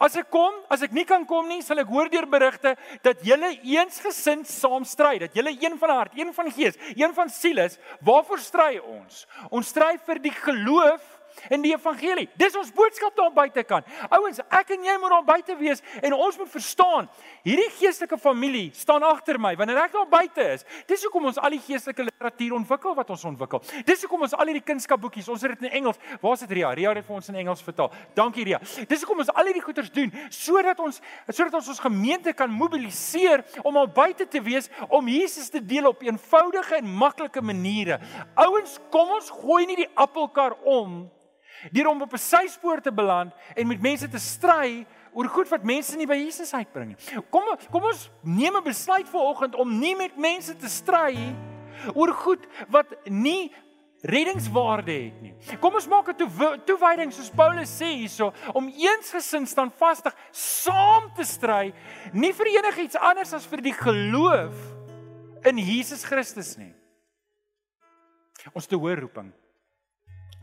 As 0.02 0.16
ek 0.18 0.30
kom, 0.34 0.56
as 0.74 0.82
ek 0.86 0.94
nie 0.96 1.06
kan 1.06 1.26
kom 1.30 1.48
nie, 1.50 1.62
sal 1.62 1.82
ek 1.84 1.92
hoor 1.92 2.10
deur 2.10 2.26
berigte 2.30 2.76
dat 3.06 3.22
julle 3.26 3.54
eensgesind 3.62 4.50
saam 4.50 4.86
stry, 4.88 5.20
dat 5.22 5.36
julle 5.38 5.54
een 5.54 5.78
van 5.82 5.94
hart, 6.00 6.18
een 6.18 6.34
van 6.34 6.50
gees, 6.52 6.80
een 6.96 7.14
van 7.14 7.30
siel 7.30 7.62
is. 7.66 7.78
Waarvoor 8.02 8.42
stry 8.42 8.78
ons? 8.80 9.26
Ons 9.54 9.70
stry 9.74 9.96
vir 10.08 10.22
die 10.24 10.34
geloof 10.34 11.13
in 11.50 11.64
die 11.66 11.74
evangelie. 11.74 12.28
Dis 12.40 12.56
ons 12.60 12.72
boodskap 12.76 13.16
daar 13.18 13.32
buite 13.34 13.64
kan. 13.68 13.86
Ouens, 14.10 14.42
ek 14.50 14.74
en 14.76 14.88
jy 14.88 14.98
moet 15.02 15.16
daar 15.16 15.26
buite 15.28 15.58
wees 15.60 15.84
en 16.02 16.16
ons 16.16 16.38
moet 16.40 16.52
verstaan, 16.52 17.10
hierdie 17.46 17.70
geestelike 17.78 18.18
familie 18.22 18.70
staan 18.78 19.04
agter 19.08 19.40
my 19.42 19.54
wanneer 19.60 19.84
ek 19.86 19.96
daar 19.98 20.10
buite 20.10 20.48
is. 20.54 20.66
Dis 20.90 21.04
hoekom 21.08 21.30
ons 21.32 21.40
al 21.42 21.56
die 21.56 21.62
geestelike 21.64 22.08
literatuur 22.10 22.58
ontwikkel 22.60 22.96
wat 22.98 23.14
ons 23.14 23.26
ontwikkel. 23.34 23.64
Dis 23.88 24.06
hoekom 24.06 24.26
ons 24.28 24.36
al 24.38 24.52
hierdie 24.52 24.66
kunskapboekies, 24.66 25.30
ons 25.32 25.44
het 25.46 25.56
dit 25.56 25.68
in 25.68 25.80
Engels. 25.82 26.00
Waar 26.22 26.38
is 26.38 26.46
dit 26.46 26.56
Ria? 26.60 26.74
Ria 26.78 26.94
het 26.94 27.08
vir 27.08 27.18
ons 27.18 27.32
in 27.32 27.40
Engels 27.44 27.64
vertaal. 27.66 27.92
Dankie 28.18 28.46
Ria. 28.48 28.60
Dis 28.90 29.04
hoekom 29.04 29.24
ons 29.24 29.32
al 29.34 29.50
hierdie 29.50 29.64
goeders 29.64 29.92
doen 29.94 30.12
sodat 30.34 30.80
ons 30.84 31.02
sodat 31.30 31.58
ons 31.60 31.72
ons 31.74 31.82
gemeente 31.84 32.34
kan 32.38 32.52
mobiliseer 32.52 33.44
om 33.64 33.78
al 33.80 33.90
buite 33.92 34.28
te 34.30 34.42
wees 34.44 34.70
om 34.90 35.08
Jesus 35.10 35.50
te 35.54 35.62
deel 35.64 35.88
op 35.90 36.04
eenvoudige 36.06 36.80
en 36.80 36.94
maklike 37.04 37.42
maniere. 37.42 38.00
Ouens, 38.46 38.78
kom 38.94 39.16
ons 39.18 39.32
gooi 39.42 39.66
nie 39.70 39.84
die 39.84 39.92
appelkar 40.00 40.56
om 40.70 41.04
deur 41.72 41.88
om 41.88 42.02
op 42.02 42.14
'n 42.14 42.18
syspoor 42.18 42.82
te 42.82 42.92
beland 42.92 43.34
en 43.56 43.68
met 43.68 43.82
mense 43.82 44.10
te 44.10 44.20
stry 44.20 44.86
oor 45.14 45.28
goed 45.30 45.50
wat 45.50 45.64
mense 45.64 45.98
nie 45.98 46.08
by 46.08 46.16
Jesus 46.16 46.54
uitbring 46.54 46.88
nie. 46.88 47.22
Kom 47.30 47.44
kom 47.72 47.84
ons 47.84 48.10
neem 48.22 48.56
'n 48.56 48.64
besluit 48.64 49.10
vanoggend 49.10 49.56
om 49.56 49.80
nie 49.80 49.96
met 49.96 50.18
mense 50.18 50.56
te 50.56 50.70
stry 50.70 51.36
oor 51.94 52.14
goed 52.14 52.48
wat 52.70 52.88
nie 53.06 53.52
reddingswaarde 54.04 54.92
het 54.92 55.22
nie. 55.22 55.34
Kom 55.60 55.74
ons 55.74 55.88
maak 55.88 56.10
'n 56.10 56.16
toe, 56.16 56.60
toewyding 56.66 57.12
soos 57.12 57.30
Paulus 57.30 57.82
sê 57.82 57.86
hierso 57.86 58.34
om 58.54 58.68
eensgesind 58.68 59.48
standvastig 59.48 60.14
saam 60.32 61.14
te 61.16 61.24
stry, 61.24 61.74
nie 62.14 62.34
vir 62.34 62.48
enigiets 62.48 62.96
anders 62.96 63.34
as 63.34 63.46
vir 63.46 63.62
die 63.62 63.74
geloof 63.74 64.56
in 65.46 65.58
Jesus 65.58 66.04
Christus 66.04 66.58
nie. 66.58 66.74
Ons 68.54 68.68
te 68.68 68.76
hoor 68.76 69.00
roeping 69.00 69.34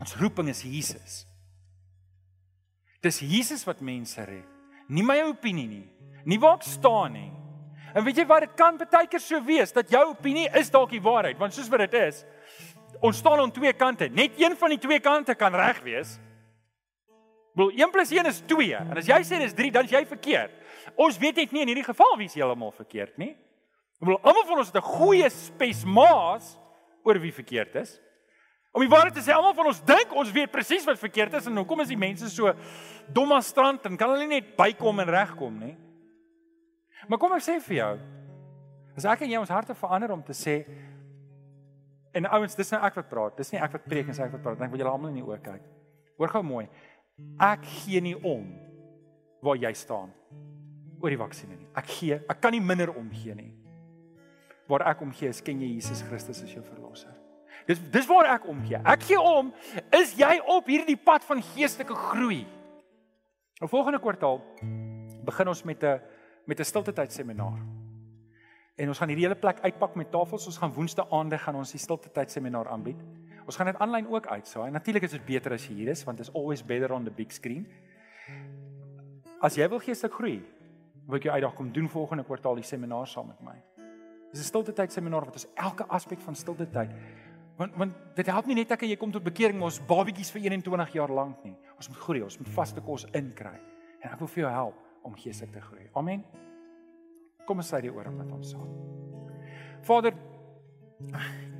Ons 0.01 0.15
roeping 0.17 0.49
is 0.49 0.63
Jesus. 0.65 1.27
Dis 3.01 3.19
Jesus 3.21 3.63
wat 3.65 3.81
mense 3.85 4.23
red. 4.25 4.47
Nie 4.89 5.05
my 5.05 5.19
opinie 5.29 5.67
nie. 5.69 5.85
Nie 6.25 6.39
waar 6.41 6.57
ek 6.59 6.65
staan 6.67 7.13
nie. 7.13 7.29
En 7.93 8.05
weet 8.05 8.21
jy 8.21 8.25
wat 8.29 8.45
dit 8.45 8.57
kan 8.57 8.77
baie 8.81 9.07
keer 9.09 9.21
so 9.21 9.39
wees 9.45 9.73
dat 9.75 9.89
jou 9.91 10.01
opinie 10.13 10.47
is 10.57 10.71
dalk 10.71 10.93
die 10.93 11.01
waarheid, 11.03 11.37
want 11.39 11.53
soos 11.53 11.69
wat 11.71 11.83
dit 11.83 11.97
is, 11.99 12.21
ons 13.03 13.17
staan 13.19 13.41
aan 13.43 13.51
twee 13.51 13.73
kante. 13.75 14.07
Net 14.09 14.37
een 14.39 14.55
van 14.57 14.71
die 14.73 14.79
twee 14.81 14.99
kante 15.03 15.35
kan 15.35 15.55
reg 15.55 15.81
wees. 15.85 16.17
Wel 17.57 17.73
1 17.75 17.91
+ 17.91 18.11
1 18.15 18.29
is 18.29 18.39
2 18.47 18.75
en 18.79 18.97
as 18.97 19.09
jy 19.09 19.19
sê 19.27 19.41
dis 19.41 19.53
3, 19.53 19.71
dan 19.75 19.85
is 19.85 19.91
jy 19.91 20.05
verkeerd. 20.07 20.53
Ons 20.95 21.17
weet 21.19 21.35
net 21.35 21.51
nie 21.51 21.65
in 21.65 21.73
hierdie 21.73 21.87
geval 21.87 22.15
wie 22.17 22.29
is 22.31 22.37
heeltemal 22.37 22.71
verkeerd 22.71 23.17
nie. 23.19 23.35
Wel 23.99 24.17
almal 24.23 24.47
van 24.47 24.57
ons 24.63 24.71
het 24.71 24.79
'n 24.79 24.87
goeie 24.97 25.29
spesmaas 25.29 26.57
oor 27.03 27.19
wie 27.19 27.33
verkeerd 27.33 27.75
is. 27.75 27.99
Om 28.71 28.85
die 28.85 28.91
waarheid 28.91 29.17
te 29.17 29.23
sê, 29.23 29.33
almal 29.35 29.55
van 29.55 29.67
ons 29.67 29.81
dink 29.83 30.13
ons 30.15 30.31
weet 30.31 30.51
presies 30.51 30.85
wat 30.87 30.99
verkeerd 30.99 31.33
is 31.41 31.47
en 31.49 31.59
hoekom 31.59 31.83
is 31.83 31.89
die 31.91 31.99
mense 31.99 32.29
so 32.31 32.53
dom 33.11 33.33
as 33.35 33.49
strand 33.51 33.83
en 33.89 33.97
kan 33.99 34.13
hulle 34.13 34.29
net 34.29 34.53
bykom 34.55 35.03
en 35.03 35.11
regkom, 35.11 35.57
nê? 35.59 35.73
Maar 37.09 37.19
kom 37.19 37.35
ek 37.35 37.43
sê 37.43 37.57
vir 37.65 37.77
jou, 37.81 37.91
as 38.95 39.07
ek 39.11 39.25
en 39.25 39.33
jy 39.33 39.41
ons 39.41 39.51
harte 39.51 39.75
verander 39.75 40.13
om 40.15 40.23
te 40.23 40.35
sê 40.37 40.61
en 42.15 42.27
ouens, 42.37 42.55
dis 42.55 42.71
nou 42.71 42.79
ek 42.87 43.01
wat 43.01 43.11
praat, 43.11 43.35
dis 43.39 43.51
nie 43.51 43.59
ek 43.63 43.75
wat 43.75 43.87
preek 43.91 44.07
en 44.11 44.15
sê 44.15 44.23
ek 44.23 44.37
wat 44.37 44.45
praat, 44.45 44.59
dan 44.59 44.71
wil 44.71 44.83
julle 44.83 44.93
almal 44.93 45.11
in 45.11 45.19
die 45.19 45.27
oë 45.27 45.39
kyk. 45.43 45.67
Hoor 46.19 46.31
gou 46.31 46.43
mooi. 46.45 46.65
Ek 47.43 47.63
gee 47.81 47.99
nie 48.03 48.15
om 48.15 48.47
waar 49.43 49.59
jy 49.59 49.71
staan 49.75 50.11
oor 51.01 51.11
die 51.11 51.19
vaksines 51.19 51.59
nie. 51.59 51.67
Ek 51.75 51.91
gee, 51.91 52.19
ek 52.29 52.39
kan 52.43 52.55
nie 52.55 52.63
minder 52.63 52.93
omgee 52.93 53.35
nie. 53.35 53.51
Waar 54.69 54.85
ek 54.93 55.03
omgee 55.03 55.31
is 55.33 55.41
ken 55.43 55.59
jy 55.59 55.73
Jesus 55.73 56.03
Christus 56.07 56.43
as 56.45 56.53
jou 56.53 56.63
verlosser. 56.63 57.15
Dis 57.71 57.79
dis 57.91 58.07
waar 58.09 58.27
ek 58.33 58.47
omgee. 58.51 58.79
Ek 58.83 59.05
gee 59.07 59.19
om, 59.19 59.51
is 59.95 60.15
jy 60.19 60.33
op 60.51 60.67
hierdie 60.67 60.97
pad 60.99 61.23
van 61.27 61.43
geestelike 61.53 61.95
groei? 61.95 62.41
Nou 63.61 63.69
volgende 63.71 64.01
kwartaal 64.01 64.41
begin 65.23 65.51
ons 65.51 65.63
met 65.63 65.83
'n 65.83 66.01
met 66.45 66.59
'n 66.59 66.63
stilte 66.65 66.93
tyd 66.93 67.11
seminar. 67.13 67.59
En 68.75 68.87
ons 68.87 68.97
gaan 68.97 69.07
hierdie 69.07 69.27
hele 69.27 69.39
plek 69.39 69.59
uitpak 69.61 69.95
met 69.95 70.11
tafels. 70.11 70.45
Ons 70.45 70.57
gaan 70.57 70.73
woensdae 70.73 71.05
aande 71.11 71.37
gaan 71.37 71.55
ons 71.55 71.71
die 71.71 71.79
stilte 71.79 72.09
tyd 72.09 72.31
seminar 72.31 72.67
aanbied. 72.67 72.97
Ons 73.45 73.55
gaan 73.55 73.65
dit 73.65 73.77
aanlyn 73.77 74.07
ook 74.07 74.27
uitsaai. 74.27 74.67
En 74.67 74.73
natuurlik 74.73 75.03
is 75.03 75.11
dit 75.11 75.25
beter 75.25 75.53
as 75.53 75.67
jy 75.67 75.73
hier 75.73 75.89
is 75.89 76.03
want 76.03 76.17
dit 76.17 76.27
is 76.27 76.33
always 76.33 76.65
better 76.65 76.91
on 76.91 77.03
the 77.03 77.11
big 77.11 77.31
screen. 77.31 77.67
As 79.41 79.55
jy 79.55 79.69
wil 79.69 79.79
geestelik 79.79 80.13
groei, 80.13 80.43
wil 81.07 81.15
ek 81.15 81.23
jou 81.23 81.33
uitdaag 81.33 81.53
kom 81.53 81.71
doen 81.71 81.89
volgende 81.89 82.23
kwartaal 82.23 82.55
die 82.55 82.63
seminar 82.63 83.07
saam 83.07 83.27
met 83.27 83.41
my. 83.41 83.63
Dis 84.31 84.41
'n 84.41 84.43
stilte 84.43 84.73
tyd 84.73 84.91
seminar 84.91 85.25
wat 85.25 85.33
ons 85.33 85.47
elke 85.55 85.85
aspek 85.87 86.19
van 86.19 86.35
stilte 86.35 86.69
tyd 86.69 86.89
Want 87.57 87.75
want 87.77 87.93
dit 88.15 88.27
help 88.27 88.45
nie 88.45 88.55
net 88.55 88.71
ek 88.71 88.83
en 88.83 88.89
jy 88.89 88.97
kom 88.99 89.11
tot 89.11 89.23
bekering 89.23 89.61
ons 89.61 89.81
babetjies 89.87 90.31
vir 90.31 90.41
21 90.41 90.93
jaar 90.93 91.11
lank 91.13 91.43
nie. 91.43 91.55
Ons 91.77 91.89
moet 91.89 91.99
groei, 92.05 92.21
ons 92.23 92.39
moet 92.39 92.53
vaste 92.55 92.81
kos 92.81 93.05
inkry. 93.13 93.57
En 94.01 94.11
ek 94.11 94.19
wil 94.19 94.27
vir 94.27 94.43
jou 94.43 94.51
help 94.51 95.07
om 95.07 95.15
geestelik 95.17 95.53
te 95.53 95.61
groei. 95.61 95.87
Amen. 95.97 96.23
Kom 97.45 97.61
ons 97.61 97.71
sê 97.73 97.81
die 97.81 97.93
ore 97.93 98.11
met 98.13 98.29
ons 98.31 98.53
saam. 98.53 98.69
Vader, 99.85 100.13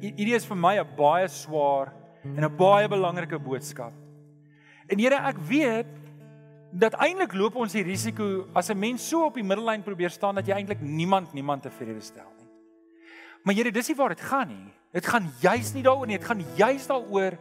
hierdie 0.01 0.35
is 0.37 0.45
vir 0.45 0.57
my 0.57 0.77
'n 0.79 0.95
baie 0.97 1.27
swaar 1.27 1.93
en 2.23 2.43
'n 2.43 2.57
baie 2.57 2.87
belangrike 2.87 3.39
boodskap. 3.39 3.93
En 4.87 4.99
Here, 4.99 5.15
ek 5.15 5.37
weet 5.37 5.87
dat 6.71 6.93
eintlik 6.93 7.33
loop 7.33 7.55
ons 7.55 7.73
die 7.73 7.83
risiko 7.83 8.47
as 8.53 8.69
'n 8.69 8.79
mens 8.79 9.07
so 9.09 9.25
op 9.25 9.35
die 9.35 9.43
middellyn 9.43 9.83
probeer 9.83 10.09
staan 10.09 10.35
dat 10.35 10.47
jy 10.47 10.53
eintlik 10.53 10.81
niemand 10.81 11.33
niemand 11.33 11.63
tevrede 11.63 12.01
stel 12.01 12.31
nie. 12.37 12.47
Maar 13.43 13.55
Here, 13.55 13.71
dis 13.71 13.87
nie 13.87 13.95
waar 13.97 14.09
dit 14.09 14.21
gaan 14.21 14.47
nie. 14.47 14.73
Dit 14.91 15.07
gaan 15.07 15.29
juis 15.39 15.71
nie 15.73 15.83
daaroor 15.85 16.07
nie, 16.07 16.17
dit 16.19 16.27
gaan 16.27 16.43
juis 16.57 16.87
daaroor 16.89 17.37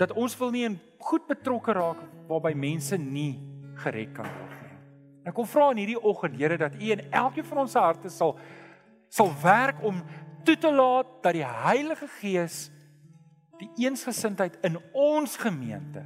dat 0.00 0.12
ons 0.16 0.36
wil 0.40 0.52
nie 0.52 0.64
in 0.68 0.78
goed 1.06 1.26
betrokke 1.28 1.74
raak 1.76 2.00
waarby 2.28 2.52
mense 2.56 2.96
nie 3.00 3.36
gered 3.82 4.14
kan 4.16 4.28
word 4.28 4.54
nie. 4.62 4.78
Ek 5.28 5.34
kom 5.36 5.48
vra 5.48 5.70
in 5.72 5.82
hierdie 5.82 5.98
oggend, 6.00 6.38
Here, 6.38 6.56
dat 6.60 6.76
U 6.78 6.92
in 6.92 7.04
elkeen 7.10 7.46
van 7.48 7.64
ons 7.64 7.76
harte 7.78 8.12
sal 8.12 8.36
sal 9.12 9.30
werk 9.42 9.78
om 9.86 10.00
toe 10.46 10.56
te 10.58 10.70
laat 10.72 11.12
dat 11.22 11.36
die 11.36 11.46
Heilige 11.46 12.08
Gees 12.18 12.66
die 13.60 13.68
eensgesindheid 13.86 14.58
in 14.66 14.76
ons 14.92 15.36
gemeente 15.40 16.02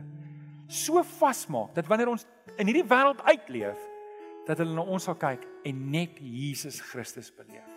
so 0.71 1.03
vasmaak 1.19 1.75
dat 1.75 1.89
wanneer 1.91 2.13
ons 2.13 2.27
in 2.59 2.69
hierdie 2.69 2.87
wêreld 2.87 3.23
uitleef 3.27 3.81
dat 4.47 4.61
hulle 4.61 4.77
na 4.77 4.85
ons 4.87 5.09
sal 5.09 5.19
kyk 5.19 5.47
en 5.67 5.83
net 5.93 6.19
Jesus 6.21 6.81
Christus 6.93 7.33
beleef. 7.35 7.70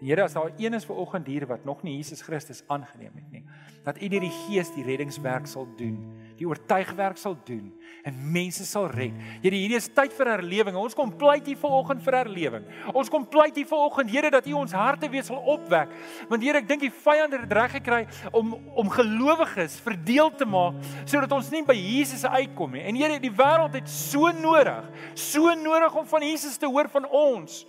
Here, 0.00 0.22
as 0.22 0.36
daar 0.36 0.52
een 0.56 0.74
is 0.74 0.86
ver 0.86 0.96
oggend 0.96 1.26
hier 1.26 1.46
wat 1.46 1.64
nog 1.64 1.82
nie 1.82 1.96
Jesus 1.96 2.22
Christus 2.22 2.62
aangeneem 2.66 3.14
het 3.14 3.30
nie, 3.32 3.44
dat 3.84 3.98
U 4.02 4.08
deur 4.08 4.20
die 4.20 4.34
Gees 4.44 4.70
die 4.74 4.84
reddingswerk 4.86 5.46
sal 5.46 5.66
doen 5.76 5.98
die 6.38 6.46
oortuigwerk 6.46 7.18
sal 7.18 7.34
doen 7.46 7.72
en 8.06 8.18
mense 8.32 8.64
sal 8.66 8.86
red. 8.92 9.14
Here, 9.42 9.56
hierdie 9.56 9.76
is 9.76 9.88
tyd 9.92 10.14
vir 10.16 10.30
herlewing. 10.32 10.76
Ons 10.78 10.94
kom 10.96 11.10
pleit 11.18 11.48
hier 11.50 11.58
vanoggend 11.60 12.02
vir 12.04 12.16
herlewing. 12.20 12.68
Ons 12.94 13.10
kom 13.12 13.26
pleit 13.28 13.58
hier 13.58 13.66
vanoggend, 13.68 14.12
Here, 14.12 14.30
dat 14.32 14.46
U 14.48 14.54
ons 14.60 14.74
harte 14.76 15.10
weer 15.12 15.26
sal 15.26 15.42
opwek. 15.50 15.90
Want 16.30 16.44
Here, 16.46 16.62
ek 16.62 16.68
dink 16.70 16.84
die 16.86 16.92
vyand 16.94 17.34
het 17.36 17.56
reg 17.58 17.74
gekry 17.80 18.04
om 18.32 18.54
om 18.78 18.92
gelowiges 18.92 19.78
verdeel 19.82 20.30
te 20.38 20.46
maak 20.48 20.78
sodat 21.08 21.32
ons 21.34 21.50
nie 21.52 21.64
by 21.66 21.76
Jesus 21.76 22.24
uitkom 22.24 22.78
nie. 22.78 22.86
En 22.86 22.96
Here, 22.98 23.18
die 23.22 23.34
wêreld 23.34 23.74
het 23.76 23.90
so 23.90 24.30
nodig, 24.38 24.86
so 25.18 25.52
nodig 25.58 25.98
om 25.98 26.08
van 26.08 26.24
Jesus 26.30 26.56
te 26.60 26.70
hoor 26.70 26.88
van 26.94 27.10
ons. 27.10 27.64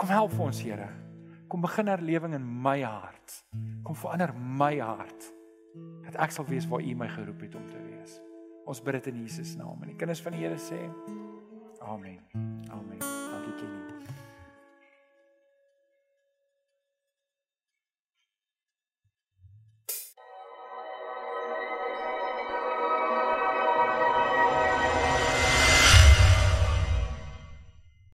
Kom 0.00 0.10
help 0.10 0.36
ons, 0.42 0.60
Here. 0.64 0.90
Kom 1.48 1.60
begin 1.60 1.86
herlewing 1.86 2.34
in 2.34 2.44
my 2.62 2.82
hart. 2.82 3.44
Kom 3.82 3.94
verander 3.94 4.34
my 4.34 4.78
hart 4.80 5.32
dat 6.04 6.18
ek 6.22 6.34
sal 6.34 6.46
wees 6.46 6.68
waar 6.70 6.84
U 6.84 6.94
my 6.94 7.08
geroep 7.10 7.40
het 7.40 7.54
om 7.58 7.64
te 7.70 7.80
wees. 7.82 8.18
Ons 8.70 8.82
bid 8.82 9.00
dit 9.00 9.10
in 9.12 9.24
Jesus 9.24 9.56
naam 9.58 9.82
en 9.82 9.90
die 9.92 9.98
kinders 9.98 10.22
van 10.24 10.36
die 10.36 10.44
Here 10.46 10.60
sê 10.60 10.80
amen. 11.80 12.22
Amen. 12.70 13.00
Dankie 13.00 13.58
Kenny. 13.58 13.83